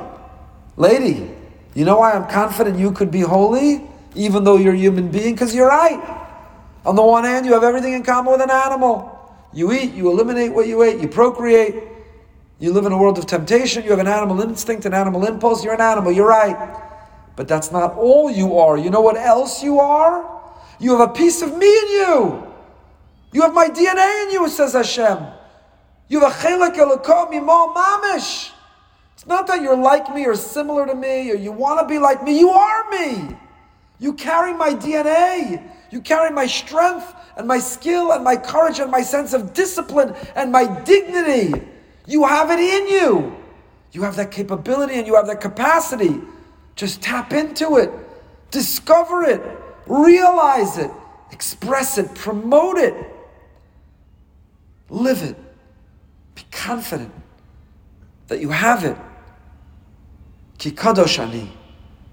lady, 0.76 1.30
you 1.72 1.84
know 1.84 2.00
why 2.00 2.14
I'm 2.14 2.26
confident 2.26 2.80
you 2.80 2.90
could 2.90 3.12
be 3.12 3.20
holy, 3.20 3.93
even 4.14 4.44
though 4.44 4.56
you're 4.56 4.74
a 4.74 4.78
human 4.78 5.08
being? 5.08 5.34
Because 5.34 5.54
you're 5.54 5.68
right." 5.68 6.00
On 6.86 6.96
the 6.96 7.02
one 7.02 7.24
hand, 7.24 7.46
you 7.46 7.52
have 7.54 7.64
everything 7.64 7.94
in 7.94 8.02
common 8.02 8.32
with 8.32 8.42
an 8.42 8.50
animal. 8.50 9.10
You 9.52 9.72
eat, 9.72 9.94
you 9.94 10.10
eliminate 10.10 10.52
what 10.52 10.66
you 10.66 10.82
ate, 10.82 11.00
you 11.00 11.08
procreate. 11.08 11.82
You 12.58 12.72
live 12.72 12.86
in 12.86 12.92
a 12.92 12.98
world 12.98 13.18
of 13.18 13.26
temptation, 13.26 13.84
you 13.84 13.90
have 13.90 13.98
an 13.98 14.08
animal 14.08 14.40
instinct, 14.40 14.84
an 14.84 14.94
animal 14.94 15.24
impulse, 15.24 15.64
you're 15.64 15.74
an 15.74 15.80
animal, 15.80 16.12
you're 16.12 16.28
right. 16.28 16.80
But 17.36 17.48
that's 17.48 17.72
not 17.72 17.94
all 17.96 18.30
you 18.30 18.58
are. 18.58 18.76
You 18.76 18.90
know 18.90 19.00
what 19.00 19.16
else 19.16 19.62
you 19.62 19.80
are? 19.80 20.24
You 20.78 20.96
have 20.96 21.08
a 21.08 21.12
piece 21.12 21.42
of 21.42 21.56
me 21.56 21.66
in 21.66 21.88
you. 21.88 22.46
You 23.32 23.42
have 23.42 23.54
my 23.54 23.68
DNA 23.68 24.24
in 24.24 24.30
you, 24.30 24.48
says 24.48 24.72
Hashem. 24.74 25.18
You 26.08 26.20
have 26.20 26.32
a 26.32 26.34
chelak 26.34 26.74
elokom 26.74 27.32
mimol 27.32 27.74
mamish. 27.74 28.50
It's 29.14 29.26
not 29.26 29.46
that 29.46 29.62
you're 29.62 29.76
like 29.76 30.14
me 30.14 30.26
or 30.26 30.34
similar 30.34 30.86
to 30.86 30.94
me 30.94 31.30
or 31.30 31.34
you 31.34 31.50
want 31.50 31.80
to 31.80 31.86
be 31.92 31.98
like 31.98 32.22
me. 32.22 32.38
You 32.38 32.50
are 32.50 32.90
me. 32.90 33.36
You 33.98 34.14
carry 34.14 34.52
my 34.52 34.70
DNA. 34.70 35.62
You 35.90 36.00
carry 36.00 36.30
my 36.30 36.46
strength 36.46 37.14
and 37.36 37.46
my 37.46 37.58
skill 37.58 38.12
and 38.12 38.24
my 38.24 38.36
courage 38.36 38.78
and 38.80 38.90
my 38.90 39.02
sense 39.02 39.32
of 39.32 39.54
discipline 39.54 40.14
and 40.34 40.50
my 40.50 40.66
dignity. 40.82 41.62
You 42.06 42.24
have 42.26 42.50
it 42.50 42.58
in 42.58 42.88
you. 42.88 43.36
You 43.92 44.02
have 44.02 44.16
that 44.16 44.30
capability 44.30 44.94
and 44.94 45.06
you 45.06 45.14
have 45.14 45.26
that 45.28 45.40
capacity. 45.40 46.20
Just 46.74 47.00
tap 47.00 47.32
into 47.32 47.76
it, 47.76 47.90
discover 48.50 49.22
it, 49.22 49.40
realize 49.86 50.78
it, 50.78 50.90
express 51.30 51.98
it, 51.98 52.12
promote 52.14 52.78
it, 52.78 52.94
live 54.90 55.22
it. 55.22 55.36
Be 56.34 56.42
confident 56.50 57.12
that 58.26 58.40
you 58.40 58.50
have 58.50 58.82
it. 58.84 58.96
Kikadoshani. 60.58 61.48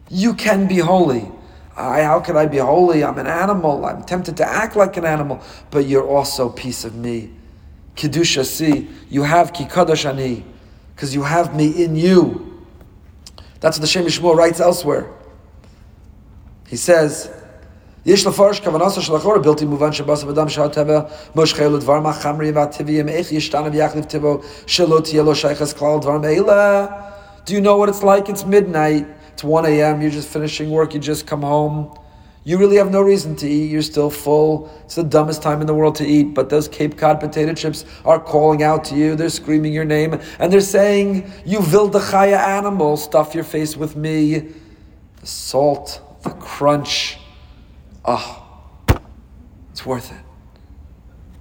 You 0.09 0.35
can 0.35 0.67
be 0.67 0.77
holy. 0.77 1.31
I, 1.76 2.02
how 2.02 2.20
can 2.20 2.36
I 2.36 2.46
be 2.46 2.56
holy? 2.58 3.04
I'm 3.04 3.18
an 3.18 3.26
animal. 3.26 3.84
I'm 3.84 4.02
tempted 4.02 4.36
to 4.38 4.48
act 4.48 4.76
like 4.76 4.96
an 4.96 5.04
animal, 5.04 5.40
but 5.70 5.86
you're 5.86 6.08
also 6.08 6.48
a 6.48 6.52
piece 6.52 6.84
of 6.84 6.94
me. 6.94 7.30
Kedusha, 7.96 8.44
see, 8.44 8.88
you 9.10 9.22
have 9.22 9.52
kikadosh 9.52 10.06
ani, 10.08 10.44
because 10.94 11.14
you 11.14 11.22
have 11.22 11.54
me 11.54 11.84
in 11.84 11.96
you. 11.96 12.64
That's 13.60 13.78
what 13.78 13.82
the 13.82 13.86
Shem 13.86 14.04
Yishmuel 14.04 14.36
writes 14.36 14.60
elsewhere. 14.60 15.10
He 16.66 16.76
says, 16.76 17.30
יש 18.06 18.26
לפרש 18.26 18.60
כוונתו 18.60 19.00
של 19.00 19.14
החור 19.14 19.38
בלתי 19.38 19.64
מובן 19.64 19.92
שבס 19.92 20.24
אדם 20.24 20.48
שהטבע 20.48 21.00
מושכה 21.34 21.68
לדבר 21.68 22.00
מה 22.00 22.12
חמרי 22.12 22.50
והטבעיים 22.50 23.08
איך 23.08 23.32
ישתנה 23.32 23.68
ויחליף 23.72 24.04
טבעו 24.04 24.38
שלא 24.66 25.00
תהיה 25.00 25.22
לו 25.22 25.34
שייכס 25.34 25.72
כלל 25.72 25.98
דברים 26.00 26.24
אלה. 26.24 26.86
Do 27.46 27.50
you 27.50 27.60
know 27.60 27.76
what 27.76 27.88
it's 27.88 28.02
like? 28.02 28.28
It's 28.28 28.44
midnight. 28.44 29.04
It's 29.33 29.43
1 29.43 29.65
a.m., 29.65 30.01
you're 30.01 30.11
just 30.11 30.29
finishing 30.29 30.69
work, 30.69 30.93
you 30.93 30.99
just 30.99 31.25
come 31.25 31.41
home. 31.41 31.97
You 32.43 32.57
really 32.57 32.77
have 32.77 32.89
no 32.89 33.01
reason 33.01 33.35
to 33.37 33.47
eat, 33.47 33.69
you're 33.69 33.83
still 33.83 34.09
full. 34.09 34.71
It's 34.85 34.95
the 34.95 35.03
dumbest 35.03 35.43
time 35.43 35.61
in 35.61 35.67
the 35.67 35.75
world 35.75 35.95
to 35.95 36.05
eat, 36.05 36.33
but 36.33 36.49
those 36.49 36.67
Cape 36.67 36.97
Cod 36.97 37.19
potato 37.19 37.53
chips 37.53 37.85
are 38.03 38.19
calling 38.19 38.63
out 38.63 38.83
to 38.85 38.95
you, 38.95 39.15
they're 39.15 39.29
screaming 39.29 39.73
your 39.73 39.85
name, 39.85 40.19
and 40.39 40.51
they're 40.51 40.61
saying, 40.61 41.31
You 41.45 41.59
Vildachaya 41.59 42.37
animal, 42.37 42.97
stuff 42.97 43.35
your 43.35 43.43
face 43.43 43.77
with 43.77 43.95
me. 43.95 44.53
The 45.17 45.27
salt, 45.27 46.01
the 46.23 46.31
crunch. 46.31 47.19
Oh, 48.03 48.43
it's 49.69 49.85
worth 49.85 50.11
it. 50.11 50.25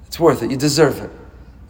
It's 0.06 0.20
worth 0.20 0.42
it. 0.42 0.50
You 0.50 0.58
deserve 0.58 0.98
it. 1.00 1.10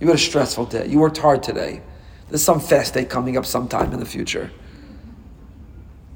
You 0.01 0.09
had 0.09 0.17
a 0.17 0.19
stressful 0.19 0.67
day. 0.67 0.89
You 0.89 0.99
worked 0.99 1.19
hard 1.19 1.43
today. 1.43 1.83
There's 2.29 2.43
some 2.43 2.59
fast 2.59 2.95
day 2.95 3.05
coming 3.05 3.37
up 3.37 3.47
sometime 3.47 3.93
in 3.93 4.01
the 4.01 4.07
future. 4.07 4.51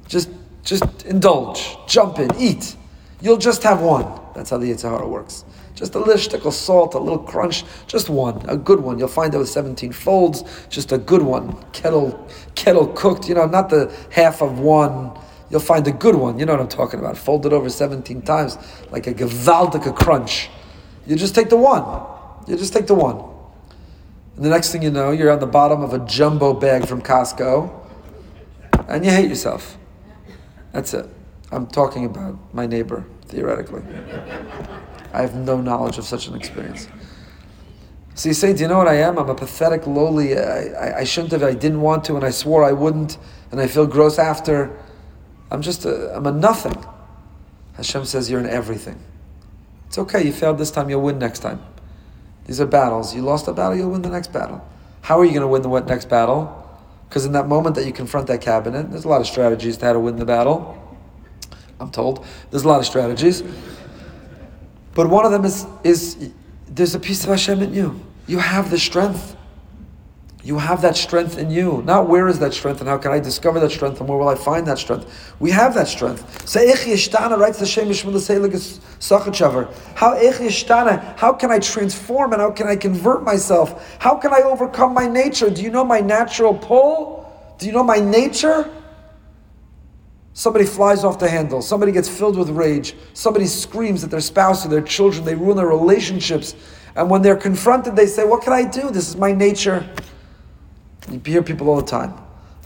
Just, 0.09 0.31
just 0.63 1.05
indulge, 1.05 1.77
jump 1.87 2.19
in, 2.19 2.31
eat. 2.39 2.77
You'll 3.21 3.39
just 3.39 3.63
have 3.63 3.81
one. 3.81 4.21
That's 4.35 4.51
how 4.51 4.59
the 4.59 4.71
Yetzer 4.71 4.91
Hara 4.91 5.09
works. 5.09 5.45
Just 5.75 5.95
a 5.95 5.99
little 5.99 6.19
stick 6.19 6.45
of 6.45 6.55
salt, 6.55 6.95
a 6.95 6.99
little 6.99 7.19
crunch, 7.19 7.65
just 7.87 8.09
one, 8.09 8.45
a 8.49 8.57
good 8.57 8.81
one. 8.81 8.99
You'll 8.99 9.09
find 9.09 9.35
it 9.35 9.39
with 9.39 9.49
17 9.49 9.93
folds, 9.93 10.45
just 10.69 10.93
a 10.93 10.99
good 10.99 11.23
one. 11.23 11.57
Kettle, 11.73 12.29
kettle 12.55 12.87
cooked, 12.89 13.29
you 13.29 13.35
know, 13.35 13.47
not 13.47 13.71
the 13.71 13.93
half 14.11 14.41
of 14.41 14.61
one. 14.61 15.19
You'll 15.51 15.61
find 15.61 15.87
a 15.89 15.93
good 15.93 16.15
one. 16.15 16.39
You 16.39 16.47
know 16.47 16.53
what 16.53 16.61
I'm 16.61 16.69
talking 16.69 17.01
about. 17.01 17.19
Folded 17.19 17.53
over 17.53 17.69
17 17.69 18.23
times, 18.23 18.57
like 18.91 19.07
a 19.07 19.15
gewaltige 19.15 19.95
crunch. 19.97 20.49
You 21.07 21.17
just 21.17 21.35
take 21.35 21.49
the 21.49 21.57
one. 21.57 22.07
You 22.47 22.57
just 22.57 22.73
take 22.73 22.87
the 22.87 22.95
one. 22.95 23.23
And 24.37 24.45
the 24.45 24.51
next 24.51 24.71
thing 24.73 24.83
you 24.83 24.91
know, 24.91 25.11
you're 25.11 25.31
on 25.31 25.41
the 25.41 25.47
bottom 25.47 25.83
of 25.83 25.93
a 25.93 25.99
jumbo 26.07 26.55
bag 26.55 26.87
from 26.87 27.03
Costco, 27.03 27.73
and 28.89 29.05
you 29.05 29.11
hate 29.11 29.29
yourself. 29.29 29.77
That's 30.75 30.93
it. 30.93 31.09
I'm 31.53 31.69
talking 31.69 32.05
about 32.05 32.37
my 32.53 32.67
neighbor, 32.67 33.05
theoretically. 33.27 33.83
I 35.13 35.21
have 35.21 35.37
no 35.37 35.61
knowledge 35.61 35.99
of 35.99 36.05
such 36.05 36.27
an 36.27 36.35
experience. 36.35 36.89
So 38.17 38.29
you 38.29 38.35
say, 38.35 38.53
Do 38.53 38.63
you 38.63 38.69
know 38.69 38.79
what 38.79 38.89
I 38.89 38.97
am? 38.97 39.17
I'm 39.17 39.31
a 39.31 39.37
pathetic, 39.37 39.87
lowly, 39.87 40.37
I, 40.37 40.65
I, 40.67 40.99
I 40.99 41.05
shouldn't 41.05 41.33
have, 41.33 41.45
I 41.45 41.55
didn't 41.55 41.81
want 41.81 42.05
to, 42.07 42.17
and 42.17 42.25
I 42.25 42.31
swore 42.31 42.65
I 42.65 42.73
wouldn't, 42.73 43.19
and 43.53 43.61
I 43.61 43.69
feel 43.69 43.87
gross 43.87 44.19
after. 44.19 44.77
I'm 45.53 45.63
just 45.63 45.85
a, 45.85 46.17
I'm 46.17 46.27
a 46.27 46.33
nothing. 46.33 46.85
Hashem 47.75 48.05
says, 48.05 48.29
You're 48.29 48.41
an 48.41 48.49
everything. 48.49 49.01
It's 49.87 49.99
okay, 49.99 50.27
you 50.27 50.33
failed 50.33 50.59
this 50.59 50.73
time, 50.73 50.91
you'll 50.91 51.03
win 51.03 51.21
next 51.21 51.39
time. 51.39 51.63
These 52.47 52.61
are 52.61 52.67
battles. 52.67 53.15
You 53.15 53.23
lost 53.23 53.47
a 53.47 53.53
battle, 53.53 53.77
you'll 53.77 53.93
win 53.93 54.03
the 54.03 54.11
next 54.11 54.33
battle. 54.33 54.67
How 55.03 55.21
are 55.21 55.25
you 55.25 55.31
going 55.31 55.43
to 55.43 55.47
win 55.47 55.63
the 55.63 55.81
next 55.83 56.09
battle? 56.09 56.64
Because 57.09 57.27
in 57.27 57.33
that 57.33 57.47
moment 57.47 57.77
that 57.77 57.87
you 57.87 57.93
confront 57.93 58.27
that 58.27 58.41
cabinet, 58.41 58.91
there's 58.91 59.05
a 59.05 59.09
lot 59.09 59.21
of 59.21 59.27
strategies 59.27 59.77
to 59.79 59.85
how 59.87 59.93
to 59.93 60.01
win 60.01 60.17
the 60.17 60.25
battle. 60.25 60.81
I'm 61.81 61.91
told. 61.91 62.25
There's 62.51 62.65
a 62.65 62.69
lot 62.69 62.81
of 62.81 62.87
strategies. 62.87 63.43
But 64.95 65.09
one 65.09 65.25
of 65.25 65.33
them 65.33 65.45
is, 65.45 65.67
is 65.83 66.31
there's 66.69 66.95
a 66.95 67.01
piece 67.01 67.25
of 67.25 67.31
Hashem 67.31 67.63
in 67.63 67.75
you. 67.75 68.01
You 68.27 68.39
have 68.39 68.71
the 68.71 68.79
strength. 68.79 69.37
You 70.43 70.59
have 70.59 70.83
that 70.83 70.97
strength 70.97 71.39
in 71.39 71.51
you. 71.51 71.83
Not 71.87 72.09
where 72.09 72.29
is 72.29 72.39
that 72.41 72.53
strength 72.53 72.81
and 72.81 72.89
how 72.89 72.99
can 72.99 73.13
I 73.13 73.19
discover 73.19 73.59
that 73.61 73.71
strength 73.71 74.01
and 74.01 74.09
where 74.09 74.19
will 74.19 74.29
I 74.29 74.35
find 74.35 74.67
that 74.67 74.79
strength? 74.79 75.35
We 75.41 75.51
have 75.53 75.75
that 75.75 75.89
strength. 75.89 76.23
Writes 76.55 77.59
the 77.59 77.67
How? 79.95 80.17
How 81.17 81.33
can 81.33 81.51
I 81.51 81.59
transform 81.59 82.33
and 82.33 82.41
how 82.41 82.51
can 82.51 82.67
I 82.67 82.77
convert 82.77 83.23
myself? 83.23 83.97
How 83.99 84.17
can 84.17 84.33
I 84.33 84.41
overcome 84.41 84.95
my 84.95 85.07
nature? 85.07 85.51
Do 85.51 85.63
you 85.63 85.71
know 85.71 85.85
my 85.85 86.01
natural 86.01 86.55
pull? 86.55 87.31
Do 87.59 87.67
you 87.67 87.73
know 87.73 87.85
my 87.85 87.99
nature? 87.99 88.71
Somebody 90.33 90.65
flies 90.65 91.05
off 91.05 91.19
the 91.19 91.29
handle. 91.29 91.63
Somebody 91.63 91.93
gets 91.93 92.09
filled 92.09 92.37
with 92.37 92.49
rage. 92.49 92.97
Somebody 93.13 93.47
screams 93.47 94.03
at 94.03 94.11
their 94.11 94.21
spouse 94.21 94.67
or 94.67 94.69
their 94.69 94.83
children. 94.83 95.25
They 95.25 95.35
ruin 95.35 95.57
their 95.57 95.69
relationships. 95.69 96.55
And 96.97 97.11
when 97.11 97.23
they're 97.23 97.37
confronted, 97.37 97.97
they 97.97 98.07
say, 98.07 98.25
What 98.25 98.43
can 98.43 98.53
I 98.53 98.65
do? 98.65 98.91
This 98.91 99.09
is 99.09 99.17
my 99.17 99.33
nature. 99.33 99.89
You 101.11 101.21
hear 101.25 101.43
people 101.43 101.69
all 101.69 101.77
the 101.77 101.87
time. 101.87 102.15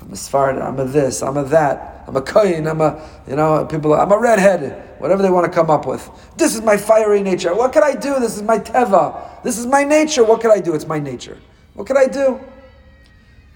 I'm 0.00 0.12
a 0.12 0.16
Sfarad, 0.16 0.62
I'm 0.62 0.78
a 0.78 0.84
this, 0.84 1.22
I'm 1.22 1.36
a 1.36 1.44
that, 1.44 1.97
I'm 2.08 2.16
a 2.16 2.22
Kayin, 2.22 2.68
I'm 2.68 2.80
a, 2.80 3.08
you 3.28 3.36
know, 3.36 3.64
people, 3.66 3.94
I'm 3.94 4.10
a 4.10 4.18
redhead, 4.18 4.98
whatever 4.98 5.22
they 5.22 5.30
want 5.30 5.46
to 5.46 5.52
come 5.52 5.70
up 5.70 5.86
with. 5.86 6.10
This 6.36 6.54
is 6.54 6.62
my 6.62 6.76
fiery 6.76 7.22
nature. 7.22 7.54
What 7.54 7.72
can 7.72 7.84
I 7.84 7.94
do? 7.94 8.18
This 8.18 8.36
is 8.36 8.42
my 8.42 8.58
Teva. 8.58 9.42
This 9.44 9.58
is 9.58 9.66
my 9.66 9.84
nature. 9.84 10.24
What 10.24 10.40
can 10.40 10.50
I 10.50 10.58
do? 10.58 10.74
It's 10.74 10.86
my 10.86 10.98
nature. 10.98 11.38
What 11.74 11.86
can 11.86 11.96
I 11.96 12.06
do? 12.06 12.40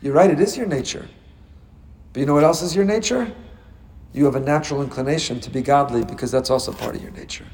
You're 0.03 0.15
right, 0.15 0.31
it 0.31 0.39
is 0.39 0.57
your 0.57 0.67
nature. 0.67 1.09
But 2.13 2.21
you 2.21 2.27
know 2.27 2.35
what 2.35 2.45
else 2.45 2.63
is 2.63 2.77
your 2.77 2.85
nature? 2.85 3.33
you 4.13 4.25
have 4.27 4.37
a 4.37 4.41
natural 4.41 4.83
inclination 4.83 5.41
to 5.41 5.51
be 5.51 5.63
godly 5.63 6.05
because 6.05 6.31
that's 6.31 6.51
also 6.51 6.73
part 6.73 6.95
of 6.95 7.03
your 7.03 7.13
nature. 7.13 7.47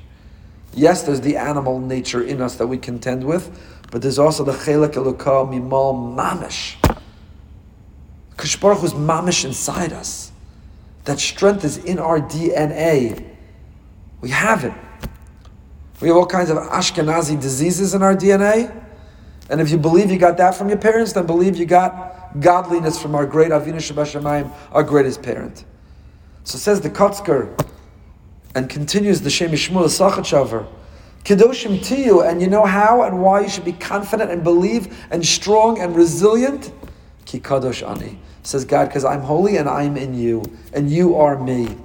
Yes, 0.75 1.03
there's 1.03 1.21
the 1.21 1.37
animal 1.37 1.81
nature 1.81 2.23
in 2.23 2.43
us 2.43 2.57
that 2.57 2.67
we 2.67 2.79
contend 2.79 3.25
with, 3.25 3.79
but 3.91 4.03
there's 4.03 4.19
also 4.19 4.45
the 4.45 4.53
chelek 4.53 4.95
elokah 4.95 5.49
mimal 5.49 6.15
mamish. 6.15 6.77
Kishbaruch 8.37 8.85
is 8.85 8.93
mamish 8.93 9.45
inside 9.45 9.93
us. 9.93 10.33
That 11.09 11.19
strength 11.19 11.65
is 11.65 11.79
in 11.79 11.99
our 11.99 12.21
DNA. 12.21 13.25
We 14.21 14.29
have 14.29 14.65
it. 14.65 14.75
We 16.03 16.09
have 16.09 16.19
all 16.19 16.27
kinds 16.27 16.51
of 16.51 16.59
Ashkenazi 16.59 17.41
diseases 17.41 17.95
in 17.95 18.03
our 18.03 18.15
DNA. 18.15 18.71
And 19.49 19.59
if 19.59 19.71
you 19.71 19.79
believe 19.79 20.11
you 20.11 20.19
got 20.19 20.37
that 20.37 20.55
from 20.55 20.69
your 20.69 20.77
parents, 20.77 21.15
then 21.15 21.25
believe 21.25 21.57
you 21.57 21.65
got 21.65 22.39
godliness 22.41 23.01
from 23.01 23.15
our 23.15 23.25
great 23.25 23.53
Avinu 23.53 23.77
Shabbat 23.77 24.53
our 24.71 24.83
greatest 24.83 25.23
parent. 25.23 25.65
So 26.45 26.59
says 26.59 26.83
the 26.83 26.91
Kotzker, 26.91 27.59
and 28.55 28.69
continues 28.69 29.23
the 29.23 29.31
Shem 29.31 29.53
Yishmul 29.53 29.85
Sochatchover. 29.85 30.67
Kedoshim 31.25 32.05
you, 32.05 32.21
and 32.21 32.43
you 32.43 32.49
know 32.49 32.67
how 32.67 33.05
and 33.05 33.23
why 33.23 33.41
you 33.41 33.49
should 33.49 33.65
be 33.65 33.73
confident 33.73 34.31
and 34.31 34.45
believe 34.45 35.07
and 35.11 35.25
strong 35.25 35.81
and 35.81 35.97
resilient? 35.97 36.71
Ki 37.25 37.41
Kadosh 37.41 37.83
Ani. 37.83 38.19
Says 38.49 38.65
God, 38.65 38.89
because 38.89 39.05
I'm 39.05 39.21
holy 39.21 39.59
and 39.59 39.69
I'm 39.69 39.99
in 39.99 40.15
you, 40.15 40.43
and 40.73 40.91
you 40.91 41.17
are 41.17 41.39
me. 41.39 41.77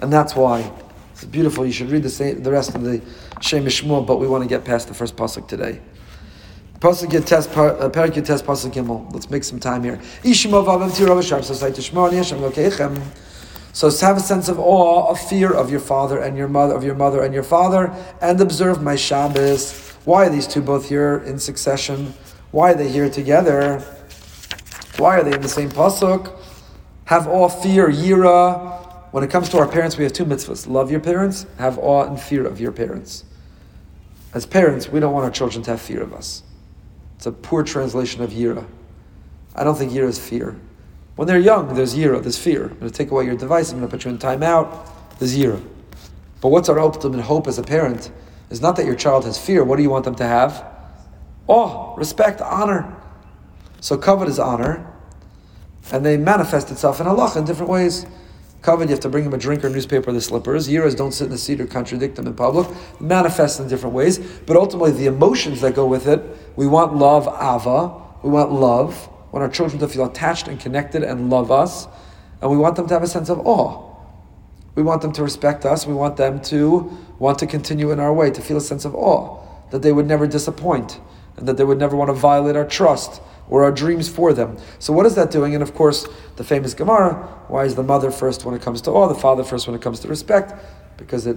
And 0.00 0.12
that's 0.12 0.36
why. 0.36 0.70
It's 1.10 1.24
beautiful. 1.24 1.66
You 1.66 1.72
should 1.72 1.90
read 1.90 2.04
the, 2.04 2.08
same, 2.08 2.40
the 2.40 2.52
rest 2.52 2.76
of 2.76 2.84
the 2.84 3.02
Shem 3.40 3.64
Yishmul, 3.64 4.06
but 4.06 4.18
we 4.18 4.28
want 4.28 4.44
to 4.44 4.48
get 4.48 4.64
past 4.64 4.86
the 4.86 4.94
first 4.94 5.16
pasuk 5.16 5.48
today. 5.48 5.80
Pasuk 6.78 7.12
Yates, 7.12 7.32
uh, 7.32 7.90
Yates, 8.14 8.42
Pasuk 8.42 8.72
Gimel. 8.72 9.12
Let's 9.12 9.28
make 9.28 9.42
some 9.42 9.58
time 9.58 9.82
here. 9.82 10.00
Shar, 10.22 11.42
so 11.42 11.52
say. 11.52 11.72
So 13.72 14.06
have 14.06 14.16
a 14.16 14.20
sense 14.20 14.48
of 14.48 14.60
awe, 14.60 15.10
of 15.10 15.18
fear 15.18 15.52
of 15.52 15.68
your 15.68 15.80
father 15.80 16.20
and 16.20 16.36
your 16.36 16.46
mother, 16.46 16.76
of 16.76 16.84
your 16.84 16.94
mother 16.94 17.24
and 17.24 17.34
your 17.34 17.42
father, 17.42 17.92
and 18.22 18.40
observe 18.40 18.80
my 18.80 18.94
Shabbos. 18.94 19.90
Why 20.04 20.26
are 20.26 20.30
these 20.30 20.46
two 20.46 20.62
both 20.62 20.88
here 20.88 21.24
in 21.26 21.40
succession? 21.40 22.14
Why 22.52 22.70
are 22.70 22.76
they 22.76 22.88
here 22.88 23.10
together? 23.10 23.84
Why 24.98 25.18
are 25.18 25.24
they 25.24 25.34
in 25.34 25.40
the 25.40 25.48
same 25.48 25.70
pasuk? 25.70 26.32
Have 27.06 27.26
awe, 27.26 27.48
fear, 27.48 27.88
yira. 27.88 29.10
When 29.12 29.22
it 29.22 29.30
comes 29.30 29.48
to 29.50 29.58
our 29.58 29.68
parents, 29.68 29.96
we 29.96 30.04
have 30.04 30.12
two 30.12 30.24
mitzvahs: 30.24 30.68
love 30.68 30.90
your 30.90 31.00
parents, 31.00 31.46
have 31.58 31.78
awe 31.78 32.04
and 32.04 32.20
fear 32.20 32.46
of 32.46 32.60
your 32.60 32.72
parents. 32.72 33.24
As 34.32 34.46
parents, 34.46 34.88
we 34.88 35.00
don't 35.00 35.12
want 35.12 35.24
our 35.24 35.30
children 35.30 35.62
to 35.64 35.72
have 35.72 35.80
fear 35.80 36.02
of 36.02 36.12
us. 36.12 36.42
It's 37.16 37.26
a 37.26 37.32
poor 37.32 37.62
translation 37.62 38.22
of 38.22 38.30
yira. 38.30 38.66
I 39.54 39.62
don't 39.62 39.76
think 39.76 39.92
yira 39.92 40.08
is 40.08 40.18
fear. 40.18 40.56
When 41.16 41.28
they're 41.28 41.38
young, 41.38 41.74
there's 41.74 41.94
yira, 41.94 42.20
there's 42.20 42.36
fear. 42.36 42.64
I'm 42.64 42.78
going 42.80 42.90
to 42.90 42.96
take 42.96 43.12
away 43.12 43.24
your 43.24 43.36
device, 43.36 43.70
I'm 43.70 43.78
going 43.78 43.88
to 43.88 43.96
put 43.96 44.04
you 44.04 44.10
in 44.10 44.18
timeout, 44.18 44.88
there's 45.20 45.36
yira. 45.36 45.62
But 46.40 46.48
what's 46.48 46.68
our 46.68 46.80
ultimate 46.80 47.22
hope 47.22 47.46
as 47.46 47.58
a 47.58 47.62
parent 47.62 48.10
is 48.50 48.60
not 48.60 48.74
that 48.76 48.84
your 48.84 48.96
child 48.96 49.24
has 49.24 49.38
fear. 49.38 49.62
What 49.62 49.76
do 49.76 49.82
you 49.82 49.90
want 49.90 50.04
them 50.04 50.16
to 50.16 50.26
have? 50.26 50.66
Awe, 51.46 51.94
respect, 51.96 52.40
honor. 52.40 52.96
So 53.84 53.98
kavod 53.98 54.28
is 54.28 54.38
honor, 54.38 54.90
and 55.92 56.06
they 56.06 56.16
manifest 56.16 56.70
itself 56.70 57.02
in 57.02 57.06
Allah 57.06 57.30
in 57.36 57.44
different 57.44 57.70
ways. 57.70 58.06
Kavod, 58.62 58.84
you 58.84 58.88
have 58.88 59.00
to 59.00 59.10
bring 59.10 59.24
him 59.24 59.34
a 59.34 59.36
drink 59.36 59.62
or 59.62 59.68
newspaper 59.68 60.08
or 60.08 60.14
the 60.14 60.22
slippers. 60.22 60.70
Yiras 60.70 60.96
don't 60.96 61.12
sit 61.12 61.24
in 61.24 61.30
the 61.30 61.36
seat 61.36 61.60
or 61.60 61.66
contradict 61.66 62.16
them 62.16 62.26
in 62.26 62.32
public. 62.32 62.66
Manifest 62.98 63.60
in 63.60 63.68
different 63.68 63.94
ways. 63.94 64.18
But 64.46 64.56
ultimately, 64.56 64.92
the 64.92 65.04
emotions 65.04 65.60
that 65.60 65.74
go 65.74 65.84
with 65.84 66.06
it, 66.08 66.22
we 66.56 66.66
want 66.66 66.96
love, 66.96 67.26
ava. 67.26 67.92
We 68.22 68.30
want 68.30 68.52
love 68.52 69.06
We 69.30 69.38
want 69.38 69.50
our 69.50 69.54
children 69.54 69.78
to 69.80 69.88
feel 69.88 70.06
attached 70.06 70.48
and 70.48 70.58
connected 70.58 71.02
and 71.02 71.28
love 71.28 71.50
us, 71.50 71.86
and 72.40 72.50
we 72.50 72.56
want 72.56 72.76
them 72.76 72.86
to 72.86 72.94
have 72.94 73.02
a 73.02 73.06
sense 73.06 73.28
of 73.28 73.46
awe. 73.46 73.84
We 74.76 74.82
want 74.82 75.02
them 75.02 75.12
to 75.12 75.22
respect 75.22 75.66
us. 75.66 75.86
We 75.86 75.92
want 75.92 76.16
them 76.16 76.40
to 76.44 76.90
want 77.18 77.38
to 77.40 77.46
continue 77.46 77.90
in 77.90 78.00
our 78.00 78.14
way, 78.14 78.30
to 78.30 78.40
feel 78.40 78.56
a 78.56 78.62
sense 78.62 78.86
of 78.86 78.94
awe, 78.94 79.44
that 79.72 79.82
they 79.82 79.92
would 79.92 80.06
never 80.06 80.26
disappoint, 80.26 81.00
and 81.36 81.46
that 81.46 81.58
they 81.58 81.64
would 81.64 81.78
never 81.78 81.96
want 81.96 82.08
to 82.08 82.14
violate 82.14 82.56
our 82.56 82.64
trust 82.64 83.20
or 83.48 83.64
our 83.64 83.72
dreams 83.72 84.08
for 84.08 84.32
them. 84.32 84.56
So, 84.78 84.92
what 84.92 85.06
is 85.06 85.14
that 85.14 85.30
doing? 85.30 85.54
And 85.54 85.62
of 85.62 85.74
course, 85.74 86.06
the 86.36 86.44
famous 86.44 86.74
Gemara 86.74 87.14
why 87.48 87.64
is 87.64 87.74
the 87.74 87.82
mother 87.82 88.10
first 88.10 88.44
when 88.44 88.54
it 88.54 88.62
comes 88.62 88.80
to 88.82 88.90
awe, 88.90 89.06
the 89.06 89.14
father 89.14 89.44
first 89.44 89.66
when 89.66 89.76
it 89.76 89.82
comes 89.82 90.00
to 90.00 90.08
respect? 90.08 90.54
Because 90.96 91.26
it 91.26 91.36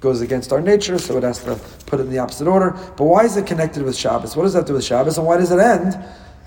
goes 0.00 0.20
against 0.20 0.52
our 0.52 0.60
nature, 0.60 0.98
so 0.98 1.16
it 1.16 1.22
has 1.22 1.42
to 1.44 1.56
put 1.86 2.00
it 2.00 2.04
in 2.04 2.10
the 2.10 2.18
opposite 2.18 2.46
order. 2.46 2.70
But 2.96 3.04
why 3.04 3.24
is 3.24 3.36
it 3.36 3.46
connected 3.46 3.82
with 3.82 3.96
Shabbos? 3.96 4.36
What 4.36 4.44
does 4.44 4.54
that 4.54 4.66
do 4.66 4.74
with 4.74 4.84
Shabbos? 4.84 5.18
And 5.18 5.26
why 5.26 5.38
does 5.38 5.50
it 5.50 5.58
end 5.58 6.02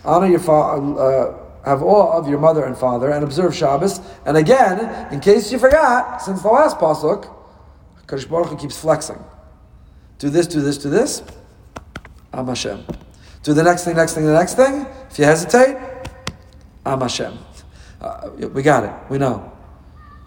honor 0.06 0.28
your 0.28 0.40
father, 0.40 1.00
uh, 1.00 1.44
have 1.66 1.82
awe 1.82 2.18
of 2.18 2.28
your 2.28 2.40
mother 2.40 2.66
and 2.66 2.78
father, 2.78 3.12
and 3.12 3.24
observe 3.24 3.56
Shabbos. 3.56 4.02
And 4.26 4.36
again, 4.38 5.14
in 5.14 5.20
case 5.20 5.52
you 5.52 5.60
forgot, 5.60 6.22
since 6.22 6.42
the 6.42 6.50
last 6.50 6.78
pasuk, 6.78 7.34
Kadosh 8.06 8.30
Baruch 8.30 8.50
Hu 8.50 8.58
keeps 8.58 8.78
flexing. 8.78 9.24
Do 10.20 10.30
this, 10.30 10.48
do 10.48 10.62
this, 10.62 10.78
do 10.78 10.90
this. 10.90 11.24
Am 12.34 12.48
Hashem. 12.48 12.86
Do 13.44 13.54
the 13.54 13.62
next 13.62 13.84
thing, 13.84 13.98
next 13.98 14.14
thing, 14.14 14.26
the 14.26 14.34
next 14.34 14.56
thing. 14.56 14.88
If 15.12 15.20
you 15.20 15.26
hesitate, 15.26 15.78
I'm 16.86 17.02
Hashem. 17.02 17.38
Uh, 18.00 18.30
we 18.54 18.64
got 18.64 18.86
it. 18.86 19.12
We 19.12 19.18
know. 19.18 19.52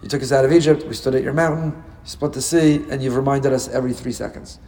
You 0.03 0.07
took 0.07 0.21
us 0.21 0.31
out 0.31 0.45
of 0.45 0.51
Egypt. 0.51 0.85
We 0.85 0.93
stood 0.93 1.15
at 1.15 1.23
your 1.23 1.33
mountain. 1.33 1.71
You 2.03 2.09
split 2.09 2.33
the 2.33 2.43
sea, 2.43 2.85
and 2.91 3.01
you've 3.01 3.15
reminded 3.15 3.53
us 3.53 3.67
every 3.69 3.93
three 3.93 4.11
seconds. 4.11 4.59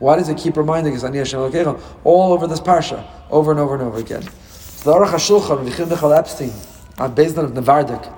Why 0.00 0.16
does 0.16 0.28
it 0.28 0.36
keep 0.36 0.58
reminding 0.58 0.94
us 0.94 1.02
all 1.02 2.32
over 2.32 2.46
this 2.46 2.60
parsha, 2.60 3.06
over 3.30 3.50
and 3.50 3.58
over 3.58 3.74
and 3.74 3.82
over 3.82 3.98
again? 3.98 4.20
The 4.20 4.92
Aruch 4.92 5.08
HaShulchan, 5.08 5.66
Vichim 5.66 5.88
Michal 5.88 6.12
Epstein, 6.12 6.52
on 6.98 7.14
Bezdin 7.14 7.38
of 7.38 7.52
Nevardik, 7.52 8.14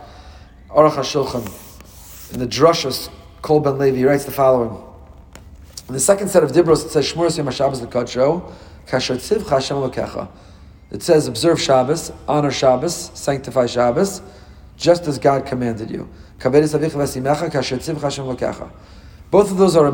Aruch 0.69 0.95
HaShulchan, 0.95 2.33
in 2.35 2.41
the 2.41 2.47
Drushas, 2.47 3.09
Kol 3.41 3.61
Ben 3.61 3.79
Levi, 3.79 4.03
writes 4.05 4.25
the 4.25 4.33
following. 4.33 4.83
In 5.87 5.95
the 5.95 6.01
second 6.01 6.29
set 6.29 6.43
of 6.43 6.51
Dibros, 6.51 6.85
it 6.85 6.91
says, 6.91 7.13
Shmur 7.13 7.37
Yom 7.37 7.47
HaShabbos 7.47 7.83
L'Kodsho, 7.83 8.53
Tzivcha. 8.87 10.29
It 10.91 11.03
says, 11.03 11.27
observe 11.27 11.61
Shabbos, 11.61 12.13
honor 12.29 12.51
Shabbos, 12.51 13.11
sanctify 13.15 13.67
Shabbos, 13.67 14.23
just 14.77 15.07
as 15.07 15.19
God 15.19 15.45
commanded 15.47 15.91
you. 15.91 16.09
Both 19.31 19.51
of 19.51 19.57
those 19.57 19.77
are 19.77 19.91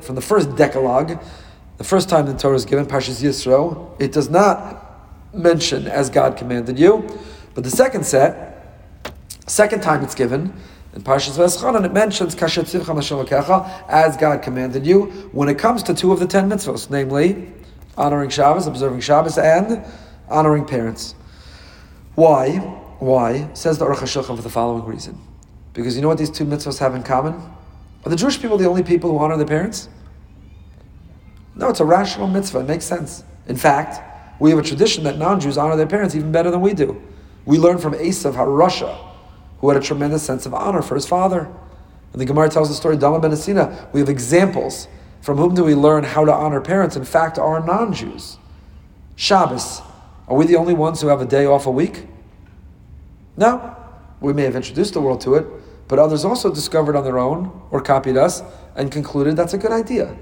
from 0.00 0.14
the 0.14 0.22
first 0.22 0.54
Decalogue, 0.56 1.18
the 1.78 1.84
first 1.84 2.08
time 2.08 2.26
the 2.26 2.34
Torah 2.34 2.54
is 2.54 2.64
given, 2.64 2.86
Parshas 2.86 3.22
Yisro. 3.22 4.00
It 4.00 4.12
does 4.12 4.30
not 4.30 4.84
mention 5.34 5.88
as 5.88 6.08
God 6.08 6.36
commanded 6.36 6.78
you, 6.78 7.04
but 7.54 7.64
the 7.64 7.70
second 7.70 8.06
set, 8.06 8.52
second 9.46 9.82
time 9.82 10.04
it's 10.04 10.14
given, 10.14 10.54
in 10.94 11.02
Parshas 11.02 11.36
Veschanan, 11.36 11.84
it 11.84 11.92
mentions 11.92 12.34
as 13.88 14.16
God 14.16 14.42
commanded 14.42 14.86
you 14.86 15.06
when 15.32 15.48
it 15.48 15.58
comes 15.58 15.82
to 15.82 15.92
two 15.92 16.12
of 16.12 16.20
the 16.20 16.26
ten 16.26 16.48
mitzvahs, 16.48 16.88
namely 16.88 17.52
honoring 17.96 18.30
Shabbos, 18.30 18.66
observing 18.66 19.00
Shabbos, 19.00 19.38
and 19.38 19.84
honoring 20.28 20.64
parents. 20.64 21.14
Why? 22.14 22.58
Why? 22.98 23.52
Says 23.54 23.78
the 23.78 23.84
Aruch 23.84 23.96
HaShulchan 23.96 24.36
for 24.36 24.42
the 24.42 24.50
following 24.50 24.84
reason. 24.84 25.20
Because 25.72 25.96
you 25.96 26.02
know 26.02 26.08
what 26.08 26.18
these 26.18 26.30
two 26.30 26.44
mitzvahs 26.44 26.78
have 26.78 26.94
in 26.94 27.02
common? 27.02 27.34
Are 28.04 28.08
the 28.08 28.16
Jewish 28.16 28.40
people 28.40 28.56
the 28.56 28.68
only 28.68 28.82
people 28.82 29.10
who 29.10 29.18
honor 29.18 29.36
their 29.36 29.46
parents? 29.46 29.88
No, 31.54 31.68
it's 31.68 31.80
a 31.80 31.84
rational 31.84 32.28
mitzvah. 32.28 32.60
It 32.60 32.68
makes 32.68 32.84
sense. 32.84 33.24
In 33.46 33.56
fact, 33.56 34.02
we 34.40 34.50
have 34.50 34.58
a 34.58 34.62
tradition 34.62 35.04
that 35.04 35.18
non-Jews 35.18 35.56
honor 35.56 35.76
their 35.76 35.86
parents 35.86 36.14
even 36.14 36.32
better 36.32 36.50
than 36.50 36.60
we 36.60 36.74
do. 36.74 37.02
We 37.44 37.58
learn 37.58 37.78
from 37.78 37.94
Esav 37.94 38.34
HaRasha, 38.34 38.96
who 39.58 39.68
had 39.68 39.78
a 39.78 39.84
tremendous 39.84 40.22
sense 40.22 40.46
of 40.46 40.54
honor 40.54 40.82
for 40.82 40.94
his 40.94 41.06
father. 41.06 41.48
And 42.12 42.20
the 42.20 42.24
Gemara 42.24 42.48
tells 42.48 42.68
the 42.68 42.74
story, 42.74 42.96
Dama 42.96 43.20
ben 43.20 43.30
Nesina, 43.30 43.92
we 43.92 44.00
have 44.00 44.08
examples. 44.08 44.88
From 45.26 45.38
whom 45.38 45.56
do 45.56 45.64
we 45.64 45.74
learn 45.74 46.04
how 46.04 46.24
to 46.24 46.32
honor 46.32 46.60
parents? 46.60 46.94
In 46.94 47.04
fact, 47.04 47.36
are 47.36 47.58
non-Jews. 47.58 48.38
Shabbos. 49.16 49.82
Are 50.28 50.36
we 50.36 50.46
the 50.46 50.54
only 50.54 50.72
ones 50.72 51.00
who 51.00 51.08
have 51.08 51.20
a 51.20 51.24
day 51.24 51.46
off 51.46 51.66
a 51.66 51.70
week? 51.72 52.06
No. 53.36 53.74
We 54.20 54.32
may 54.32 54.44
have 54.44 54.54
introduced 54.54 54.94
the 54.94 55.00
world 55.00 55.20
to 55.22 55.34
it, 55.34 55.44
but 55.88 55.98
others 55.98 56.24
also 56.24 56.54
discovered 56.54 56.94
on 56.94 57.02
their 57.02 57.18
own 57.18 57.60
or 57.72 57.80
copied 57.80 58.16
us 58.16 58.40
and 58.76 58.92
concluded 58.92 59.34
that's 59.34 59.52
a 59.52 59.58
good 59.58 59.72
idea. 59.72 60.16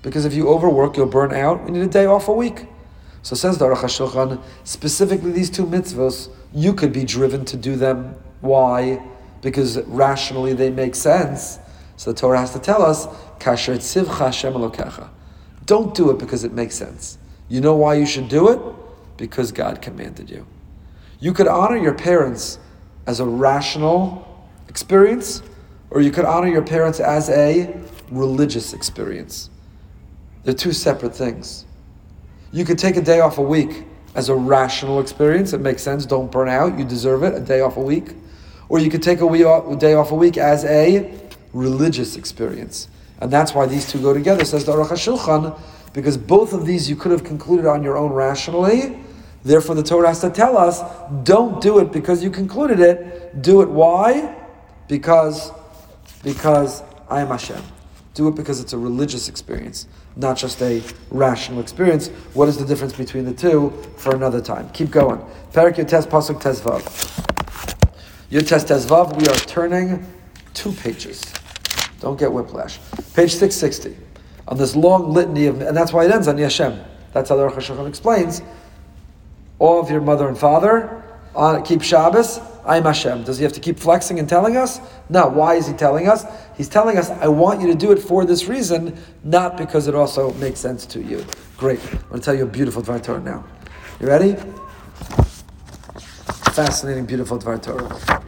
Because 0.00 0.24
if 0.24 0.32
you 0.32 0.48
overwork, 0.48 0.96
you'll 0.96 1.04
burn 1.04 1.34
out. 1.34 1.64
We 1.64 1.72
need 1.72 1.82
a 1.82 1.86
day 1.86 2.06
off 2.06 2.28
a 2.28 2.32
week. 2.32 2.68
So 3.20 3.36
says 3.36 3.58
the 3.58 3.66
Aruch 3.66 3.82
HaShulchan, 3.82 4.42
specifically 4.64 5.30
these 5.30 5.50
two 5.50 5.66
mitzvahs, 5.66 6.30
you 6.54 6.72
could 6.72 6.94
be 6.94 7.04
driven 7.04 7.44
to 7.44 7.56
do 7.58 7.76
them. 7.76 8.14
Why? 8.40 8.98
Because 9.42 9.78
rationally 9.82 10.54
they 10.54 10.70
make 10.70 10.94
sense. 10.94 11.58
So 11.96 12.12
the 12.12 12.18
Torah 12.18 12.38
has 12.38 12.52
to 12.52 12.58
tell 12.58 12.82
us, 12.82 13.06
Kasher 13.38 13.76
Hashem 14.18 15.10
Don't 15.64 15.94
do 15.94 16.10
it 16.10 16.18
because 16.18 16.44
it 16.44 16.52
makes 16.52 16.74
sense. 16.74 17.18
You 17.48 17.60
know 17.60 17.74
why 17.74 17.94
you 17.94 18.06
should 18.06 18.28
do 18.28 18.48
it? 18.48 18.60
Because 19.16 19.52
God 19.52 19.80
commanded 19.80 20.28
you. 20.30 20.46
You 21.20 21.32
could 21.32 21.48
honor 21.48 21.76
your 21.76 21.94
parents 21.94 22.58
as 23.06 23.20
a 23.20 23.24
rational 23.24 24.46
experience, 24.68 25.42
or 25.90 26.00
you 26.00 26.10
could 26.10 26.24
honor 26.24 26.48
your 26.48 26.62
parents 26.62 27.00
as 27.00 27.30
a 27.30 27.74
religious 28.10 28.72
experience. 28.72 29.48
They're 30.44 30.54
two 30.54 30.72
separate 30.72 31.14
things. 31.14 31.64
You 32.52 32.64
could 32.64 32.78
take 32.78 32.96
a 32.96 33.00
day 33.00 33.20
off 33.20 33.38
a 33.38 33.42
week 33.42 33.84
as 34.14 34.28
a 34.28 34.34
rational 34.34 35.00
experience. 35.00 35.52
It 35.52 35.60
makes 35.60 35.82
sense. 35.82 36.06
Don't 36.06 36.30
burn 36.30 36.48
out. 36.48 36.78
You 36.78 36.84
deserve 36.84 37.22
it. 37.22 37.34
A 37.34 37.40
day 37.40 37.60
off 37.60 37.76
a 37.76 37.82
week. 37.82 38.14
Or 38.68 38.78
you 38.78 38.90
could 38.90 39.02
take 39.02 39.20
a 39.20 39.76
day 39.76 39.94
off 39.94 40.10
a 40.10 40.14
week 40.14 40.36
as 40.36 40.64
a 40.64 41.25
religious 41.56 42.16
experience. 42.16 42.88
And 43.20 43.30
that's 43.30 43.54
why 43.54 43.66
these 43.66 43.90
two 43.90 44.00
go 44.00 44.12
together, 44.12 44.44
says 44.44 44.64
the 44.64 44.72
Aruch 44.72 44.88
HaShulchan, 44.88 45.58
because 45.92 46.18
both 46.18 46.52
of 46.52 46.66
these 46.66 46.90
you 46.90 46.96
could 46.96 47.12
have 47.12 47.24
concluded 47.24 47.66
on 47.66 47.82
your 47.82 47.96
own 47.96 48.12
rationally, 48.12 48.96
Therefore, 49.46 49.76
the 49.76 49.82
Torah 49.84 50.08
has 50.08 50.20
to 50.22 50.30
tell 50.30 50.58
us 50.58 50.82
don't 51.22 51.60
do 51.60 51.78
it 51.78 51.92
because 51.92 52.20
you 52.20 52.30
concluded 52.30 52.80
it. 52.80 53.40
Do 53.42 53.62
it 53.62 53.68
why? 53.68 54.34
Because, 54.88 55.52
because 56.24 56.82
I 57.08 57.20
am 57.20 57.28
Hashem. 57.28 57.62
Do 58.14 58.26
it 58.26 58.34
because 58.34 58.58
it's 58.58 58.72
a 58.72 58.78
religious 58.78 59.28
experience, 59.28 59.86
not 60.16 60.36
just 60.36 60.60
a 60.62 60.82
rational 61.10 61.60
experience. 61.60 62.08
What 62.34 62.48
is 62.48 62.56
the 62.56 62.64
difference 62.64 62.94
between 62.94 63.24
the 63.24 63.32
two 63.32 63.70
for 63.96 64.16
another 64.16 64.40
time? 64.40 64.68
Keep 64.70 64.90
going. 64.90 65.20
Perik 65.52 65.76
Yotes 65.76 66.08
Pasuk 66.08 66.42
Tezvav. 66.42 66.82
Yotes 68.30 68.64
Tezvav, 68.66 69.16
we 69.16 69.28
are 69.28 69.38
turning 69.46 70.04
two 70.54 70.72
pages. 70.72 71.22
Don't 72.00 72.18
get 72.18 72.32
whiplash. 72.32 72.78
Page 73.14 73.32
660. 73.32 73.96
On 74.48 74.56
this 74.56 74.76
long 74.76 75.12
litany 75.12 75.46
of, 75.46 75.60
and 75.60 75.76
that's 75.76 75.92
why 75.92 76.04
it 76.04 76.10
ends 76.10 76.28
on 76.28 76.36
Yashem. 76.36 76.84
That's 77.12 77.30
how 77.30 77.36
the 77.36 77.44
Rosh 77.44 77.70
Hashanah 77.70 77.88
explains 77.88 78.42
All 79.58 79.80
of 79.80 79.90
your 79.90 80.00
mother 80.00 80.28
and 80.28 80.38
father, 80.38 81.02
uh, 81.34 81.60
keep 81.62 81.82
Shabbos, 81.82 82.40
I'm 82.66 82.82
Hashem. 82.82 83.22
Does 83.22 83.38
he 83.38 83.44
have 83.44 83.52
to 83.52 83.60
keep 83.60 83.78
flexing 83.78 84.18
and 84.18 84.28
telling 84.28 84.56
us? 84.56 84.80
No. 85.08 85.28
Why 85.28 85.54
is 85.54 85.68
he 85.68 85.72
telling 85.72 86.08
us? 86.08 86.24
He's 86.56 86.68
telling 86.68 86.98
us, 86.98 87.10
I 87.10 87.28
want 87.28 87.60
you 87.60 87.68
to 87.68 87.74
do 87.74 87.92
it 87.92 87.98
for 87.98 88.24
this 88.24 88.46
reason, 88.46 88.98
not 89.22 89.56
because 89.56 89.86
it 89.86 89.94
also 89.94 90.32
makes 90.34 90.58
sense 90.58 90.84
to 90.86 91.00
you. 91.00 91.24
Great. 91.56 91.78
I'm 91.92 91.98
going 92.08 92.20
to 92.20 92.24
tell 92.24 92.34
you 92.34 92.42
a 92.42 92.46
beautiful 92.46 92.82
Dvar 92.82 93.02
Torah 93.02 93.20
now. 93.20 93.44
You 94.00 94.08
ready? 94.08 94.34
Fascinating, 96.52 97.06
beautiful 97.06 97.38
Dvar 97.38 97.62
Torah. 97.62 98.22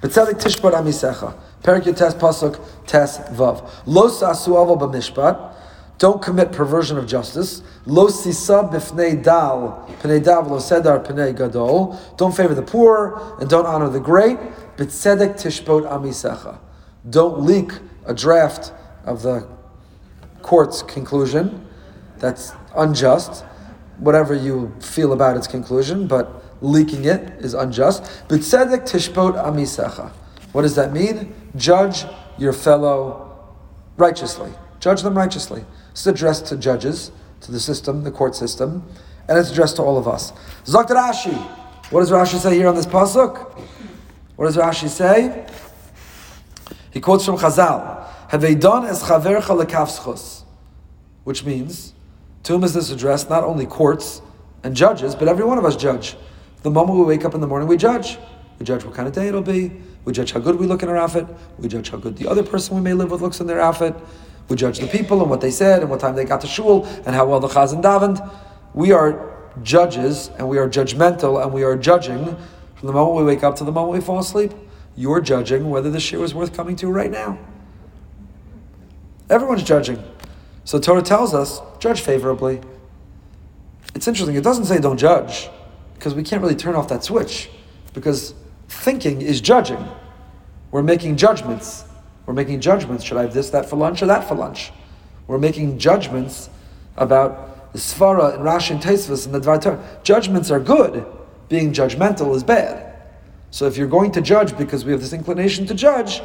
Betzelik 0.00 0.40
tishbar 0.40 0.72
amisecha. 0.72 1.34
Perik 1.62 1.84
Yotes 1.84 2.14
Pasuk 2.14 2.60
Tes 2.86 3.18
Vav. 3.30 3.68
Lo 3.86 4.08
sasu 4.08 4.52
b'mishpat. 4.78 5.54
Don't 5.98 6.20
commit 6.20 6.52
perversion 6.52 6.98
of 6.98 7.06
justice. 7.06 7.62
Lo 7.86 8.08
sisa 8.08 8.68
b'fnei 8.70 9.22
dal, 9.22 9.88
p'nei 10.02 10.22
dal 10.22 10.44
lo 10.44 10.58
sedar 10.58 11.04
p'nei 11.04 11.34
gadol. 11.34 11.98
Don't 12.18 12.36
favor 12.36 12.54
the 12.54 12.62
poor 12.62 13.36
and 13.40 13.48
don't 13.48 13.66
honor 13.66 13.88
the 13.88 14.00
great. 14.00 14.38
B'tzedek 14.76 15.34
tishbot 15.40 15.90
amisecha. 15.90 16.58
Don't 17.08 17.40
leak 17.40 17.72
a 18.04 18.12
draft 18.12 18.72
of 19.06 19.22
the 19.22 19.48
court's 20.42 20.82
conclusion. 20.82 21.66
That's 22.18 22.52
unjust. 22.76 23.44
Whatever 23.98 24.34
you 24.34 24.74
feel 24.80 25.14
about 25.14 25.38
its 25.38 25.46
conclusion, 25.46 26.06
but 26.06 26.44
leaking 26.60 27.06
it 27.06 27.40
is 27.42 27.54
unjust. 27.54 28.02
B'tzedek 28.28 28.82
tishbot 28.82 29.42
amisecha. 29.42 30.10
What 30.52 30.62
does 30.62 30.74
that 30.74 30.92
mean? 30.92 31.34
Judge 31.56 32.04
your 32.38 32.52
fellow 32.52 33.38
righteously. 33.96 34.52
Judge 34.80 35.02
them 35.02 35.16
righteously. 35.16 35.64
It's 35.90 36.06
addressed 36.06 36.46
to 36.46 36.56
judges, 36.56 37.10
to 37.40 37.52
the 37.52 37.60
system, 37.60 38.04
the 38.04 38.10
court 38.10 38.34
system, 38.34 38.86
and 39.28 39.38
it's 39.38 39.50
addressed 39.50 39.76
to 39.76 39.82
all 39.82 39.98
of 39.98 40.06
us. 40.06 40.32
Zakt 40.64 40.88
Rashi. 40.88 41.34
What 41.90 42.00
does 42.00 42.10
Rashi 42.10 42.38
say 42.38 42.56
here 42.56 42.68
on 42.68 42.74
this 42.74 42.86
pasuk? 42.86 43.58
What 44.36 44.46
does 44.46 44.56
Rashi 44.56 44.88
say? 44.88 45.46
He 46.90 47.00
quotes 47.00 47.24
from 47.24 47.36
Chazal. 47.36 48.06
Have 48.28 48.40
they 48.40 48.54
done 48.54 48.84
as 48.84 49.02
chavercha 49.02 49.64
lekavschus? 49.64 50.42
Which 51.24 51.44
means, 51.44 51.94
to 52.42 52.54
whom 52.54 52.64
is 52.64 52.74
this 52.74 52.90
addressed? 52.90 53.30
Not 53.30 53.44
only 53.44 53.66
courts 53.66 54.20
and 54.62 54.74
judges, 54.74 55.14
but 55.14 55.28
every 55.28 55.44
one 55.44 55.58
of 55.58 55.64
us 55.64 55.76
judge. 55.76 56.16
The 56.62 56.70
moment 56.70 56.98
we 56.98 57.04
wake 57.04 57.24
up 57.24 57.34
in 57.34 57.40
the 57.40 57.46
morning, 57.46 57.68
we 57.68 57.76
judge. 57.76 58.18
We 58.58 58.66
judge 58.66 58.84
what 58.84 58.94
kind 58.94 59.06
of 59.06 59.14
day 59.14 59.28
it'll 59.28 59.42
be. 59.42 59.72
We 60.06 60.12
judge 60.12 60.32
how 60.32 60.40
good 60.40 60.56
we 60.56 60.66
look 60.66 60.82
in 60.84 60.88
our 60.88 60.96
outfit. 60.96 61.26
We 61.58 61.68
judge 61.68 61.90
how 61.90 61.98
good 61.98 62.16
the 62.16 62.28
other 62.28 62.44
person 62.44 62.76
we 62.76 62.80
may 62.80 62.94
live 62.94 63.10
with 63.10 63.20
looks 63.20 63.40
in 63.40 63.48
their 63.48 63.60
outfit. 63.60 63.94
We 64.48 64.56
judge 64.56 64.78
the 64.78 64.86
people 64.86 65.20
and 65.20 65.28
what 65.28 65.40
they 65.40 65.50
said 65.50 65.82
and 65.82 65.90
what 65.90 65.98
time 65.98 66.14
they 66.14 66.24
got 66.24 66.40
to 66.42 66.46
shul 66.46 66.86
and 67.04 67.08
how 67.08 67.26
well 67.26 67.40
the 67.40 67.48
chazan 67.48 67.82
davened. 67.82 68.26
We 68.72 68.92
are 68.92 69.34
judges 69.64 70.30
and 70.38 70.48
we 70.48 70.58
are 70.58 70.68
judgmental 70.68 71.42
and 71.42 71.52
we 71.52 71.64
are 71.64 71.76
judging 71.76 72.36
from 72.76 72.86
the 72.86 72.92
moment 72.92 73.16
we 73.16 73.24
wake 73.24 73.42
up 73.42 73.56
to 73.56 73.64
the 73.64 73.72
moment 73.72 73.94
we 73.94 74.00
fall 74.00 74.20
asleep. 74.20 74.52
You're 74.94 75.20
judging 75.20 75.70
whether 75.70 75.90
the 75.90 75.98
shir 75.98 76.22
is 76.22 76.34
worth 76.34 76.54
coming 76.54 76.76
to 76.76 76.86
right 76.86 77.10
now. 77.10 77.38
Everyone's 79.28 79.64
judging. 79.64 80.02
So 80.64 80.78
Torah 80.78 81.02
tells 81.02 81.34
us, 81.34 81.60
judge 81.80 82.00
favorably. 82.00 82.60
It's 83.96 84.06
interesting, 84.06 84.36
it 84.36 84.44
doesn't 84.44 84.66
say 84.66 84.78
don't 84.78 84.98
judge, 84.98 85.48
because 85.94 86.14
we 86.14 86.22
can't 86.22 86.42
really 86.42 86.54
turn 86.54 86.76
off 86.76 86.88
that 86.88 87.02
switch, 87.02 87.50
because 87.92 88.34
thinking 88.68 89.22
is 89.22 89.40
judging. 89.40 89.86
We're 90.70 90.82
making 90.82 91.16
judgments. 91.16 91.84
We're 92.26 92.34
making 92.34 92.60
judgments. 92.60 93.04
Should 93.04 93.18
I 93.18 93.22
have 93.22 93.34
this, 93.34 93.50
that 93.50 93.68
for 93.68 93.76
lunch, 93.76 94.02
or 94.02 94.06
that 94.06 94.28
for 94.28 94.34
lunch? 94.34 94.72
We're 95.26 95.38
making 95.38 95.78
judgments 95.78 96.50
about 96.96 97.72
the 97.72 97.78
Svara 97.78 98.34
and 98.34 98.42
Rashi 98.42 98.72
and 98.72 98.80
Taisvas 98.80 99.26
and 99.26 99.34
the 99.34 99.40
Dvar 99.40 99.60
Torah. 99.60 100.00
Judgments 100.02 100.50
are 100.50 100.60
good. 100.60 101.06
Being 101.48 101.72
judgmental 101.72 102.34
is 102.34 102.42
bad. 102.42 102.94
So 103.50 103.66
if 103.66 103.76
you're 103.76 103.86
going 103.86 104.12
to 104.12 104.20
judge 104.20 104.56
because 104.58 104.84
we 104.84 104.92
have 104.92 105.00
this 105.00 105.12
inclination 105.12 105.66
to 105.66 105.74
judge, 105.74 106.20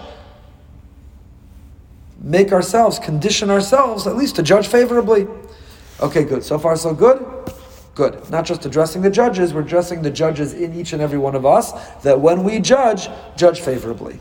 make 2.19 2.51
ourselves, 2.51 2.99
condition 2.99 3.49
ourselves, 3.49 4.07
at 4.07 4.15
least 4.15 4.35
to 4.37 4.43
judge 4.43 4.67
favorably. 4.67 5.27
Okay, 5.99 6.23
good. 6.23 6.43
So 6.43 6.57
far, 6.57 6.75
so 6.75 6.93
good? 6.93 7.40
Good. 8.01 8.31
Not 8.31 8.45
just 8.45 8.65
addressing 8.65 9.03
the 9.03 9.11
judges, 9.11 9.53
we're 9.53 9.61
addressing 9.61 10.01
the 10.01 10.09
judges 10.09 10.55
in 10.55 10.73
each 10.73 10.91
and 10.91 11.03
every 11.03 11.19
one 11.19 11.35
of 11.35 11.45
us, 11.45 11.71
that 12.01 12.19
when 12.19 12.43
we 12.43 12.57
judge, 12.57 13.07
judge 13.37 13.61
favorably. 13.61 14.19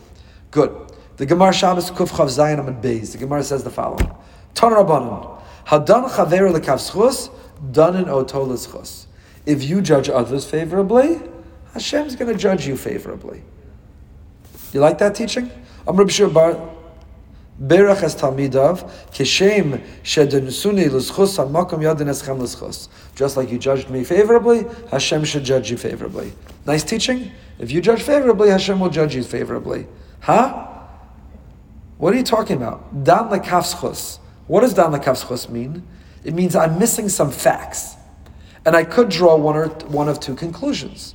Good. 0.51 0.93
The 1.17 1.25
Gemara 1.25 1.55
Shabbos 1.55 1.91
Kuf 1.91 2.09
Chaf 2.11 2.29
Zayin 2.29 2.63
Amud 2.63 2.83
Beis. 2.83 3.13
The 3.13 3.17
Gemara 3.17 3.43
says 3.43 3.65
the 3.65 3.71
following. 3.71 4.15
Ton 4.53 4.73
Rabbanon. 4.73 5.41
Hadan 5.65 6.11
Chaver 6.11 6.55
Lekavschus, 6.55 7.31
Danin 7.73 8.05
Otoleschus. 8.05 9.07
If 9.47 9.65
you 9.65 9.81
judge 9.81 10.11
others 10.11 10.45
favorably, 10.45 11.19
Hashem's 11.73 12.17
going 12.17 12.31
to 12.31 12.39
judge 12.39 12.67
you 12.67 12.77
favorably. 12.77 13.43
You 14.75 14.81
like 14.81 14.99
that 14.99 15.15
teaching? 15.15 15.51
I'm 15.89 15.97
Rabbi 15.97 16.11
Shur 16.11 16.29
Bar 16.29 16.71
Berach 17.61 18.03
as 18.03 18.17
Talmidav, 18.17 18.91
Keshem 19.11 19.85
Shedenusuni 20.03 20.91
L'schus 20.91 21.37
Hamakom 21.37 21.81
Yadin 21.81 22.09
Eschem 22.09 22.39
L'schus. 22.39 22.89
Just 23.15 23.37
like 23.37 23.51
you 23.51 23.59
judged 23.59 23.91
me 23.91 24.03
favorably, 24.03 24.65
Hashem 24.91 25.25
should 25.25 25.45
judge 25.45 25.71
you 25.71 25.77
favorably. 25.77 26.33
Nice 26.65 26.83
teaching? 26.83 27.31
If 27.59 27.71
you 27.71 27.83
judge 27.83 28.03
favorably, 28.03 28.49
Hashem 28.49 28.81
will 28.81 28.89
judge 28.89 29.15
you 29.15 29.23
favorably. 29.23 29.87
Huh? 30.21 30.69
What 31.99 32.15
are 32.15 32.17
you 32.17 32.23
talking 32.23 32.57
about? 32.57 33.05
Dan 33.05 33.29
lekavschus. 33.29 34.21
What 34.47 34.63
does 34.63 34.73
dan 34.73 34.93
lekavschus 34.93 35.51
mean? 35.51 35.87
It 36.25 36.33
means 36.33 36.57
I'm 36.57 36.79
missing 36.79 37.11
some 37.11 37.31
facts. 37.31 37.97
And 38.65 38.75
I 38.75 38.85
could 38.85 39.11
draw 39.11 39.37
one 39.37 39.57
or 39.57 39.69
one 39.89 40.09
of 40.09 40.19
two 40.19 40.35
conclusions. 40.35 41.15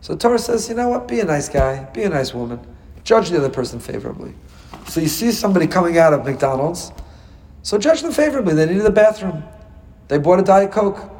So 0.00 0.16
Torah 0.16 0.38
says, 0.38 0.68
you 0.68 0.76
know 0.76 0.88
what? 0.90 1.08
Be 1.08 1.18
a 1.18 1.24
nice 1.24 1.48
guy, 1.48 1.84
be 1.92 2.04
a 2.04 2.08
nice 2.08 2.32
woman, 2.32 2.60
judge 3.02 3.30
the 3.30 3.38
other 3.38 3.50
person 3.50 3.80
favorably. 3.80 4.34
So 4.88 5.00
you 5.00 5.08
see 5.08 5.32
somebody 5.32 5.66
coming 5.66 5.98
out 5.98 6.12
of 6.12 6.24
McDonald's, 6.24 6.92
so 7.62 7.78
judge 7.78 8.02
them 8.02 8.12
favorably. 8.12 8.54
They 8.54 8.66
needed 8.66 8.84
the 8.84 8.90
bathroom. 8.90 9.42
They 10.08 10.18
bought 10.18 10.38
a 10.38 10.42
Diet 10.42 10.70
Coke. 10.70 11.10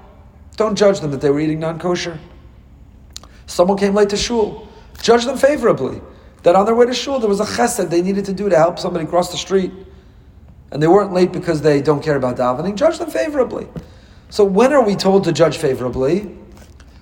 Don't 0.56 0.76
judge 0.76 1.00
them 1.00 1.10
that 1.10 1.20
they 1.20 1.30
were 1.30 1.40
eating 1.40 1.60
non 1.60 1.78
kosher. 1.78 2.18
Someone 3.46 3.78
came 3.78 3.94
late 3.94 4.10
to 4.10 4.16
shul. 4.16 4.68
Judge 5.02 5.24
them 5.24 5.36
favorably. 5.36 6.00
That 6.42 6.54
on 6.54 6.64
their 6.64 6.74
way 6.74 6.86
to 6.86 6.94
shul, 6.94 7.18
there 7.18 7.28
was 7.28 7.40
a 7.40 7.44
chesed 7.44 7.90
they 7.90 8.02
needed 8.02 8.24
to 8.26 8.32
do 8.32 8.48
to 8.48 8.56
help 8.56 8.78
somebody 8.78 9.06
cross 9.06 9.30
the 9.30 9.36
street. 9.36 9.72
And 10.70 10.82
they 10.82 10.86
weren't 10.86 11.12
late 11.12 11.32
because 11.32 11.60
they 11.62 11.82
don't 11.82 12.02
care 12.02 12.16
about 12.16 12.36
davening. 12.36 12.76
Judge 12.76 12.98
them 12.98 13.10
favorably. 13.10 13.66
So 14.30 14.44
when 14.44 14.72
are 14.72 14.84
we 14.84 14.96
told 14.96 15.24
to 15.24 15.32
judge 15.32 15.58
favorably? 15.58 16.20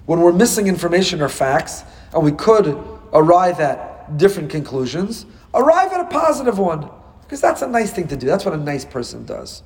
When 0.07 0.21
we're 0.21 0.33
missing 0.33 0.67
information 0.67 1.23
or 1.23 1.29
facts, 1.29 1.85
and 2.13 2.23
we 2.23 2.33
could 2.33 2.79
arrive 3.13 3.61
at 3.61 4.17
different 4.19 4.51
conclusions, 4.51 5.27
arrive 5.55 5.93
at 5.93 6.01
a 6.01 6.05
positive 6.05 6.59
one. 6.59 6.91
Because 7.23 7.41
that's 7.41 7.63
a 7.63 7.67
nice 7.67 7.93
thing 7.93 8.09
to 8.09 8.17
do. 8.17 8.27
That's 8.27 8.45
what 8.45 8.55
a 8.55 8.59
nice 8.59 8.85
person 8.85 9.25
does. 9.25 9.63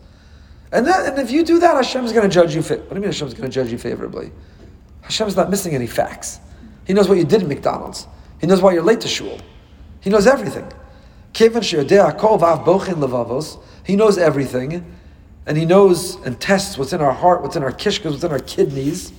And, 0.70 0.86
that, 0.86 1.06
and 1.06 1.18
if 1.18 1.30
you 1.30 1.44
do 1.44 1.58
that, 1.60 1.74
Hashem's 1.74 2.12
going 2.12 2.28
to 2.28 2.32
judge 2.32 2.54
you. 2.54 2.62
Fa- 2.62 2.76
what 2.76 2.90
do 2.90 2.94
you 2.96 3.00
mean 3.00 3.10
Hashem's 3.10 3.34
going 3.34 3.50
to 3.50 3.54
judge 3.54 3.72
you 3.72 3.78
favorably? 3.78 4.30
Hashem's 5.02 5.34
not 5.34 5.50
missing 5.50 5.74
any 5.74 5.86
facts. 5.86 6.40
He 6.86 6.92
knows 6.92 7.08
what 7.08 7.18
you 7.18 7.24
did 7.24 7.42
at 7.42 7.48
McDonald's. 7.48 8.06
He 8.40 8.46
knows 8.46 8.62
why 8.62 8.72
you're 8.72 8.82
late 8.82 9.00
to 9.00 9.08
shul. 9.08 9.40
He 10.00 10.10
knows 10.10 10.26
everything. 10.26 10.70
He 13.84 13.96
knows 13.96 14.18
everything, 14.18 14.94
and 15.46 15.56
he 15.56 15.64
knows 15.64 16.16
and 16.24 16.40
tests 16.40 16.78
what's 16.78 16.92
in 16.92 17.00
our 17.00 17.12
heart, 17.12 17.42
what's 17.42 17.56
in 17.56 17.62
our 17.62 17.72
kishkas, 17.72 18.10
what's 18.10 18.24
in 18.24 18.30
our 18.30 18.38
kidneys. 18.38 19.12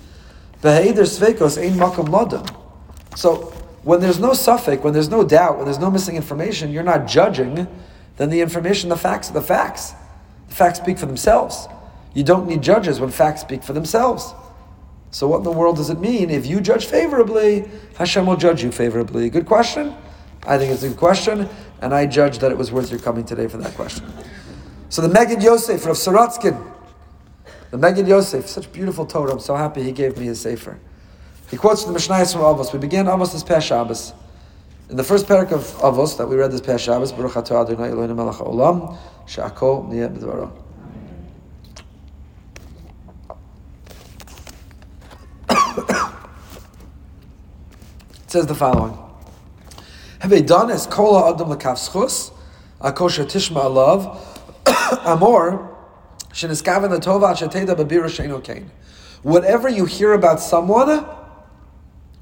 So 3.15 3.53
when 3.84 4.01
there's 4.01 4.19
no 4.19 4.34
suffix, 4.34 4.84
when 4.84 4.93
there's 4.93 5.09
no 5.09 5.23
doubt, 5.23 5.57
when 5.57 5.65
there's 5.65 5.80
no 5.80 5.89
missing 5.89 6.15
information, 6.15 6.71
you're 6.71 6.84
not 6.84 7.07
judging, 7.07 7.67
then 8.17 8.30
the 8.30 8.41
information, 8.41 8.89
the 8.89 8.97
facts 8.97 9.30
are 9.30 9.34
the 9.34 9.41
facts. 9.41 9.93
The 10.49 10.55
facts 10.55 10.80
speak 10.80 10.97
for 10.97 11.05
themselves. 11.05 11.67
You 12.13 12.23
don't 12.23 12.47
need 12.47 12.61
judges 12.61 12.99
when 12.99 13.11
facts 13.11 13.41
speak 13.41 13.63
for 13.63 13.73
themselves. 13.73 14.34
So 15.11 15.27
what 15.27 15.38
in 15.38 15.43
the 15.43 15.51
world 15.51 15.77
does 15.77 15.89
it 15.89 15.99
mean? 15.99 16.30
If 16.30 16.45
you 16.45 16.59
judge 16.59 16.86
favorably, 16.86 17.69
Hashem 17.97 18.25
will 18.25 18.36
judge 18.36 18.63
you 18.63 18.71
favorably. 18.71 19.30
Good 19.30 19.45
question? 19.45 19.95
I 20.45 20.57
think 20.57 20.71
it's 20.71 20.84
a 20.84 20.89
good 20.89 20.97
question, 20.97 21.49
and 21.82 21.93
I 21.93 22.05
judge 22.05 22.39
that 22.39 22.51
it 22.51 22.57
was 22.57 22.71
worth 22.71 22.91
your 22.91 22.99
coming 22.99 23.25
today 23.25 23.47
for 23.47 23.57
that 23.57 23.73
question. 23.75 24.05
So 24.89 25.01
the 25.01 25.07
Megid 25.07 25.43
Yosef 25.43 25.86
of 25.86 25.95
Sorotzkin, 25.95 26.73
the 27.71 27.77
Megid 27.77 28.07
Yosef, 28.07 28.47
such 28.47 28.71
beautiful 28.71 29.05
Torah. 29.05 29.34
I'm 29.34 29.39
so 29.39 29.55
happy 29.55 29.84
he 29.84 29.91
gave 29.91 30.17
me 30.17 30.25
his 30.25 30.41
sefer. 30.41 30.80
He 31.50 31.58
quotes 31.58 31.84
the 31.84 31.91
Mishnayos 31.91 32.34
from 32.34 32.41
Avos. 32.41 32.72
We 32.74 32.80
began 32.80 33.06
Avos 33.06 33.34
this 33.34 33.43
past 33.43 33.66
Shabbos. 33.66 34.14
In 34.89 34.97
the 34.97 35.04
first 35.04 35.26
parak 35.26 35.52
of 35.52 35.62
Avos 35.82 36.18
that 36.18 36.28
we 36.28 36.36
read 36.36 36.52
this 36.52 36.62
past 36.62 36.84
Shabbos, 36.84 37.12
Baruch 37.12 37.34
Atah 37.34 37.64
Adonai 37.64 37.89
Eloheinu 37.89 38.16
Melech 38.16 38.36
HaOlam, 38.36 38.97
Sha'akol 39.26 39.89
Niyeh 39.89 40.16
B'dvaro. 40.16 40.52
It 48.26 48.32
says 48.34 48.45
the 48.45 48.54
following. 48.54 48.95
Have 50.20 50.30
they 50.30 50.43
done 50.43 50.70
as 50.70 50.86
kola 50.86 51.34
adam 51.34 51.50
lekavschus, 51.50 52.32
akosha 52.80 53.26
tishma 53.26 53.64
alav, 53.64 54.20
amor, 55.06 55.76
sheniskaven 56.32 56.91
the 56.91 57.00
tova 57.00 57.34
sheteda 57.34 57.76
babira 57.76 58.06
sheino 58.06 58.43
kain. 58.43 58.70
Whatever 59.24 59.68
you 59.68 59.86
hear 59.86 60.14
about 60.14 60.39
someone, 60.39 61.08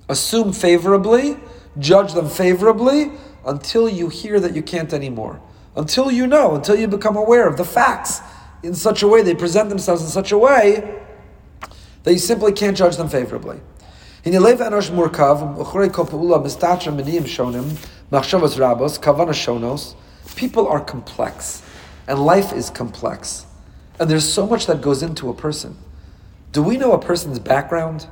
assume 0.10 0.54
favorably, 0.54 1.38
judge 1.80 2.14
them 2.14 2.30
favorably, 2.30 3.12
until 3.46 3.88
you 3.88 4.10
hear 4.10 4.40
that 4.40 4.56
you 4.56 4.62
can't 4.62 4.94
anymore. 4.94 5.40
Until 5.76 6.12
you 6.12 6.28
know, 6.28 6.56
until 6.56 6.76
you 6.76 6.88
become 6.88 7.16
aware 7.16 7.48
of 7.48 7.58
the 7.58 7.64
facts 7.64 8.22
in 8.64 8.74
such 8.74 9.04
a 9.04 9.08
way, 9.08 9.22
they 9.22 9.36
present 9.36 9.70
themselves 9.70 10.02
in 10.02 10.10
such 10.10 10.32
a 10.32 10.38
way 10.38 11.02
that 12.04 12.14
you 12.14 12.20
simply 12.20 12.52
can't 12.52 12.76
judge 12.76 12.98
them 12.98 13.10
favorably. 13.10 13.60
People 20.36 20.68
are 20.68 20.82
complex, 20.82 21.62
and 22.08 22.26
life 22.26 22.52
is 22.52 22.70
complex. 22.70 23.46
And 24.00 24.10
there's 24.10 24.32
so 24.32 24.46
much 24.46 24.66
that 24.68 24.82
goes 24.82 25.02
into 25.02 25.30
a 25.30 25.34
person. 25.34 25.78
Do 26.52 26.62
we 26.62 26.78
know 26.78 26.92
a 26.92 27.00
person's 27.00 27.40
background? 27.40 28.08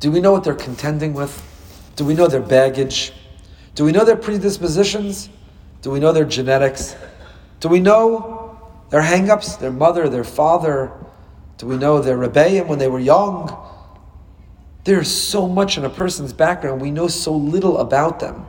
Do 0.00 0.10
we 0.10 0.20
know 0.20 0.32
what 0.32 0.44
they're 0.44 0.54
contending 0.54 1.14
with? 1.14 1.42
Do 1.96 2.04
we 2.04 2.14
know 2.14 2.26
their 2.26 2.40
baggage? 2.40 3.12
Do 3.74 3.84
we 3.84 3.92
know 3.92 4.04
their 4.04 4.16
predispositions? 4.16 5.28
Do 5.82 5.90
we 5.90 6.00
know 6.00 6.12
their 6.12 6.24
genetics? 6.24 6.96
Do 7.60 7.68
we 7.68 7.80
know 7.80 8.60
their 8.90 9.02
hangups, 9.02 9.58
their 9.58 9.72
mother, 9.72 10.08
their 10.08 10.24
father? 10.24 10.92
Do 11.58 11.66
we 11.66 11.76
know 11.76 12.00
their 12.00 12.16
rebellion 12.16 12.68
when 12.68 12.78
they 12.78 12.88
were 12.88 13.00
young? 13.00 13.56
There's 14.84 15.10
so 15.10 15.48
much 15.48 15.78
in 15.78 15.84
a 15.84 15.90
person's 15.90 16.32
background. 16.32 16.80
We 16.80 16.90
know 16.90 17.08
so 17.08 17.34
little 17.34 17.78
about 17.78 18.20
them. 18.20 18.46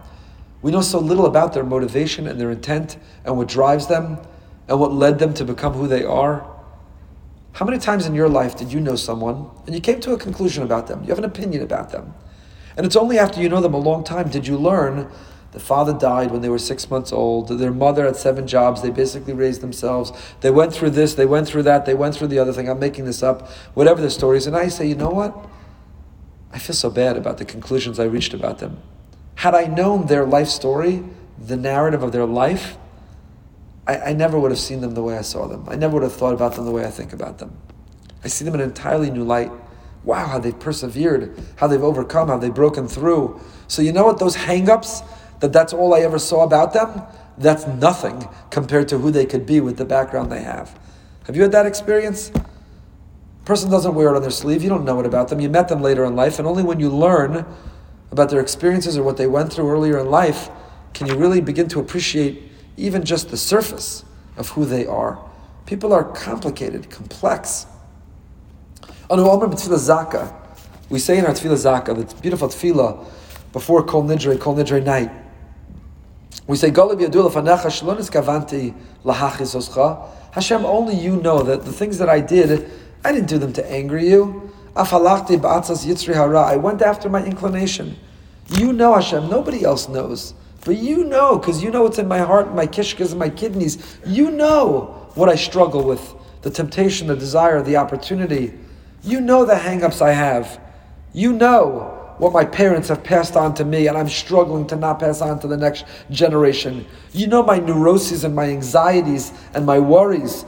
We 0.62 0.72
know 0.72 0.82
so 0.82 1.00
little 1.00 1.26
about 1.26 1.54
their 1.54 1.64
motivation 1.64 2.28
and 2.28 2.40
their 2.40 2.52
intent 2.52 2.98
and 3.24 3.38
what 3.38 3.48
drives 3.48 3.88
them 3.88 4.20
and 4.68 4.80
what 4.80 4.92
led 4.92 5.20
them 5.20 5.34
to 5.36 5.46
become 5.46 5.74
who 5.74 5.88
they 5.88 6.04
are. 6.04 6.57
How 7.58 7.66
many 7.66 7.80
times 7.80 8.06
in 8.06 8.14
your 8.14 8.30
life 8.30 8.56
did 8.56 8.72
you 8.72 8.80
know 8.80 8.96
someone 8.96 9.50
and 9.66 9.74
you 9.74 9.82
came 9.82 10.00
to 10.02 10.14
a 10.14 10.18
conclusion 10.18 10.62
about 10.62 10.86
them? 10.86 11.02
You 11.02 11.10
have 11.10 11.18
an 11.18 11.26
opinion 11.26 11.64
about 11.64 11.90
them. 11.90 12.14
And 12.76 12.86
it's 12.86 12.96
only 12.96 13.18
after 13.18 13.42
you 13.42 13.50
know 13.50 13.62
them 13.62 13.74
a 13.74 13.80
long 13.80 14.04
time 14.04 14.30
did 14.30 14.46
you 14.46 14.58
learn 14.58 15.10
the 15.54 15.60
father 15.60 15.94
died 15.94 16.30
when 16.30 16.42
they 16.44 16.50
were 16.50 16.60
six 16.60 16.88
months 16.92 17.12
old. 17.12 17.48
Their 17.48 17.72
mother 17.72 18.06
had 18.06 18.16
seven 18.16 18.46
jobs. 18.46 18.84
They 18.84 18.92
basically 18.92 19.34
raised 19.34 19.62
themselves. 19.62 20.12
They 20.42 20.52
went 20.52 20.72
through 20.72 20.92
this, 20.92 21.16
they 21.16 21.26
went 21.26 21.48
through 21.48 21.64
that, 21.64 21.88
they 21.88 21.96
went 21.96 22.14
through 22.14 22.28
the 22.28 22.38
other 22.38 22.54
thing. 22.54 22.70
I'm 22.70 22.78
making 22.78 23.06
this 23.06 23.24
up, 23.24 23.50
whatever 23.74 24.02
the 24.02 24.12
story 24.12 24.38
is. 24.38 24.46
And 24.46 24.56
I 24.56 24.68
say, 24.68 24.86
you 24.86 24.94
know 24.94 25.10
what? 25.10 25.50
I 26.52 26.60
feel 26.60 26.76
so 26.76 26.92
bad 26.92 27.18
about 27.18 27.40
the 27.40 27.46
conclusions 27.46 28.00
I 28.00 28.04
reached 28.04 28.36
about 28.36 28.60
them. 28.60 28.84
Had 29.34 29.56
I 29.56 29.64
known 29.64 30.06
their 30.06 30.28
life 30.28 30.48
story, 30.48 31.04
the 31.40 31.58
narrative 31.58 32.04
of 32.04 32.12
their 32.12 32.26
life, 32.28 32.78
I, 33.88 34.10
I 34.10 34.14
never 34.14 34.40
would 34.40 34.52
have 34.52 34.60
seen 34.60 34.82
them 34.82 34.94
the 34.94 35.02
way 35.02 35.18
I 35.18 35.22
saw 35.22 35.48
them. 35.48 35.66
I 35.68 35.76
never 35.76 35.96
would 35.96 36.04
have 36.04 36.14
thought 36.14 36.34
about 36.34 36.56
them 36.56 36.66
the 36.66 36.72
way 36.72 36.86
I 36.86 36.92
think 36.92 37.14
about 37.14 37.38
them. 37.38 37.58
I 38.24 38.28
see 38.28 38.46
them 38.46 38.54
in 38.56 38.62
an 38.62 38.70
entirely 38.70 39.10
new 39.10 39.24
light. 39.24 39.52
Wow, 40.04 40.28
how 40.28 40.40
they've 40.40 40.58
persevered, 40.58 41.38
how 41.58 41.68
they've 41.68 41.84
overcome, 41.84 42.28
how 42.28 42.38
they've 42.38 42.54
broken 42.54 42.88
through. 42.88 43.42
So 43.68 43.82
you 43.82 43.92
know 43.92 44.06
what? 44.06 44.20
Those 44.20 44.36
hang-ups, 44.36 45.02
that 45.40 45.52
that's 45.52 45.74
all 45.74 45.94
I 45.94 46.02
ever 46.02 46.20
saw 46.20 46.44
about 46.44 46.74
them, 46.74 47.04
that's 47.38 47.68
nothing 47.68 48.28
compared 48.50 48.88
to 48.90 48.98
who 48.98 49.12
they 49.12 49.26
could 49.26 49.46
be 49.46 49.60
with 49.60 49.78
the 49.78 49.86
background 49.86 50.32
they 50.32 50.42
have. 50.42 50.78
Have 51.26 51.36
you 51.36 51.42
had 51.42 51.52
that 51.52 51.66
experience? 51.66 52.32
person 53.48 53.72
doesn't 53.72 53.96
wear 53.96 54.10
it 54.10 54.16
on 54.18 54.22
their 54.22 54.30
sleeve. 54.30 54.62
You 54.62 54.68
don't 54.68 54.84
know 54.84 55.00
it 55.00 55.06
about 55.06 55.30
them. 55.30 55.40
You 55.40 55.48
met 55.50 55.70
them 55.70 55.82
later 55.82 56.04
in 56.04 56.18
life, 56.18 56.38
and 56.38 56.46
only 56.46 56.64
when 56.64 56.82
you 56.82 56.90
learn 56.90 57.46
about 58.12 58.30
their 58.30 58.42
experiences 58.42 58.98
or 58.98 59.04
what 59.04 59.16
they 59.16 59.26
went 59.26 59.54
through 59.54 59.72
earlier 59.72 60.00
in 60.00 60.12
life 60.12 60.50
can 60.94 61.08
you 61.08 61.16
really 61.16 61.40
begin 61.40 61.68
to 61.70 61.80
appreciate 61.80 62.47
even 62.78 63.04
just 63.04 63.30
the 63.30 63.38
surface 63.38 64.06
of 64.38 64.50
who 64.50 64.66
they 64.66 64.86
are. 64.86 65.20
People 65.66 65.92
are 65.92 66.04
complicated, 66.04 66.90
complex. 66.90 67.66
On 69.10 69.20
Omer 69.20 69.48
B'Tfilah 69.48 70.06
Zaka, 70.06 70.34
we 70.90 71.00
say 71.00 71.18
in 71.18 71.26
our 71.26 71.34
Tfilah 71.34 71.84
Zaka, 71.84 71.96
the 71.96 72.22
beautiful 72.22 72.48
Tfilah 72.48 73.06
before 73.52 73.84
Kol 73.84 74.04
Nidre, 74.04 74.40
Kol 74.40 74.56
Nidre 74.56 74.84
night, 74.84 75.12
We 76.46 76.56
say, 76.56 76.72
Hashem, 80.32 80.66
only 80.66 80.96
you 80.96 81.16
know 81.18 81.44
that 81.44 81.66
the 81.66 81.72
things 81.72 81.98
that 81.98 82.10
I 82.10 82.20
did, 82.22 82.70
I 83.04 83.12
didn't 83.12 83.28
do 83.28 83.38
them 83.38 83.54
to 83.54 83.72
anger 83.72 83.98
you. 83.98 84.52
I 84.76 86.56
went 86.56 86.82
after 86.82 87.10
my 87.10 87.26
inclination. 87.26 87.98
You 88.50 88.72
know, 88.72 88.94
Hashem, 88.94 89.30
nobody 89.30 89.64
else 89.66 89.90
knows. 89.90 90.34
But 90.68 90.80
you 90.80 91.06
know, 91.06 91.38
because 91.38 91.64
you 91.64 91.72
know 91.72 91.84
what's 91.84 91.98
in 91.98 92.10
my 92.10 92.18
heart, 92.18 92.54
my 92.54 92.68
kishkas, 92.68 93.12
and 93.12 93.20
my 93.20 93.30
kidneys. 93.30 93.98
You 94.06 94.30
know 94.30 95.08
what 95.16 95.30
I 95.30 95.36
struggle 95.36 95.82
with 95.82 96.14
the 96.42 96.50
temptation, 96.50 97.08
the 97.08 97.16
desire, 97.16 97.62
the 97.62 97.78
opportunity. 97.78 98.54
You 99.02 99.22
know 99.22 99.46
the 99.46 99.56
hang 99.56 99.82
ups 99.82 100.02
I 100.02 100.12
have. 100.12 100.60
You 101.14 101.32
know 101.32 101.97
what 102.18 102.34
my 102.34 102.44
parents 102.44 102.90
have 102.90 103.04
passed 103.04 103.36
on 103.36 103.54
to 103.56 103.64
me, 103.64 103.88
and 103.88 103.98
I'm 103.98 104.10
struggling 104.10 104.66
to 104.68 104.76
not 104.76 105.00
pass 105.00 105.22
on 105.22 105.40
to 105.40 105.48
the 105.48 105.58
next 105.58 105.86
generation. 106.10 106.86
You 107.12 107.28
know 107.28 107.44
my 107.44 107.60
neuroses 107.60 108.24
and 108.24 108.36
my 108.36 108.46
anxieties 108.46 109.32
and 109.54 109.66
my 109.66 109.80
worries. 109.80 110.46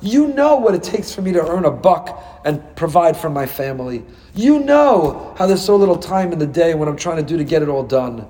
You 0.00 0.26
know 0.28 0.56
what 0.56 0.74
it 0.74 0.82
takes 0.82 1.14
for 1.14 1.22
me 1.22 1.32
to 1.32 1.46
earn 1.46 1.64
a 1.64 1.70
buck 1.70 2.42
and 2.44 2.76
provide 2.76 3.16
for 3.16 3.28
my 3.28 3.46
family. 3.46 4.04
You 4.34 4.60
know 4.60 5.34
how 5.38 5.46
there's 5.46 5.64
so 5.64 5.76
little 5.76 5.98
time 5.98 6.32
in 6.32 6.38
the 6.38 6.46
day 6.46 6.74
when 6.74 6.88
I'm 6.88 6.96
trying 6.96 7.16
to 7.18 7.22
do 7.22 7.36
to 7.36 7.44
get 7.44 7.62
it 7.62 7.68
all 7.68 7.82
done. 7.82 8.26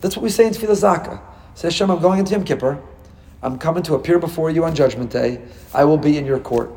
That's 0.00 0.16
what 0.16 0.22
we 0.22 0.30
say 0.30 0.46
in 0.46 0.52
Tefillah 0.52 0.98
Zaka. 0.98 1.20
Say, 1.54 1.68
Hashem, 1.68 1.90
I'm 1.90 2.00
going 2.00 2.18
into 2.18 2.32
Yom 2.32 2.44
Kippur. 2.44 2.82
I'm 3.42 3.58
coming 3.58 3.82
to 3.84 3.94
appear 3.94 4.18
before 4.18 4.50
you 4.50 4.64
on 4.64 4.74
Judgment 4.74 5.10
Day. 5.10 5.40
I 5.74 5.84
will 5.84 5.98
be 5.98 6.16
in 6.18 6.26
your 6.26 6.38
court. 6.38 6.70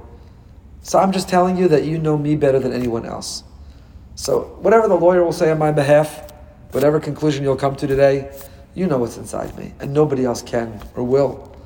So 0.85 0.99
I'm 0.99 1.11
just 1.11 1.27
telling 1.27 1.57
you 1.57 1.67
that 1.69 1.83
you 1.83 1.97
know 1.97 2.15
me 2.15 2.35
better 2.35 2.59
than 2.59 2.71
anyone 2.71 3.07
else. 3.07 3.43
So 4.13 4.55
whatever 4.61 4.87
the 4.87 4.93
lawyer 4.93 5.23
will 5.23 5.33
say 5.33 5.49
on 5.49 5.57
my 5.57 5.71
behalf, 5.71 6.31
whatever 6.73 6.99
conclusion 6.99 7.43
you'll 7.43 7.55
come 7.55 7.75
to 7.77 7.87
today, 7.87 8.31
you 8.75 8.85
know 8.85 8.99
what's 8.99 9.17
inside 9.17 9.57
me, 9.57 9.73
and 9.79 9.91
nobody 9.91 10.25
else 10.25 10.43
can 10.43 10.79
or 10.95 11.03
will. 11.03 11.57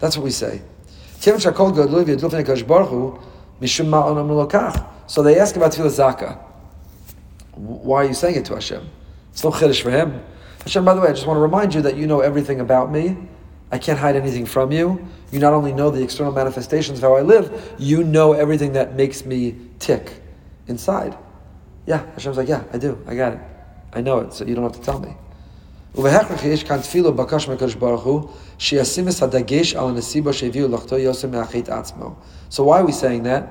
That's 0.00 0.16
what 0.16 0.24
we 0.24 0.30
say. 0.30 0.62
So 1.20 1.30
they 1.36 1.38
ask 1.38 1.56
about 5.56 5.72
Tefillah 5.72 6.16
Zaka. 6.16 6.38
Why 7.56 7.96
are 7.98 8.06
you 8.06 8.14
saying 8.14 8.36
it 8.36 8.46
to 8.46 8.54
Hashem? 8.54 8.88
It's 9.32 9.44
no 9.44 9.50
chiddush 9.50 9.82
for 9.82 9.90
him. 9.90 10.22
Hashem, 10.62 10.82
by 10.82 10.94
the 10.94 11.02
way, 11.02 11.08
I 11.08 11.12
just 11.12 11.26
want 11.26 11.36
to 11.36 11.42
remind 11.42 11.74
you 11.74 11.82
that 11.82 11.98
you 11.98 12.06
know 12.06 12.20
everything 12.20 12.60
about 12.60 12.90
me, 12.90 13.18
I 13.70 13.78
can't 13.78 13.98
hide 13.98 14.16
anything 14.16 14.46
from 14.46 14.70
you. 14.70 15.06
You 15.32 15.40
not 15.40 15.52
only 15.52 15.72
know 15.72 15.90
the 15.90 16.02
external 16.02 16.32
manifestations 16.32 16.98
of 16.98 17.02
how 17.02 17.16
I 17.16 17.22
live, 17.22 17.74
you 17.78 18.04
know 18.04 18.32
everything 18.32 18.74
that 18.74 18.94
makes 18.94 19.24
me 19.24 19.56
tick 19.78 20.22
inside. 20.68 21.16
Yeah, 21.86 22.04
Hashem's 22.12 22.36
like, 22.36 22.48
yeah, 22.48 22.64
I 22.72 22.78
do. 22.78 23.02
I 23.06 23.14
got 23.14 23.32
it. 23.34 23.40
I 23.92 24.00
know 24.00 24.18
it, 24.18 24.32
so 24.32 24.44
you 24.44 24.54
don't 24.54 24.64
have 24.64 24.72
to 24.72 24.82
tell 24.82 24.98
me. 24.98 25.16
So 25.94 26.02
why 32.64 32.80
are 32.80 32.84
we 32.84 32.92
saying 32.92 33.22
that? 33.22 33.48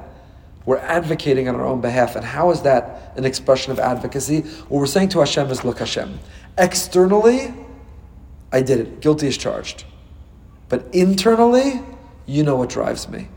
We're 0.66 0.78
advocating 0.78 1.50
on 1.50 1.56
our 1.56 1.66
own 1.66 1.82
behalf. 1.82 2.16
And 2.16 2.24
how 2.24 2.52
is 2.52 2.62
that 2.62 3.14
an 3.18 3.26
expression 3.26 3.72
of 3.72 3.80
advocacy? 3.80 4.42
What 4.42 4.80
we're 4.80 4.86
saying 4.86 5.10
to 5.10 5.20
Hashem 5.20 5.50
is, 5.50 5.64
look, 5.64 5.80
Hashem, 5.80 6.20
externally, 6.58 7.54
I 8.52 8.62
did 8.62 8.80
it. 8.80 9.00
Guilty 9.02 9.28
is 9.28 9.38
charged. 9.38 9.86
But 10.76 10.94
internally, 10.94 11.80
you 12.26 12.44
know 12.44 12.58
what 12.58 12.68
drives 12.70 13.08
me. 13.08 13.30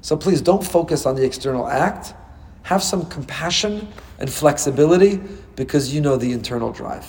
So 0.00 0.16
please 0.16 0.40
don't 0.40 0.64
focus 0.64 1.06
on 1.06 1.14
the 1.14 1.24
external 1.24 1.68
act. 1.68 2.14
Have 2.62 2.82
some 2.82 3.06
compassion 3.06 3.86
and 4.18 4.28
flexibility 4.28 5.20
because 5.54 5.94
you 5.94 6.00
know 6.00 6.16
the 6.16 6.32
internal 6.32 6.72
drive. 6.72 7.06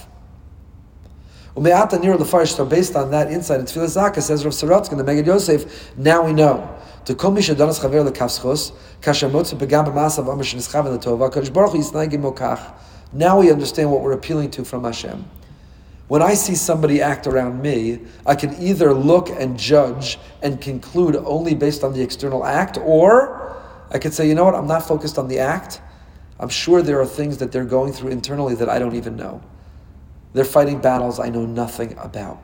So 1.55 1.61
based 1.63 2.95
on 2.95 3.09
that 3.09 3.31
insight 3.31 3.59
in 3.59 3.65
Tefillah 3.65 4.11
Zaka, 4.11 4.21
says 4.21 4.45
Rav 4.45 4.53
Sorotzkin, 4.53 4.97
the 4.97 5.03
Megid 5.03 5.25
Yosef, 5.25 5.97
now 5.97 6.23
we 6.23 6.31
know. 6.31 6.77
Baruch. 11.49 12.59
Now 13.13 13.39
we 13.39 13.51
understand 13.51 13.91
what 13.91 14.01
we're 14.01 14.11
appealing 14.11 14.51
to 14.51 14.63
from 14.63 14.83
Hashem. 14.83 15.25
When 16.11 16.21
I 16.21 16.33
see 16.33 16.55
somebody 16.55 17.01
act 17.01 17.25
around 17.25 17.61
me, 17.61 17.99
I 18.25 18.35
can 18.35 18.53
either 18.61 18.93
look 18.93 19.29
and 19.29 19.57
judge 19.57 20.19
and 20.41 20.59
conclude 20.59 21.15
only 21.15 21.55
based 21.55 21.85
on 21.85 21.93
the 21.93 22.01
external 22.01 22.45
act, 22.45 22.77
or 22.77 23.55
I 23.91 23.97
could 23.97 24.13
say, 24.13 24.27
you 24.27 24.35
know 24.35 24.43
what, 24.43 24.53
I'm 24.53 24.67
not 24.67 24.85
focused 24.85 25.17
on 25.17 25.29
the 25.29 25.39
act. 25.39 25.79
I'm 26.37 26.49
sure 26.49 26.81
there 26.81 26.99
are 26.99 27.05
things 27.05 27.37
that 27.37 27.53
they're 27.53 27.63
going 27.63 27.93
through 27.93 28.09
internally 28.09 28.55
that 28.55 28.67
I 28.67 28.77
don't 28.77 28.95
even 28.95 29.15
know. 29.15 29.41
They're 30.33 30.43
fighting 30.43 30.81
battles 30.81 31.17
I 31.17 31.29
know 31.29 31.45
nothing 31.45 31.97
about. 31.97 32.43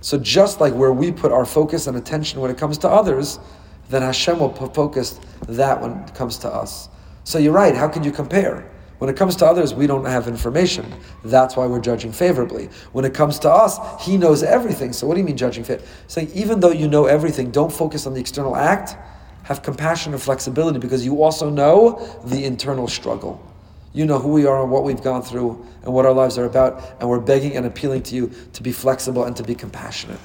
So 0.00 0.16
just 0.16 0.60
like 0.60 0.72
where 0.72 0.92
we 0.92 1.10
put 1.10 1.32
our 1.32 1.44
focus 1.44 1.88
and 1.88 1.96
attention 1.96 2.40
when 2.40 2.52
it 2.52 2.58
comes 2.58 2.78
to 2.78 2.88
others, 2.88 3.40
then 3.88 4.02
Hashem 4.02 4.38
will 4.38 4.54
focus 4.54 5.18
that 5.48 5.82
when 5.82 5.98
it 6.04 6.14
comes 6.14 6.38
to 6.38 6.48
us. 6.48 6.88
So 7.24 7.38
you're 7.38 7.54
right, 7.54 7.74
how 7.74 7.88
can 7.88 8.04
you 8.04 8.12
compare? 8.12 8.71
When 9.02 9.08
it 9.08 9.16
comes 9.16 9.34
to 9.34 9.46
others, 9.46 9.74
we 9.74 9.88
don't 9.88 10.04
have 10.04 10.28
information. 10.28 10.86
That's 11.24 11.56
why 11.56 11.66
we're 11.66 11.80
judging 11.80 12.12
favorably. 12.12 12.66
When 12.92 13.04
it 13.04 13.12
comes 13.12 13.40
to 13.40 13.50
us, 13.50 13.76
He 14.00 14.16
knows 14.16 14.44
everything. 14.44 14.92
So 14.92 15.08
what 15.08 15.14
do 15.14 15.20
you 15.20 15.26
mean 15.26 15.36
judging 15.36 15.64
fit? 15.64 15.84
Saying 16.06 16.30
even 16.34 16.60
though 16.60 16.70
you 16.70 16.86
know 16.86 17.06
everything, 17.06 17.50
don't 17.50 17.72
focus 17.72 18.06
on 18.06 18.14
the 18.14 18.20
external 18.20 18.54
act. 18.54 18.94
Have 19.42 19.64
compassion 19.64 20.12
and 20.12 20.22
flexibility 20.22 20.78
because 20.78 21.04
you 21.04 21.20
also 21.20 21.50
know 21.50 21.98
the 22.26 22.44
internal 22.44 22.86
struggle. 22.86 23.44
You 23.92 24.06
know 24.06 24.20
who 24.20 24.28
we 24.28 24.46
are 24.46 24.62
and 24.62 24.70
what 24.70 24.84
we've 24.84 25.02
gone 25.02 25.22
through 25.22 25.66
and 25.82 25.92
what 25.92 26.06
our 26.06 26.12
lives 26.12 26.38
are 26.38 26.44
about, 26.44 26.80
and 27.00 27.08
we're 27.08 27.18
begging 27.18 27.56
and 27.56 27.66
appealing 27.66 28.04
to 28.04 28.14
you 28.14 28.30
to 28.52 28.62
be 28.62 28.70
flexible 28.70 29.24
and 29.24 29.34
to 29.34 29.42
be 29.42 29.56
compassionate. 29.56 30.20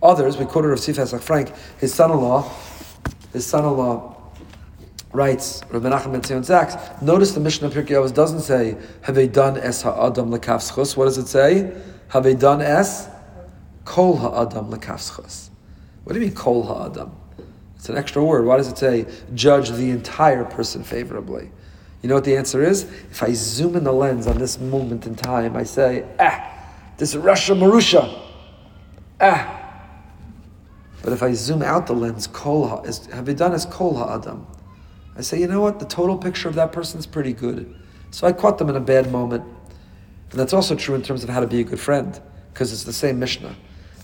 Others, 0.00 0.36
we 0.36 0.44
quoted 0.44 0.70
of 0.70 0.78
Sifas 0.78 1.20
Frank, 1.20 1.52
his 1.80 1.92
son-in-law, 1.92 2.48
his 3.32 3.44
son-in-law 3.44 4.11
writes 5.12 5.62
Rabbi 5.70 5.88
Menachem 5.88 6.12
ben 6.12 6.22
Zion 6.22 6.42
Zaks, 6.42 7.02
notice 7.02 7.32
the 7.32 7.40
Mishnah 7.40 7.70
Pirkei 7.70 8.14
doesn't 8.14 8.40
say 8.40 8.76
have 9.02 9.14
they 9.14 9.28
done 9.28 9.56
es 9.58 9.82
ha'adam 9.82 10.30
lekafschus. 10.30 10.96
What 10.96 11.04
does 11.04 11.18
it 11.18 11.28
say? 11.28 11.72
Have 12.08 12.24
they 12.24 12.34
done 12.34 12.60
es 12.62 13.08
kol 13.84 14.16
ha'adam 14.16 14.70
lekafschus. 14.70 15.50
What 16.04 16.14
do 16.14 16.20
you 16.20 16.26
mean 16.26 16.34
kol 16.34 16.62
ha'adam? 16.64 17.14
It's 17.76 17.88
an 17.88 17.96
extra 17.96 18.24
word. 18.24 18.44
Why 18.44 18.56
does 18.56 18.68
it 18.68 18.78
say 18.78 19.06
judge 19.34 19.70
the 19.70 19.90
entire 19.90 20.44
person 20.44 20.84
favorably? 20.84 21.50
You 22.02 22.08
know 22.08 22.16
what 22.16 22.24
the 22.24 22.36
answer 22.36 22.62
is? 22.62 22.84
If 22.84 23.22
I 23.22 23.32
zoom 23.32 23.76
in 23.76 23.84
the 23.84 23.92
lens 23.92 24.26
on 24.26 24.38
this 24.38 24.58
moment 24.58 25.06
in 25.06 25.14
time, 25.14 25.56
I 25.56 25.62
say, 25.62 26.04
ah, 26.18 26.48
this 26.96 27.14
rasha 27.14 27.56
merusha, 27.56 28.20
ah. 29.20 29.58
But 31.02 31.12
if 31.12 31.22
I 31.22 31.32
zoom 31.32 31.62
out 31.62 31.86
the 31.86 31.92
lens, 31.92 32.26
kol 32.26 32.68
ha, 32.68 32.82
is, 32.82 33.06
have 33.06 33.26
they 33.26 33.34
done 33.34 33.52
as 33.52 33.66
kol 33.66 33.96
ha'adam? 33.96 34.46
I 35.16 35.20
say, 35.20 35.40
you 35.40 35.46
know 35.46 35.60
what? 35.60 35.78
The 35.78 35.86
total 35.86 36.16
picture 36.16 36.48
of 36.48 36.54
that 36.54 36.72
person 36.72 36.98
is 36.98 37.06
pretty 37.06 37.32
good. 37.32 37.74
So 38.10 38.26
I 38.26 38.32
caught 38.32 38.58
them 38.58 38.68
in 38.68 38.76
a 38.76 38.80
bad 38.80 39.10
moment. 39.12 39.44
And 40.30 40.40
that's 40.40 40.52
also 40.52 40.74
true 40.74 40.94
in 40.94 41.02
terms 41.02 41.22
of 41.22 41.30
how 41.30 41.40
to 41.40 41.46
be 41.46 41.60
a 41.60 41.64
good 41.64 41.80
friend, 41.80 42.18
because 42.52 42.72
it's 42.72 42.84
the 42.84 42.92
same 42.92 43.18
Mishnah. 43.18 43.54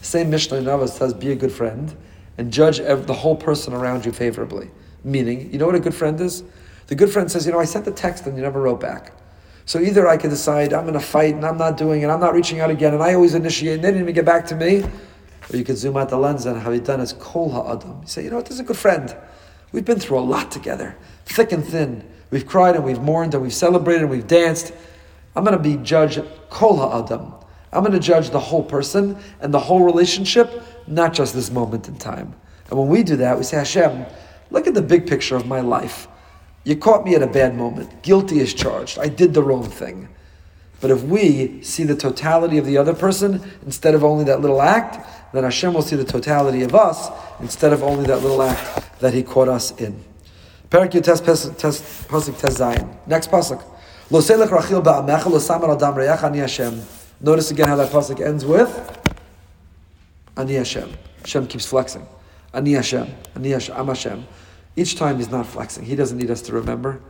The 0.00 0.04
same 0.04 0.30
Mishnah 0.30 0.58
in 0.58 0.64
Avos 0.64 0.90
says, 0.90 1.14
be 1.14 1.32
a 1.32 1.36
good 1.36 1.52
friend 1.52 1.96
and 2.36 2.52
judge 2.52 2.78
the 2.78 3.14
whole 3.14 3.36
person 3.36 3.72
around 3.72 4.04
you 4.04 4.12
favorably. 4.12 4.70
Meaning, 5.02 5.52
you 5.52 5.58
know 5.58 5.66
what 5.66 5.74
a 5.74 5.80
good 5.80 5.94
friend 5.94 6.20
is? 6.20 6.44
The 6.88 6.94
good 6.94 7.10
friend 7.10 7.30
says, 7.30 7.46
you 7.46 7.52
know, 7.52 7.60
I 7.60 7.64
sent 7.64 7.84
the 7.84 7.90
text 7.90 8.26
and 8.26 8.36
you 8.36 8.42
never 8.42 8.60
wrote 8.60 8.80
back. 8.80 9.12
So 9.64 9.80
either 9.80 10.06
I 10.06 10.16
could 10.16 10.30
decide 10.30 10.72
I'm 10.72 10.84
going 10.84 10.94
to 10.94 11.00
fight 11.00 11.34
and 11.34 11.44
I'm 11.44 11.58
not 11.58 11.76
doing 11.76 12.02
it, 12.02 12.08
I'm 12.08 12.20
not 12.20 12.32
reaching 12.32 12.60
out 12.60 12.70
again, 12.70 12.94
and 12.94 13.02
I 13.02 13.14
always 13.14 13.34
initiate 13.34 13.74
and 13.74 13.84
they 13.84 13.88
didn't 13.88 14.02
even 14.02 14.14
get 14.14 14.24
back 14.24 14.46
to 14.46 14.56
me. 14.56 14.82
Or 15.50 15.56
you 15.56 15.64
could 15.64 15.76
zoom 15.76 15.96
out 15.96 16.08
the 16.08 16.16
lens 16.16 16.46
and 16.46 16.58
have 16.60 16.72
it 16.72 16.84
done 16.84 17.00
as 17.00 17.12
kol 17.14 17.50
ha'adam. 17.50 18.00
You 18.02 18.08
say, 18.08 18.24
you 18.24 18.30
know 18.30 18.36
what, 18.36 18.46
this 18.46 18.54
is 18.54 18.60
a 18.60 18.64
good 18.64 18.76
friend. 18.76 19.14
We've 19.72 19.84
been 19.84 20.00
through 20.00 20.18
a 20.18 20.20
lot 20.20 20.50
together, 20.50 20.96
thick 21.24 21.52
and 21.52 21.64
thin. 21.64 22.04
We've 22.30 22.46
cried 22.46 22.74
and 22.76 22.84
we've 22.84 23.00
mourned 23.00 23.34
and 23.34 23.42
we've 23.42 23.54
celebrated 23.54 24.02
and 24.02 24.10
we've 24.10 24.26
danced. 24.26 24.72
I'm 25.36 25.44
going 25.44 25.56
to 25.56 25.62
be 25.62 25.76
judge 25.82 26.18
kol 26.50 26.76
ha'adam. 26.76 27.34
I'm 27.72 27.82
going 27.82 27.92
to 27.92 28.00
judge 28.00 28.30
the 28.30 28.40
whole 28.40 28.62
person 28.62 29.18
and 29.40 29.52
the 29.52 29.58
whole 29.58 29.82
relationship, 29.82 30.62
not 30.86 31.12
just 31.12 31.34
this 31.34 31.50
moment 31.50 31.88
in 31.88 31.96
time. 31.96 32.34
And 32.70 32.78
when 32.78 32.88
we 32.88 33.02
do 33.02 33.16
that, 33.16 33.36
we 33.36 33.44
say, 33.44 33.58
Hashem, 33.58 34.06
look 34.50 34.66
at 34.66 34.74
the 34.74 34.82
big 34.82 35.06
picture 35.06 35.36
of 35.36 35.46
my 35.46 35.60
life. 35.60 36.08
You 36.64 36.76
caught 36.76 37.04
me 37.04 37.14
at 37.14 37.22
a 37.22 37.26
bad 37.26 37.54
moment. 37.54 38.02
Guilty 38.02 38.40
is 38.40 38.52
charged. 38.54 38.98
I 38.98 39.08
did 39.08 39.34
the 39.34 39.42
wrong 39.42 39.64
thing. 39.64 40.08
But 40.80 40.90
if 40.90 41.02
we 41.02 41.62
see 41.62 41.84
the 41.84 41.96
totality 41.96 42.58
of 42.58 42.66
the 42.66 42.76
other 42.78 42.94
person 42.94 43.42
instead 43.64 43.94
of 43.94 44.04
only 44.04 44.24
that 44.24 44.40
little 44.40 44.62
act, 44.62 45.32
then 45.32 45.44
Hashem 45.44 45.74
will 45.74 45.82
see 45.82 45.96
the 45.96 46.04
totality 46.04 46.62
of 46.62 46.74
us 46.74 47.10
instead 47.40 47.72
of 47.72 47.82
only 47.82 48.06
that 48.06 48.22
little 48.22 48.42
act 48.42 49.00
that 49.00 49.12
He 49.12 49.22
caught 49.22 49.48
us 49.48 49.72
in. 49.80 50.04
Perak 50.70 50.92
Yutes. 50.92 51.18
Next 53.06 53.30
Pasuk. 53.30 53.64
Lo 54.10 54.20
selech 54.20 54.48
rachil 54.48 54.84
lo 54.84 55.74
adam 55.74 55.94
reach 55.94 56.22
ani 56.22 56.38
Hashem. 56.38 56.82
Notice 57.20 57.50
again 57.50 57.68
how 57.68 57.76
that 57.76 57.90
Pasuk 57.90 58.24
ends 58.24 58.44
with 58.44 58.98
Ani 60.36 60.54
Hashem. 60.54 60.92
Hashem 61.22 61.48
keeps 61.48 61.66
flexing. 61.66 62.06
Ani 62.54 62.72
Hashem. 62.72 63.12
Ani 63.34 63.50
Hashem. 63.50 63.76
Am 63.76 63.88
Hashem. 63.88 64.26
Each 64.76 64.94
time 64.94 65.16
he's 65.16 65.30
not 65.30 65.46
flexing. 65.46 65.84
He 65.84 65.96
doesn't 65.96 66.16
need 66.16 66.30
us 66.30 66.40
to 66.42 66.52
remember. 66.52 67.00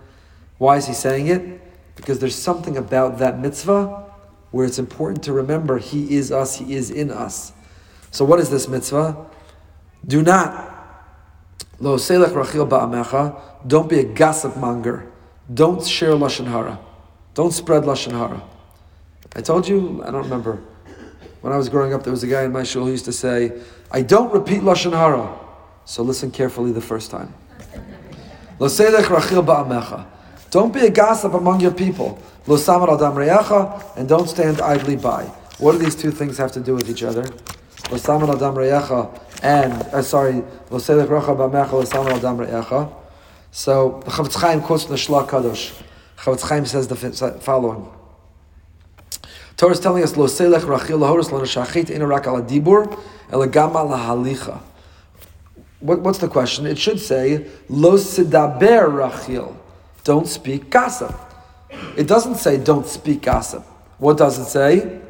Why 0.57 0.79
is 0.79 0.87
he 0.87 0.95
saying 0.95 1.27
it? 1.27 1.61
Because 1.99 2.21
there's 2.21 2.37
something 2.37 2.77
about 2.77 3.19
that 3.19 3.41
mitzvah 3.41 4.05
where 4.53 4.65
it's 4.65 4.79
important 4.79 5.25
to 5.25 5.33
remember 5.33 5.79
He 5.79 6.15
is 6.15 6.31
us, 6.31 6.57
He 6.57 6.75
is 6.75 6.91
in 6.93 7.11
us. 7.11 7.53
So, 8.13 8.25
what 8.25 8.39
is 8.39 8.51
this 8.51 8.69
mitzvah? 8.69 9.27
Do 10.07 10.23
not, 10.23 10.65
lo 11.81 11.97
selech 11.97 12.33
rachil 12.33 12.69
ba'amecha, 12.69 13.41
don't 13.67 13.91
be 13.91 13.99
a 13.99 14.05
gossip 14.05 14.57
monger. 14.57 15.11
Don't 15.53 15.85
share 15.85 16.13
lashon 16.13 16.47
hara. 16.47 16.79
Don't 17.35 17.53
spread 17.53 17.83
lashon 17.83 18.13
hara. 18.13 18.43
I 19.35 19.41
told 19.41 19.67
you, 19.67 20.01
I 20.05 20.13
don't 20.13 20.23
remember. 20.23 20.61
When 21.41 21.53
I 21.53 21.57
was 21.57 21.69
growing 21.69 21.93
up, 21.93 22.05
there 22.05 22.13
was 22.13 22.23
a 22.23 22.29
guy 22.29 22.45
in 22.45 22.53
my 22.53 22.63
shul 22.63 22.85
who 22.85 22.93
used 22.93 23.07
to 23.07 23.13
say, 23.13 23.61
"I 23.91 24.03
don't 24.03 24.33
repeat 24.33 24.63
lashon 24.63 24.93
hara." 24.93 25.37
So 25.85 26.05
listen 26.05 26.31
carefully 26.31 26.71
the 26.71 26.81
first 26.81 27.11
time. 27.11 27.35
Lo 28.61 28.69
selech 28.69 29.05
rachil 29.05 29.45
ba'amecha. 29.45 30.07
Don't 30.51 30.73
be 30.73 30.81
a 30.81 30.91
gossip 30.91 31.35
among 31.35 31.61
your 31.61 31.73
people. 31.73 32.19
Losamar 32.47 32.95
adam 32.95 33.15
reyacha, 33.15 33.97
and 33.97 34.09
don't 34.09 34.29
stand 34.29 34.61
idly 34.61 34.97
by. 34.97 35.25
What 35.59 35.73
do 35.73 35.79
these 35.79 35.95
two 35.95 36.11
things 36.11 36.39
have 36.39 36.53
to 36.53 36.61
do 36.61 36.75
with 36.75 36.89
each 36.89 37.03
other? 37.03 37.25
Losamar 37.91 38.35
adam 38.35 38.55
reyacha, 38.55 39.21
and 39.43 39.73
uh, 39.73 40.01
sorry, 40.03 40.37
lo 40.71 40.79
selech 40.79 41.09
racha 41.09 41.37
ba'amecha, 41.37 41.73
lo 41.73 42.57
adam. 42.57 42.93
So 43.51 44.01
the 44.05 44.11
Chofetz 44.11 44.41
Chaim 44.41 44.63
quotes 44.63 44.85
from 44.85 44.93
the 44.93 44.99
Shla 44.99 45.29
Kadosh. 45.29 45.75
Chofetz 46.17 46.49
Chaim 46.49 46.65
says 46.65 46.89
the 46.89 46.97
following. 47.41 47.91
Torah 49.59 49.73
is 49.73 49.81
telling 49.81 50.03
us 50.03 50.17
lo 50.17 50.27
selech 50.27 50.61
rachil 50.61 50.99
lahoris 51.01 51.31
lo 51.31 51.41
neshachit 51.41 51.91
ina 51.91 52.07
rak 52.07 52.27
ala 52.27 52.43
dibur 52.43 52.99
elegama 53.31 53.85
lahalicha. 53.85 54.61
What, 55.81 56.01
what's 56.01 56.19
the 56.19 56.29
question? 56.29 56.67
It 56.67 56.79
should 56.79 57.01
say 57.01 57.47
lo 57.69 57.97
sidaber 57.97 58.89
rachil. 58.89 59.58
Don't 60.09 60.27
speak 60.27 60.71
gossip. 60.71 61.15
It 61.95 62.07
doesn't 62.09 62.37
say 62.37 62.57
don't 62.57 62.87
speak 62.87 63.21
gossip. 63.21 63.63
What 63.99 64.17
does 64.17 64.39
it 64.39 64.47
say? 64.47 65.03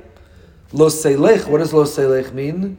Lo 0.72 0.88
selech. 0.88 1.46
What 1.46 1.58
does 1.58 1.72
lo 1.72 1.84
selech 1.84 2.32
mean? 2.32 2.76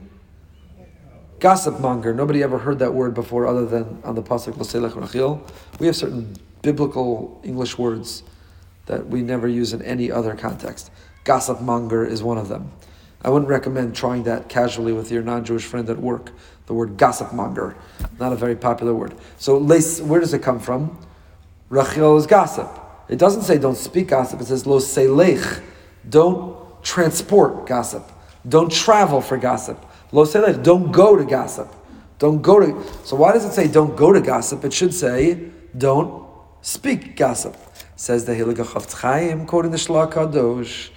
gossip 1.39 1.80
monger. 1.80 2.13
Nobody 2.13 2.43
ever 2.43 2.57
heard 2.57 2.80
that 2.80 2.93
word 2.93 3.13
before 3.13 3.47
other 3.47 3.65
than 3.65 4.01
on 4.03 4.15
the 4.15 4.22
Pasuk 4.22 4.57
L'selech 4.57 4.91
Rachil. 4.91 5.39
We 5.80 5.88
have 5.88 5.95
certain 5.95 6.36
biblical 6.61 7.39
English 7.45 7.78
words 7.78 8.24
that 8.88 9.07
we 9.07 9.22
never 9.22 9.47
use 9.47 9.72
in 9.72 9.82
any 9.84 10.11
other 10.11 10.36
context. 10.36 10.91
Gossip 11.24 11.61
monger 11.61 12.05
is 12.05 12.22
one 12.22 12.38
of 12.38 12.49
them. 12.49 12.70
I 13.22 13.30
wouldn't 13.30 13.47
recommend 13.47 13.95
trying 13.95 14.24
that 14.24 14.49
casually 14.49 14.91
with 14.91 15.09
your 15.09 15.24
non-Jewish 15.24 15.63
friend 15.63 15.89
at 15.89 15.99
work. 15.99 16.34
The 16.65 16.74
word 16.74 16.97
gossip 16.97 17.32
monger, 17.32 17.78
not 18.20 18.34
a 18.34 18.36
very 18.36 18.57
popular 18.57 18.93
word. 18.93 19.15
So, 19.38 19.57
where 19.57 20.20
does 20.20 20.34
it 20.34 20.43
come 20.43 20.59
from? 20.59 20.97
Rachil 21.70 22.17
is 22.17 22.26
gossip. 22.28 22.70
It 23.07 23.17
doesn't 23.17 23.43
say 23.43 23.57
don't 23.57 23.78
speak 23.78 24.07
gossip. 24.09 24.41
It 24.41 24.45
says 24.45 24.65
lo 24.65 24.80
selech. 24.80 25.61
Don't 26.07 26.84
transport 26.84 27.67
gossip. 27.67 28.09
Don't 28.47 28.72
travel 28.72 29.22
for 29.22 29.38
gossip. 29.38 29.84
Lo 30.11 30.26
selech, 30.26 30.63
don't 30.63 30.91
go 30.91 31.15
to 31.15 31.26
gossip. 31.26 31.74
Don't 32.17 32.41
go 32.41 32.59
to. 32.59 33.05
So 33.05 33.15
why 33.15 33.34
does 33.34 33.45
it 33.45 33.51
say 33.53 33.67
don't 33.67 33.95
go 33.95 34.11
to 34.11 34.22
gossip? 34.22 34.63
It 34.65 34.74
should 34.74 34.93
say 34.93 35.49
don't 35.78 36.28
speak 36.61 37.15
gossip. 37.15 37.55
Says 37.95 38.26
the 38.26 38.34
Hilig 38.34 38.93
Chaim, 39.01 39.45
quoting 39.45 39.72
the 39.72 39.78
Shla 39.78 40.11
Kadosh, 40.11 40.89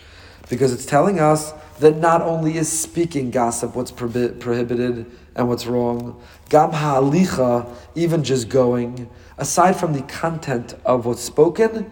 because 0.49 0.73
it's 0.73 0.87
telling 0.87 1.19
us 1.19 1.53
that 1.81 1.97
not 1.97 2.23
only 2.23 2.57
is 2.57 2.71
speaking 2.71 3.31
gossip 3.31 3.75
what's 3.75 3.91
prohibited 3.91 5.11
and 5.35 5.49
what's 5.49 5.67
wrong, 5.67 6.23
gam 6.49 6.71
ha'alicha, 6.71 7.69
even 7.97 8.23
just 8.23 8.49
going, 8.49 9.11
aside 9.43 9.77
from 9.77 9.93
the 9.93 10.03
content 10.03 10.75
of 10.85 11.05
what's 11.05 11.21
spoken, 11.21 11.91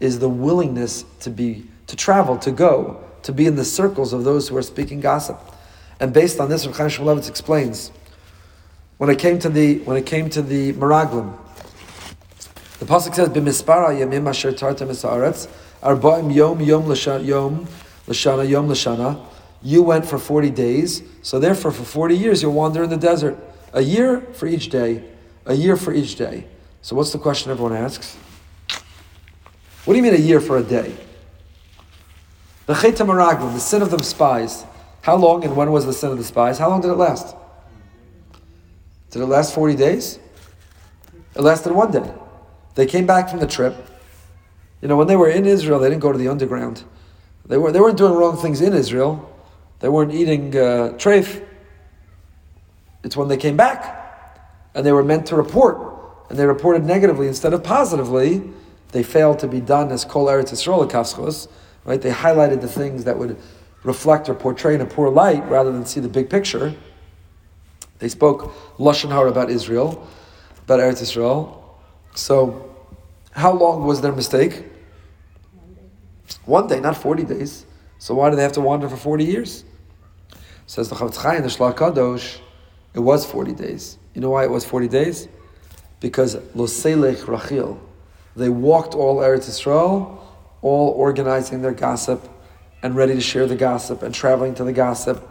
is 0.00 0.18
the 0.18 0.28
willingness 0.28 1.04
to 1.20 1.30
be 1.30 1.64
to 1.86 1.96
travel, 1.96 2.36
to 2.36 2.50
go, 2.50 3.02
to 3.22 3.32
be 3.32 3.46
in 3.46 3.56
the 3.56 3.64
circles 3.64 4.12
of 4.12 4.24
those 4.24 4.48
who 4.48 4.56
are 4.56 4.62
speaking 4.62 5.00
gossip. 5.00 5.38
And 6.00 6.12
based 6.12 6.38
on 6.38 6.50
this, 6.50 6.66
Rav 6.66 6.76
Chaim 6.76 7.18
explains 7.18 7.92
when 8.98 9.08
it 9.10 9.18
came 9.18 9.38
to 9.38 9.48
the 9.48 9.78
when 9.78 9.96
it 9.96 10.06
came 10.06 10.28
to 10.30 10.42
the 10.42 10.72
Meraglim, 10.72 11.36
the 12.80 12.84
pasuk 12.84 13.14
says 13.14 13.28
b'mispara 13.28 13.90
yamim 13.96 14.28
asher 14.28 14.52
tartem 14.52 14.90
esaretz 14.90 15.48
arba'im 15.80 16.34
yom 16.34 16.60
yom 16.60 16.88
l'shana 16.88 17.24
yom 17.24 17.66
l'shana 18.08 18.48
yom 18.48 18.68
l'shana. 18.68 19.24
You 19.62 19.82
went 19.82 20.04
for 20.04 20.18
forty 20.18 20.50
days, 20.50 21.02
so 21.22 21.38
therefore 21.38 21.70
for 21.70 21.84
forty 21.84 22.16
years 22.16 22.42
you'll 22.42 22.54
wander 22.54 22.82
in 22.82 22.90
the 22.90 22.96
desert. 22.96 23.38
A 23.72 23.82
year 23.82 24.20
for 24.32 24.46
each 24.46 24.68
day, 24.68 25.04
a 25.46 25.54
year 25.54 25.76
for 25.76 25.92
each 25.92 26.16
day. 26.16 26.46
So 26.82 26.96
what's 26.96 27.12
the 27.12 27.18
question 27.18 27.50
everyone 27.50 27.74
asks? 27.74 28.16
What 29.84 29.94
do 29.94 29.96
you 29.96 30.02
mean 30.02 30.14
a 30.14 30.18
year 30.18 30.40
for 30.40 30.58
a 30.58 30.62
day? 30.62 30.94
The 32.66 32.74
Chet 32.74 32.96
Meraglim, 32.96 33.54
the 33.54 33.60
sin 33.60 33.82
of 33.82 33.90
the 33.90 34.02
spies. 34.02 34.64
How 35.00 35.16
long 35.16 35.44
and 35.44 35.56
when 35.56 35.72
was 35.72 35.86
the 35.86 35.92
sin 35.92 36.10
of 36.10 36.18
the 36.18 36.24
spies? 36.24 36.58
How 36.58 36.68
long 36.68 36.80
did 36.80 36.90
it 36.90 36.96
last? 36.96 37.34
Did 39.10 39.22
it 39.22 39.26
last 39.26 39.54
40 39.54 39.74
days? 39.74 40.18
It 41.34 41.40
lasted 41.40 41.72
one 41.72 41.90
day. 41.90 42.12
They 42.74 42.84
came 42.84 43.06
back 43.06 43.30
from 43.30 43.40
the 43.40 43.46
trip. 43.46 43.74
You 44.82 44.88
know, 44.88 44.96
when 44.96 45.06
they 45.06 45.16
were 45.16 45.30
in 45.30 45.46
Israel, 45.46 45.78
they 45.78 45.88
didn't 45.88 46.02
go 46.02 46.12
to 46.12 46.18
the 46.18 46.28
underground. 46.28 46.84
They, 47.46 47.56
were, 47.56 47.72
they 47.72 47.80
weren't 47.80 47.96
doing 47.96 48.12
wrong 48.12 48.36
things 48.36 48.60
in 48.60 48.74
Israel. 48.74 49.34
They 49.80 49.88
weren't 49.88 50.12
eating 50.12 50.54
uh, 50.54 50.94
treif. 50.98 51.44
It's 53.02 53.16
when 53.16 53.28
they 53.28 53.36
came 53.36 53.56
back 53.56 53.94
and 54.74 54.84
they 54.84 54.92
were 54.92 55.02
meant 55.02 55.26
to 55.26 55.36
report. 55.36 55.97
And 56.28 56.38
they 56.38 56.46
reported 56.46 56.84
negatively 56.84 57.26
instead 57.26 57.52
of 57.52 57.62
positively. 57.64 58.42
They 58.92 59.02
failed 59.02 59.38
to 59.40 59.48
be 59.48 59.60
done 59.60 59.90
as 59.92 60.04
Kol 60.04 60.26
Eretz 60.26 60.52
Yisrael 60.52 61.48
right? 61.84 62.00
They 62.00 62.10
highlighted 62.10 62.60
the 62.60 62.68
things 62.68 63.04
that 63.04 63.18
would 63.18 63.38
reflect 63.82 64.28
or 64.28 64.34
portray 64.34 64.74
in 64.74 64.80
a 64.80 64.86
poor 64.86 65.08
light 65.10 65.48
rather 65.48 65.72
than 65.72 65.86
see 65.86 66.00
the 66.00 66.08
big 66.08 66.28
picture. 66.28 66.74
They 67.98 68.08
spoke 68.08 68.52
lashon 68.78 69.10
hara 69.10 69.30
about 69.30 69.50
Israel, 69.50 70.06
about 70.64 70.80
Eretz 70.80 71.02
Israel. 71.02 71.78
So, 72.14 72.74
how 73.32 73.52
long 73.52 73.86
was 73.86 74.00
their 74.00 74.12
mistake? 74.12 74.64
One 76.44 76.66
day, 76.66 76.80
not 76.80 76.96
forty 76.96 77.24
days. 77.24 77.64
So 77.98 78.14
why 78.14 78.30
do 78.30 78.36
they 78.36 78.42
have 78.42 78.52
to 78.52 78.60
wander 78.60 78.88
for 78.88 78.96
forty 78.96 79.24
years? 79.24 79.64
Says 80.66 80.88
the 80.88 80.94
Chofetz 80.94 81.16
Chaim, 81.16 81.42
the 81.42 81.48
Shla 81.48 81.74
Kadosh, 81.74 82.38
it 82.94 83.00
was 83.00 83.24
forty 83.24 83.52
days. 83.52 83.98
You 84.14 84.20
know 84.20 84.30
why 84.30 84.44
it 84.44 84.50
was 84.50 84.64
forty 84.64 84.88
days? 84.88 85.28
Because 86.00 86.36
Loselech 86.36 87.22
Rachil, 87.24 87.78
they 88.36 88.48
walked 88.48 88.94
all 88.94 89.16
Eretz 89.16 89.48
Israel, 89.48 90.14
all 90.62 90.90
organizing 90.90 91.62
their 91.62 91.72
gossip 91.72 92.28
and 92.82 92.94
ready 92.94 93.14
to 93.14 93.20
share 93.20 93.46
the 93.46 93.56
gossip 93.56 94.02
and 94.02 94.14
traveling 94.14 94.54
to 94.54 94.64
the 94.64 94.72
gossip. 94.72 95.28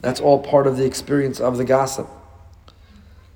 That's 0.00 0.20
all 0.20 0.40
part 0.40 0.66
of 0.66 0.76
the 0.76 0.84
experience 0.84 1.40
of 1.40 1.56
the 1.56 1.64
gossip. 1.64 2.08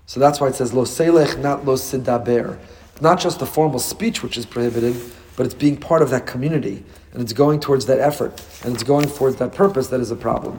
So 0.07 0.21
that's 0.21 0.41
why 0.41 0.49
it 0.49 0.55
says 0.55 0.73
lo 0.73 0.85
selech, 0.85 1.39
not 1.39 1.64
lo 1.64 1.75
sidaber. 1.75 2.59
Not 3.01 3.21
just 3.21 3.39
the 3.39 3.47
formal 3.47 3.79
speech 3.79 4.23
which 4.23 4.37
is 4.37 4.47
prohibited, 4.47 4.97
but 5.37 5.47
it's 5.47 5.55
being 5.55 5.77
part 5.77 6.03
of 6.03 6.11
that 6.11 6.27
community 6.27 6.85
and 7.12 7.23
it's 7.23 7.33
going 7.33 7.61
towards 7.61 7.87
that 7.87 8.01
effort 8.01 8.43
and 8.64 8.75
it's 8.75 8.83
going 8.83 9.09
towards 9.09 9.37
that 9.37 9.53
purpose 9.53 9.89
that 9.89 10.01
is 10.01 10.11
a 10.11 10.17
problem. 10.17 10.59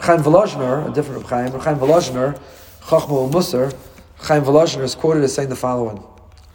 Chaim 0.00 0.20
Volozhner, 0.20 0.88
a 0.88 0.94
different 0.94 1.24
Chaim, 1.26 1.52
Chaim 1.52 1.76
Volozhner, 1.76 2.38
Chachma 2.80 3.30
Musar, 3.30 3.74
Chaim 4.20 4.42
Volozhner 4.42 4.82
is 4.82 4.94
quoted 4.94 5.22
as 5.22 5.34
saying 5.34 5.48
the 5.48 5.56
following. 5.56 6.02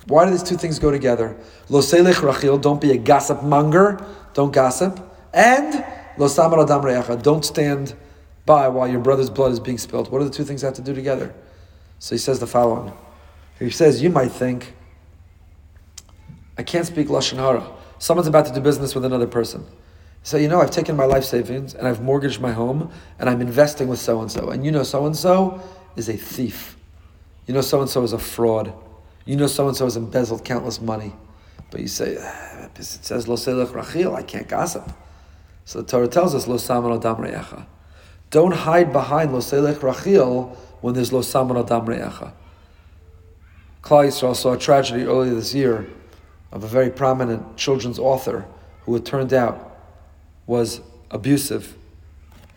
Why 0.08 0.26
do 0.26 0.32
these 0.32 0.44
two 0.44 0.58
things 0.58 0.80
go 0.80 0.92
together? 0.92 1.38
Lo 1.70 1.80
selech 1.80 2.16
rachil, 2.16 2.62
don't 2.62 2.82
be 2.82 2.92
a 2.92 2.98
gossip 2.98 3.42
monger, 3.42 4.06
don't 4.34 4.52
gossip. 4.52 5.00
And 5.34 5.86
lo 6.18 6.28
samar 6.28 6.62
adam 6.62 6.82
re'acha, 6.82 7.22
don't 7.22 7.46
stand 7.46 7.96
by 8.46 8.68
while 8.68 8.88
your 8.88 9.00
brother's 9.00 9.30
blood 9.30 9.54
is 9.54 9.60
being 9.60 9.78
spilled. 9.78 10.12
What 10.12 10.20
do 10.20 10.26
the 10.26 10.32
two 10.32 10.44
things 10.44 10.62
have 10.62 10.74
to 10.74 10.82
do 10.82 10.94
together? 10.94 11.34
So 12.00 12.16
he 12.16 12.20
says 12.20 12.40
the 12.40 12.48
following. 12.48 12.92
He 13.60 13.70
says, 13.70 14.02
you 14.02 14.10
might 14.10 14.32
think, 14.32 14.74
I 16.58 16.64
can't 16.64 16.86
speak 16.86 17.08
Lashon 17.08 17.38
Hara. 17.38 17.66
Someone's 17.98 18.28
about 18.28 18.46
to 18.48 18.54
do 18.54 18.60
business 18.60 18.94
with 18.94 19.06
another 19.06 19.28
person. 19.28 19.66
So, 20.24 20.38
you 20.38 20.48
know, 20.48 20.62
I've 20.62 20.72
taken 20.72 20.96
my 20.98 21.06
life 21.06 21.24
savings 21.24 21.74
and 21.74 21.88
I've 21.88 22.02
mortgaged 22.02 22.42
my 22.42 22.52
home 22.52 22.92
and 23.20 23.30
I'm 23.30 23.42
investing 23.42 23.88
with 23.88 24.00
so 24.00 24.20
and 24.22 24.32
so. 24.32 24.50
And 24.50 24.66
you 24.66 24.72
know, 24.72 24.84
so 24.84 25.06
and 25.06 25.16
so 25.16 25.62
is 25.96 26.10
a 26.10 26.18
thief. 26.18 26.78
You 27.48 27.54
know, 27.54 27.62
so 27.62 27.82
and 27.82 27.90
so 27.90 28.04
is 28.04 28.14
a 28.14 28.20
fraud. 28.20 28.74
You 29.26 29.36
know, 29.36 29.48
so 29.48 29.68
and 29.68 29.76
so 29.76 29.86
has 29.86 29.98
embezzled 29.98 30.46
countless 30.46 30.82
money. 30.82 31.14
But 31.72 31.82
you 31.82 31.88
say, 31.88 32.18
ah, 32.20 32.70
it 32.76 32.84
says, 32.84 33.28
Lo 33.28 33.36
Rachil, 33.36 34.16
I 34.16 34.22
can't 34.22 34.48
gossip. 34.48 34.92
So 35.66 35.82
the 35.82 35.88
Torah 35.88 36.08
tells 36.08 36.36
us, 36.36 36.48
Lo 36.48 36.58
Saman 36.58 36.92
Adam 36.92 37.18
Re'echa. 37.18 37.66
Don't 38.30 38.54
hide 38.54 38.92
behind 38.92 39.34
Lo 39.34 39.40
Rachil 39.40 40.56
when 40.82 40.94
there's 40.94 41.12
Lo 41.12 41.22
Saman 41.22 41.58
Adam 41.58 41.86
Re'echa. 41.86 42.34
Klal 43.82 44.08
Yisrael 44.08 44.36
saw 44.36 44.54
a 44.54 44.58
tragedy 44.58 45.04
earlier 45.04 45.34
this 45.34 45.54
year 45.54 45.88
of 46.54 46.64
a 46.64 46.68
very 46.68 46.90
prominent 46.90 47.58
children's 47.58 48.00
author 48.00 48.46
who 48.84 48.96
it 48.96 49.06
turned 49.06 49.34
out 49.34 49.78
was 50.46 50.80
abusive 51.12 51.76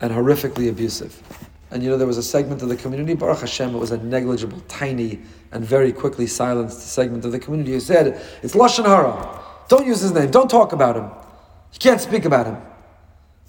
and 0.01 0.13
horrifically 0.13 0.69
abusive. 0.69 1.21
And 1.71 1.83
you 1.83 1.91
know, 1.91 1.97
there 1.97 2.07
was 2.07 2.19
a 2.19 2.23
segment 2.23 2.63
of 2.63 2.69
the 2.69 2.77
community, 2.77 3.15
Baruch 3.15 3.41
Hashem, 3.41 3.75
it 3.75 3.79
was 3.79 3.91
a 3.91 3.99
negligible, 3.99 4.61
tiny, 4.69 5.21
and 5.51 5.65
very 5.65 5.93
quickly 5.93 6.27
silenced 6.27 6.81
segment 6.81 7.25
of 7.25 7.33
the 7.33 7.39
community 7.39 7.73
who 7.73 7.81
said, 7.81 8.21
It's 8.43 8.55
Lashon 8.55 8.85
Hara. 8.85 9.43
Don't 9.69 9.87
use 9.87 10.01
his 10.01 10.13
name. 10.13 10.31
Don't 10.31 10.49
talk 10.49 10.73
about 10.73 10.97
him. 10.97 11.11
You 11.73 11.79
can't 11.81 12.01
speak 12.01 12.25
about 12.25 12.47
him. 12.47 12.57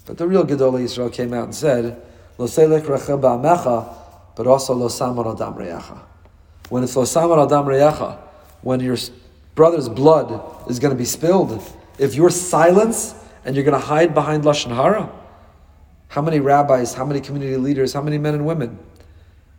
But 0.04 0.18
the 0.18 0.26
real 0.26 0.44
Gedolei 0.44 0.82
Israel 0.82 1.10
came 1.10 1.32
out 1.32 1.44
and 1.44 1.54
said, 1.54 2.02
Lo 2.38 2.46
selech 2.46 2.82
recha 2.82 3.94
but 4.34 4.46
also 4.46 4.72
lo 4.72 4.86
samar 4.86 5.28
adam 5.32 5.54
reyacha. 5.54 5.98
When 6.68 6.84
it's 6.84 6.94
lo 6.94 7.04
samar 7.04 7.40
adam 7.40 7.66
reyacha, 7.66 8.18
when 8.62 8.80
your 8.80 8.96
brother's 9.56 9.88
blood 9.88 10.70
is 10.70 10.78
going 10.78 10.92
to 10.92 10.98
be 10.98 11.04
spilled, 11.04 11.60
if 11.98 12.14
you're 12.14 12.30
silence 12.30 13.14
and 13.44 13.56
you're 13.56 13.64
going 13.64 13.78
to 13.78 13.86
hide 13.86 14.14
behind 14.14 14.44
lashon 14.44 14.74
hara, 14.74 15.10
how 16.08 16.22
many 16.22 16.40
rabbis, 16.40 16.94
how 16.94 17.04
many 17.04 17.20
community 17.20 17.56
leaders, 17.56 17.92
how 17.92 18.02
many 18.02 18.18
men 18.18 18.34
and 18.34 18.46
women 18.46 18.78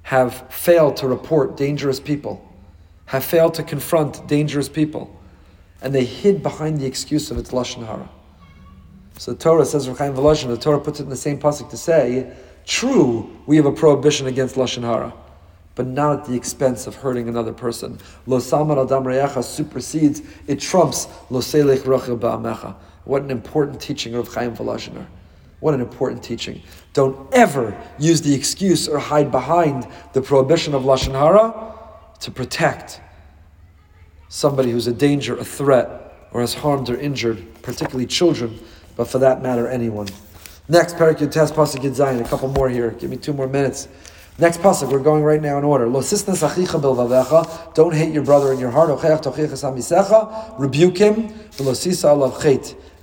have 0.04 0.52
failed 0.52 0.98
to 0.98 1.08
report 1.08 1.56
dangerous 1.56 2.00
people, 2.00 2.46
have 3.06 3.24
failed 3.24 3.54
to 3.56 3.64
confront 3.64 4.28
dangerous 4.28 4.68
people, 4.68 5.16
and 5.82 5.94
they 5.94 6.04
hid 6.04 6.44
behind 6.44 6.80
the 6.80 6.86
excuse 6.86 7.32
of 7.32 7.38
its 7.38 7.52
lashon 7.52 7.86
hara. 7.86 8.10
So 9.18 9.34
the 9.34 9.38
Torah 9.38 9.66
says, 9.66 9.86
the 9.86 10.58
Torah 10.60 10.80
puts 10.80 11.00
it 11.00 11.04
in 11.04 11.10
the 11.10 11.16
same 11.16 11.40
pasuk 11.40 11.70
to 11.70 11.78
say, 11.78 12.32
true, 12.66 13.30
we 13.46 13.56
have 13.58 13.66
a 13.66 13.72
prohibition 13.72 14.28
against 14.28 14.56
lashon 14.56 14.82
hara, 14.82 15.14
but 15.76 15.86
not 15.86 16.22
at 16.22 16.26
the 16.26 16.36
expense 16.36 16.88
of 16.88 16.96
hurting 16.96 17.30
another 17.30 17.54
person. 17.54 18.00
Lo 18.26 18.40
samar 18.40 18.80
adam 18.80 19.04
reyacha 19.04 19.44
supersedes, 19.44 20.22
it 20.48 20.60
trumps 20.60 21.08
lo 21.30 21.40
selech 21.42 21.84
ba'amecha. 21.84 22.76
What 23.06 23.22
an 23.22 23.32
important 23.32 23.80
teaching 23.82 24.16
of 24.16 24.28
Chaim 24.34 24.56
Volozhiner. 24.56 25.06
What 25.60 25.74
an 25.74 25.82
important 25.82 26.24
teaching. 26.24 26.62
Don't 26.94 27.32
ever 27.34 27.78
use 27.98 28.22
the 28.22 28.34
excuse 28.34 28.88
or 28.88 28.98
hide 28.98 29.32
behind 29.32 29.88
the 30.14 30.22
prohibition 30.22 30.74
of 30.74 30.84
Lashon 30.84 31.12
Hara 31.12 31.74
to 32.22 32.32
protect 32.32 33.02
somebody 34.30 34.72
who's 34.72 34.88
a 34.88 34.94
danger, 34.94 35.38
a 35.38 35.44
threat, 35.44 36.28
or 36.32 36.42
has 36.42 36.54
harmed 36.54 36.90
or 36.90 36.98
injured, 36.98 37.46
particularly 37.62 38.06
children, 38.06 38.60
but 38.96 39.08
for 39.08 39.20
that 39.20 39.42
matter, 39.42 39.68
anyone. 39.68 40.08
Next, 40.68 40.96
Perek 40.98 41.18
Yud-Tes 41.18 41.52
Pasuk 41.52 41.94
Zion. 41.94 42.22
A 42.22 42.28
couple 42.28 42.48
more 42.50 42.70
here. 42.70 42.92
Give 42.92 43.10
me 43.10 43.18
two 43.18 43.34
more 43.34 43.48
minutes. 43.48 43.88
Next 44.38 44.62
pasuk, 44.62 44.90
we're 44.90 45.00
going 45.00 45.24
right 45.24 45.42
now 45.42 45.58
in 45.58 45.66
order. 45.66 45.86
Lo 45.88 46.00
achicha 46.00 47.74
Don't 47.74 47.94
hate 47.94 48.14
your 48.14 48.24
brother 48.24 48.54
in 48.54 48.60
your 48.60 48.72
heart. 48.72 48.90
Rebuke 50.58 50.98
him. 50.98 51.34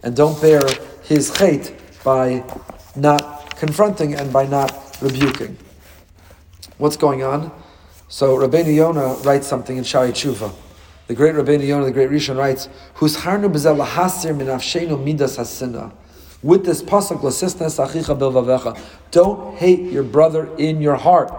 And 0.03 0.17
don't 0.17 0.41
bear 0.41 0.61
his 1.03 1.31
chait 1.31 1.79
by 2.07 2.45
not 2.95 3.57
confronting 3.57 4.15
and 4.15 4.33
by 4.33 4.47
not 4.47 4.97
rebuking. 5.03 5.59
What's 6.79 6.97
going 6.97 7.25
on? 7.25 7.51
So 8.07 8.37
Rabbeinu 8.37 8.73
Yonah 8.73 9.15
writes 9.25 9.49
something 9.49 9.77
in 9.77 9.83
Shaarei 9.83 10.13
Teshuva. 10.13 10.53
The 11.09 11.15
great 11.15 11.35
Rabbeinu 11.35 11.67
Yonah, 11.67 11.87
the 11.87 11.91
great 11.91 12.09
Rishon 12.11 12.37
writes, 12.37 12.69
"Who's 12.95 13.17
harnu 13.17 13.53
b'zel 13.53 13.85
lahasir 13.85 14.37
min 14.37 14.47
midas 15.05 15.37
hasina." 15.37 15.91
With 16.45 16.65
this 16.65 16.81
pasuk, 16.81 17.23
"Lasisnes 17.23 17.85
achicha 17.85 18.17
bilvavecha," 18.17 18.79
don't 19.11 19.57
hate 19.57 19.91
your 19.91 20.05
brother 20.05 20.49
in 20.57 20.81
your 20.81 20.95
heart. 20.95 21.33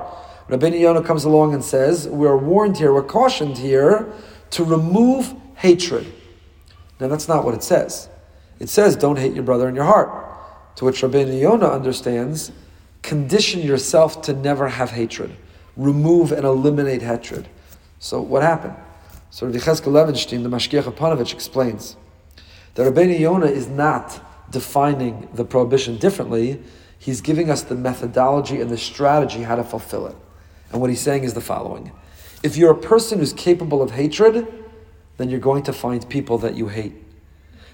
Rabbeinu 0.49 0.81
Yonah 0.81 1.03
comes 1.03 1.23
along 1.23 1.53
and 1.53 1.63
says, 1.63 2.09
"We're 2.09 2.35
warned 2.35 2.75
here, 2.75 2.93
we're 2.93 3.03
cautioned 3.03 3.59
here 3.59 4.07
to 4.49 4.65
remove 4.65 5.33
hatred." 5.55 6.07
Now 6.99 7.07
that's 7.07 7.29
not 7.29 7.45
what 7.45 7.53
it 7.53 7.63
says. 7.63 8.09
It 8.59 8.67
says, 8.67 8.97
"Don't 8.97 9.17
hate 9.17 9.33
your 9.33 9.43
brother 9.43 9.69
in 9.69 9.75
your 9.75 9.85
heart." 9.85 10.09
To 10.77 10.85
which 10.85 11.01
Rabbeinu 11.01 11.39
Yonah 11.41 11.69
understands, 11.69 12.51
condition 13.01 13.61
yourself 13.61 14.21
to 14.23 14.33
never 14.33 14.67
have 14.67 14.91
hatred. 14.91 15.35
Remove 15.75 16.31
and 16.31 16.45
eliminate 16.45 17.01
hatred. 17.01 17.49
So 17.97 18.21
what 18.21 18.43
happened? 18.43 18.75
So 19.31 19.47
Rabbi 19.47 19.57
Cheskel 19.57 19.91
Levenstein, 19.91 20.43
the 20.43 20.49
Mashgiach 20.49 20.85
of 20.85 20.95
Ponevezh, 20.95 21.33
explains 21.33 21.97
that 22.75 22.83
Rabbeinu 22.93 23.19
Yonah 23.19 23.47
is 23.47 23.67
not 23.67 24.21
defining 24.51 25.27
the 25.33 25.43
prohibition 25.43 25.97
differently. 25.97 26.61
He's 26.99 27.21
giving 27.21 27.49
us 27.49 27.63
the 27.63 27.75
methodology 27.75 28.61
and 28.61 28.69
the 28.69 28.77
strategy 28.77 29.41
how 29.41 29.55
to 29.55 29.63
fulfill 29.63 30.05
it. 30.05 30.15
And 30.71 30.79
what 30.79 30.91
he's 30.91 31.01
saying 31.01 31.23
is 31.23 31.33
the 31.33 31.41
following. 31.41 31.91
If 32.43 32.55
you're 32.55 32.71
a 32.71 32.77
person 32.77 33.17
who's 33.17 33.33
capable 33.33 33.81
of 33.81 33.91
hatred, 33.91 34.47
then 35.17 35.31
you're 35.31 35.39
going 35.39 35.63
to 35.63 35.73
find 35.73 36.07
people 36.07 36.37
that 36.37 36.53
you 36.53 36.67
hate. 36.67 36.93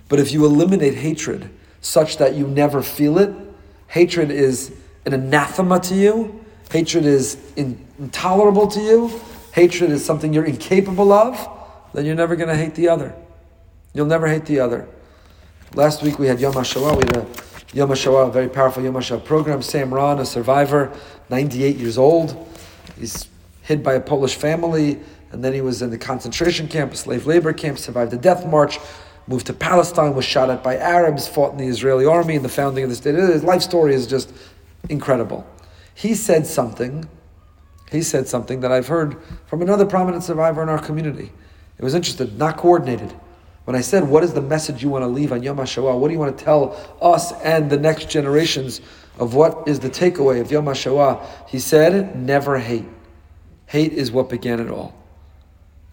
But 0.07 0.19
if 0.19 0.31
you 0.31 0.45
eliminate 0.45 0.95
hatred, 0.95 1.49
such 1.83 2.17
that 2.17 2.33
you 2.33 2.47
never 2.47 2.81
feel 2.81 3.19
it. 3.19 3.31
Hatred 3.87 4.31
is 4.31 4.73
an 5.05 5.13
anathema 5.13 5.79
to 5.81 5.93
you. 5.93 6.43
Hatred 6.71 7.05
is 7.05 7.37
in, 7.55 7.85
intolerable 7.99 8.67
to 8.67 8.79
you. 8.79 9.21
Hatred 9.51 9.91
is 9.91 10.03
something 10.03 10.33
you're 10.33 10.45
incapable 10.45 11.11
of. 11.11 11.37
Then 11.93 12.05
you're 12.05 12.15
never 12.15 12.35
going 12.35 12.49
to 12.49 12.55
hate 12.55 12.73
the 12.73 12.89
other. 12.89 13.13
You'll 13.93 14.07
never 14.07 14.27
hate 14.27 14.45
the 14.45 14.59
other. 14.59 14.87
Last 15.75 16.01
week 16.01 16.17
we 16.17 16.25
had 16.25 16.39
Yom 16.39 16.53
HaShoah. 16.53 16.95
We 16.95 17.03
had 17.05 17.17
a 17.17 17.77
Yom 17.77 17.89
HaShoah, 17.89 18.29
a 18.29 18.31
very 18.31 18.49
powerful 18.49 18.81
Yom 18.81 18.95
HaShoah 18.95 19.23
program. 19.23 19.61
Sam 19.61 19.93
Ron, 19.93 20.19
a 20.19 20.25
survivor, 20.25 20.91
98 21.29 21.75
years 21.75 21.97
old. 21.97 22.47
He's 22.97 23.27
hid 23.61 23.83
by 23.83 23.93
a 23.93 24.01
Polish 24.01 24.35
family, 24.35 24.99
and 25.31 25.43
then 25.43 25.53
he 25.53 25.61
was 25.61 25.81
in 25.81 25.89
the 25.89 25.97
concentration 25.97 26.67
camp, 26.67 26.93
a 26.93 26.95
slave 26.95 27.25
labor 27.25 27.53
camp, 27.53 27.77
survived 27.77 28.11
the 28.11 28.17
death 28.17 28.45
march, 28.45 28.79
moved 29.27 29.47
to 29.47 29.53
Palestine, 29.53 30.15
was 30.15 30.25
shot 30.25 30.49
at 30.49 30.63
by 30.63 30.77
Arabs, 30.77 31.27
fought 31.27 31.51
in 31.51 31.57
the 31.57 31.67
Israeli 31.67 32.05
army 32.05 32.35
in 32.35 32.43
the 32.43 32.49
founding 32.49 32.83
of 32.83 32.89
the 32.89 32.95
state. 32.95 33.15
His 33.15 33.43
life 33.43 33.61
story 33.61 33.93
is 33.93 34.07
just 34.07 34.33
incredible. 34.89 35.47
He 35.95 36.15
said 36.15 36.45
something, 36.45 37.07
he 37.91 38.01
said 38.01 38.27
something 38.27 38.61
that 38.61 38.71
I've 38.71 38.87
heard 38.87 39.17
from 39.45 39.61
another 39.61 39.85
prominent 39.85 40.23
survivor 40.23 40.63
in 40.63 40.69
our 40.69 40.79
community. 40.79 41.31
It 41.77 41.83
was 41.83 41.93
interesting, 41.93 42.37
not 42.37 42.57
coordinated. 42.57 43.13
When 43.65 43.75
I 43.75 43.81
said, 43.81 44.03
What 44.03 44.23
is 44.23 44.33
the 44.33 44.41
message 44.41 44.83
you 44.83 44.89
want 44.89 45.03
to 45.03 45.07
leave 45.07 45.31
on 45.31 45.41
Yom 45.41 45.57
HaShoah? 45.57 45.97
What 45.97 46.09
do 46.09 46.13
you 46.13 46.19
want 46.19 46.37
to 46.37 46.43
tell 46.43 46.97
us 47.01 47.31
and 47.43 47.69
the 47.69 47.77
next 47.77 48.09
generations 48.09 48.81
of 49.19 49.35
what 49.35 49.67
is 49.67 49.79
the 49.79 49.89
takeaway 49.89 50.41
of 50.41 50.51
Yom 50.51 50.65
HaShoah? 50.65 51.25
He 51.47 51.59
said, 51.59 52.15
Never 52.15 52.59
hate. 52.59 52.85
Hate 53.67 53.93
is 53.93 54.11
what 54.11 54.29
began 54.29 54.59
it 54.59 54.69
all. 54.69 54.95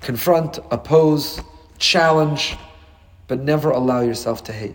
Confront, 0.00 0.58
oppose, 0.70 1.40
challenge, 1.78 2.56
but 3.30 3.38
never 3.38 3.70
allow 3.70 4.00
yourself 4.00 4.42
to 4.42 4.52
hate. 4.52 4.74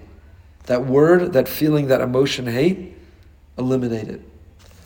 That 0.68 0.86
word, 0.86 1.34
that 1.34 1.46
feeling, 1.46 1.88
that 1.88 2.00
emotion, 2.00 2.48
hate, 2.48 2.96
eliminate 3.58 4.08
it. 4.08 4.22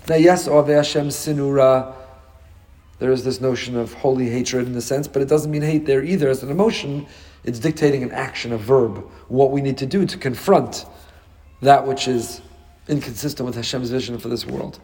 Now, 0.07 0.15
yes, 0.15 0.47
Hashem 0.47 1.09
Sinura, 1.09 1.93
there 2.97 3.11
is 3.11 3.23
this 3.23 3.39
notion 3.39 3.77
of 3.77 3.93
holy 3.93 4.27
hatred 4.27 4.65
in 4.65 4.75
a 4.75 4.81
sense, 4.81 5.07
but 5.07 5.21
it 5.21 5.27
doesn't 5.27 5.51
mean 5.51 5.61
hate 5.61 5.85
there 5.85 6.03
either. 6.03 6.29
As 6.29 6.41
an 6.41 6.49
emotion, 6.49 7.05
it's 7.43 7.59
dictating 7.59 8.01
an 8.01 8.11
action, 8.11 8.53
a 8.53 8.57
verb, 8.57 9.07
what 9.27 9.51
we 9.51 9.61
need 9.61 9.77
to 9.77 9.85
do 9.85 10.03
to 10.03 10.17
confront 10.17 10.87
that 11.61 11.85
which 11.85 12.07
is 12.07 12.41
inconsistent 12.87 13.45
with 13.45 13.55
Hashem's 13.55 13.91
vision 13.91 14.17
for 14.17 14.29
this 14.29 14.47
world. 14.47 14.79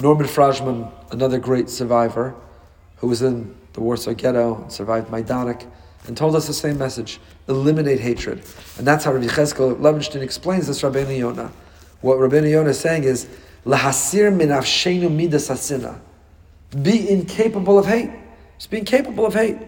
Norman 0.00 0.26
Frajman, 0.26 0.90
another 1.12 1.38
great 1.38 1.70
survivor, 1.70 2.34
who 2.96 3.06
was 3.06 3.22
in 3.22 3.54
the 3.74 3.80
Warsaw 3.80 4.14
Ghetto, 4.14 4.60
and 4.62 4.72
survived 4.72 5.08
Majdanek, 5.08 5.70
and 6.06 6.16
told 6.16 6.34
us 6.34 6.46
the 6.46 6.54
same 6.54 6.78
message 6.78 7.20
eliminate 7.48 8.00
hatred. 8.00 8.42
And 8.78 8.86
that's 8.86 9.04
how 9.04 9.12
Rabbi 9.12 9.26
Cheskel 9.26 9.76
Levenstein 9.76 10.22
explains 10.22 10.66
this 10.66 10.82
Rabbeinu 10.82 11.18
Yonah. 11.18 11.52
What 12.00 12.18
Rabbeinu 12.18 12.50
Yonah 12.50 12.70
is 12.70 12.80
saying 12.80 13.04
is, 13.04 13.28
Lahasir 13.64 14.34
min 14.34 14.48
afshenu 14.48 15.14
midas 15.14 15.48
hasina. 15.48 15.98
Be 16.82 17.08
incapable 17.08 17.78
of 17.78 17.86
hate. 17.86 18.10
Just 18.58 18.70
be 18.70 18.78
incapable 18.78 19.26
of 19.26 19.34
hate. 19.34 19.58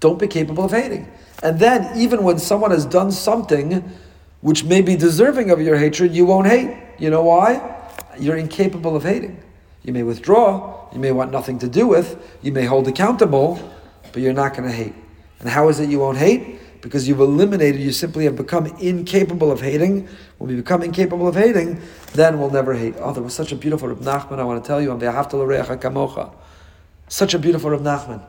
Don't 0.00 0.18
be 0.18 0.26
capable 0.26 0.64
of 0.64 0.72
hating. 0.72 1.10
And 1.42 1.58
then, 1.58 1.96
even 1.98 2.22
when 2.22 2.38
someone 2.38 2.70
has 2.70 2.86
done 2.86 3.12
something 3.12 3.90
which 4.40 4.64
may 4.64 4.80
be 4.80 4.96
deserving 4.96 5.50
of 5.50 5.60
your 5.60 5.76
hatred, 5.76 6.12
you 6.12 6.24
won't 6.24 6.46
hate. 6.46 6.76
You 6.98 7.10
know 7.10 7.22
why? 7.22 7.76
You're 8.18 8.36
incapable 8.36 8.96
of 8.96 9.02
hating. 9.02 9.40
You 9.82 9.92
may 9.92 10.02
withdraw, 10.02 10.88
you 10.92 10.98
may 10.98 11.12
want 11.12 11.30
nothing 11.30 11.58
to 11.60 11.68
do 11.68 11.86
with, 11.86 12.38
you 12.42 12.52
may 12.52 12.64
hold 12.64 12.88
accountable, 12.88 13.58
but 14.12 14.22
you're 14.22 14.32
not 14.32 14.56
going 14.56 14.68
to 14.68 14.74
hate. 14.74 14.94
And 15.40 15.48
how 15.48 15.68
is 15.68 15.80
it 15.80 15.88
you 15.88 15.98
won't 15.98 16.18
hate? 16.18 16.58
Because 16.80 17.06
you've 17.06 17.20
eliminated, 17.20 17.80
you 17.80 17.92
simply 17.92 18.24
have 18.24 18.36
become 18.36 18.66
incapable 18.78 19.52
of 19.52 19.60
hating. 19.60 20.08
When 20.38 20.50
we 20.50 20.56
become 20.56 20.82
incapable 20.82 21.28
of 21.28 21.34
hating, 21.34 21.80
then 22.14 22.38
we'll 22.38 22.50
never 22.50 22.74
hate. 22.74 22.94
Oh, 22.98 23.12
there 23.12 23.22
was 23.22 23.34
such 23.34 23.52
a 23.52 23.56
beautiful 23.56 23.88
Reb 23.88 24.00
Nachman, 24.00 24.38
I 24.38 24.44
want 24.44 24.62
to 24.64 24.66
tell 24.66 24.80
you, 24.80 24.90
on 24.90 25.00
kamocha. 25.00 26.32
Such 27.08 27.34
a 27.34 27.38
beautiful 27.38 27.70
Reb 27.70 27.80
Nachman. 27.80 28.24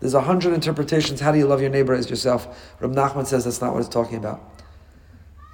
There's 0.00 0.14
a 0.14 0.20
hundred 0.20 0.54
interpretations. 0.54 1.20
How 1.20 1.32
do 1.32 1.38
you 1.38 1.46
love 1.46 1.60
your 1.60 1.70
neighbor 1.70 1.94
as 1.94 2.08
yourself? 2.08 2.76
Reb 2.80 2.92
Nachman 2.92 3.26
says 3.26 3.44
that's 3.44 3.60
not 3.60 3.72
what 3.72 3.80
it's 3.80 3.88
talking 3.88 4.18
about. 4.18 4.40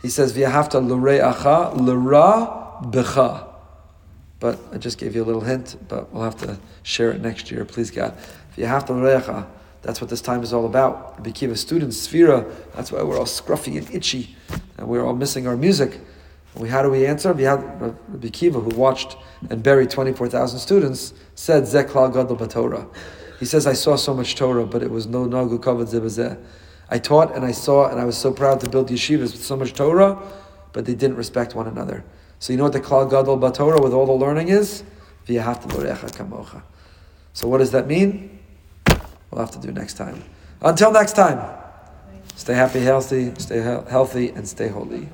He 0.03 0.11
says, 0.11 0.35
V'yahavta 0.35 0.87
l'reacha 0.87 1.75
l'ra 1.75 2.83
b'cha. 2.83 3.54
But 4.45 4.59
I 4.75 4.77
just 4.77 4.99
gave 4.99 5.17
you 5.17 5.23
a 5.23 5.25
little 5.25 5.41
hint, 5.41 5.79
but 5.89 6.13
we'll 6.13 6.23
have 6.23 6.37
to 6.43 6.59
share 6.83 7.11
it 7.13 7.23
next 7.23 7.51
year, 7.51 7.65
please 7.65 7.91
God. 7.91 8.15
If 8.51 8.59
you 8.59 8.67
have 8.67 8.85
to 8.85 8.93
recha, 8.93 9.47
that's 9.81 10.03
what 10.03 10.11
this 10.11 10.21
time 10.21 10.43
is 10.43 10.53
all 10.53 10.67
about. 10.67 11.25
The 11.25 11.33
Kiva 11.33 11.57
students, 11.57 12.07
Sfira, 12.07 12.55
that's 12.75 12.93
why 12.93 13.03
we're 13.05 13.19
all 13.19 13.25
scruffy 13.25 13.79
and 13.79 13.91
itchy, 13.91 14.37
and 14.77 14.87
we're 14.87 15.03
all 15.03 15.15
missing 15.15 15.47
our 15.47 15.57
music. 15.57 15.99
We, 16.57 16.69
how 16.69 16.83
do 16.83 16.91
we 16.91 17.07
answer? 17.07 17.33
Rabbi 17.33 17.41
Akiva, 18.19 18.63
who 18.63 18.79
watched 18.79 19.17
and 19.49 19.63
buried 19.63 19.89
24,000 19.89 20.59
students, 20.59 21.15
said, 21.35 21.63
Zeklal 21.63 22.13
Gadol 22.13 22.47
Torah. 22.47 22.87
He 23.41 23.47
says, 23.47 23.67
I 23.67 23.73
saw 23.73 23.97
so 23.97 24.13
much 24.13 24.37
Torah, 24.37 24.67
but 24.67 24.83
it 24.83 24.91
was 24.91 25.07
no 25.07 25.25
Nagu 25.25 25.59
Kavad 25.59 25.89
Zebazeh. 25.89 26.39
I 26.91 26.99
taught 26.99 27.35
and 27.35 27.47
I 27.47 27.53
saw 27.53 27.89
and 27.89 27.99
I 27.99 28.05
was 28.05 28.19
so 28.19 28.31
proud 28.31 28.61
to 28.61 28.69
build 28.69 28.91
yeshivas 28.91 29.33
with 29.33 29.43
so 29.43 29.57
much 29.57 29.73
Torah, 29.73 30.19
but 30.75 30.85
they 30.85 30.95
didn't 30.95 31.17
respect 31.17 31.55
one 31.55 31.67
another. 31.67 32.05
So 32.45 32.53
you 32.53 32.59
know 32.59 32.65
what 32.65 32.75
the 32.75 32.81
Klal 32.81 33.09
Gadol 33.09 33.39
Batorah 33.39 33.83
with 33.83 33.95
all 33.95 34.05
the 34.05 34.13
learning 34.13 34.49
is? 34.51 34.83
kamocha. 36.09 36.61
So 37.33 37.49
what 37.49 37.57
does 37.57 37.71
that 37.71 37.87
mean? 37.87 38.39
We'll 39.31 39.41
have 39.41 39.51
to 39.53 39.59
do 39.59 39.73
next 39.73 39.95
time. 39.95 40.23
Until 40.61 40.93
next 40.93 41.15
time, 41.15 41.41
stay 42.35 42.53
happy, 42.53 42.81
healthy, 42.81 43.33
stay 43.39 43.63
he- 43.63 43.91
healthy, 43.91 44.29
and 44.29 44.47
stay 44.47 44.69
holy. 44.69 45.09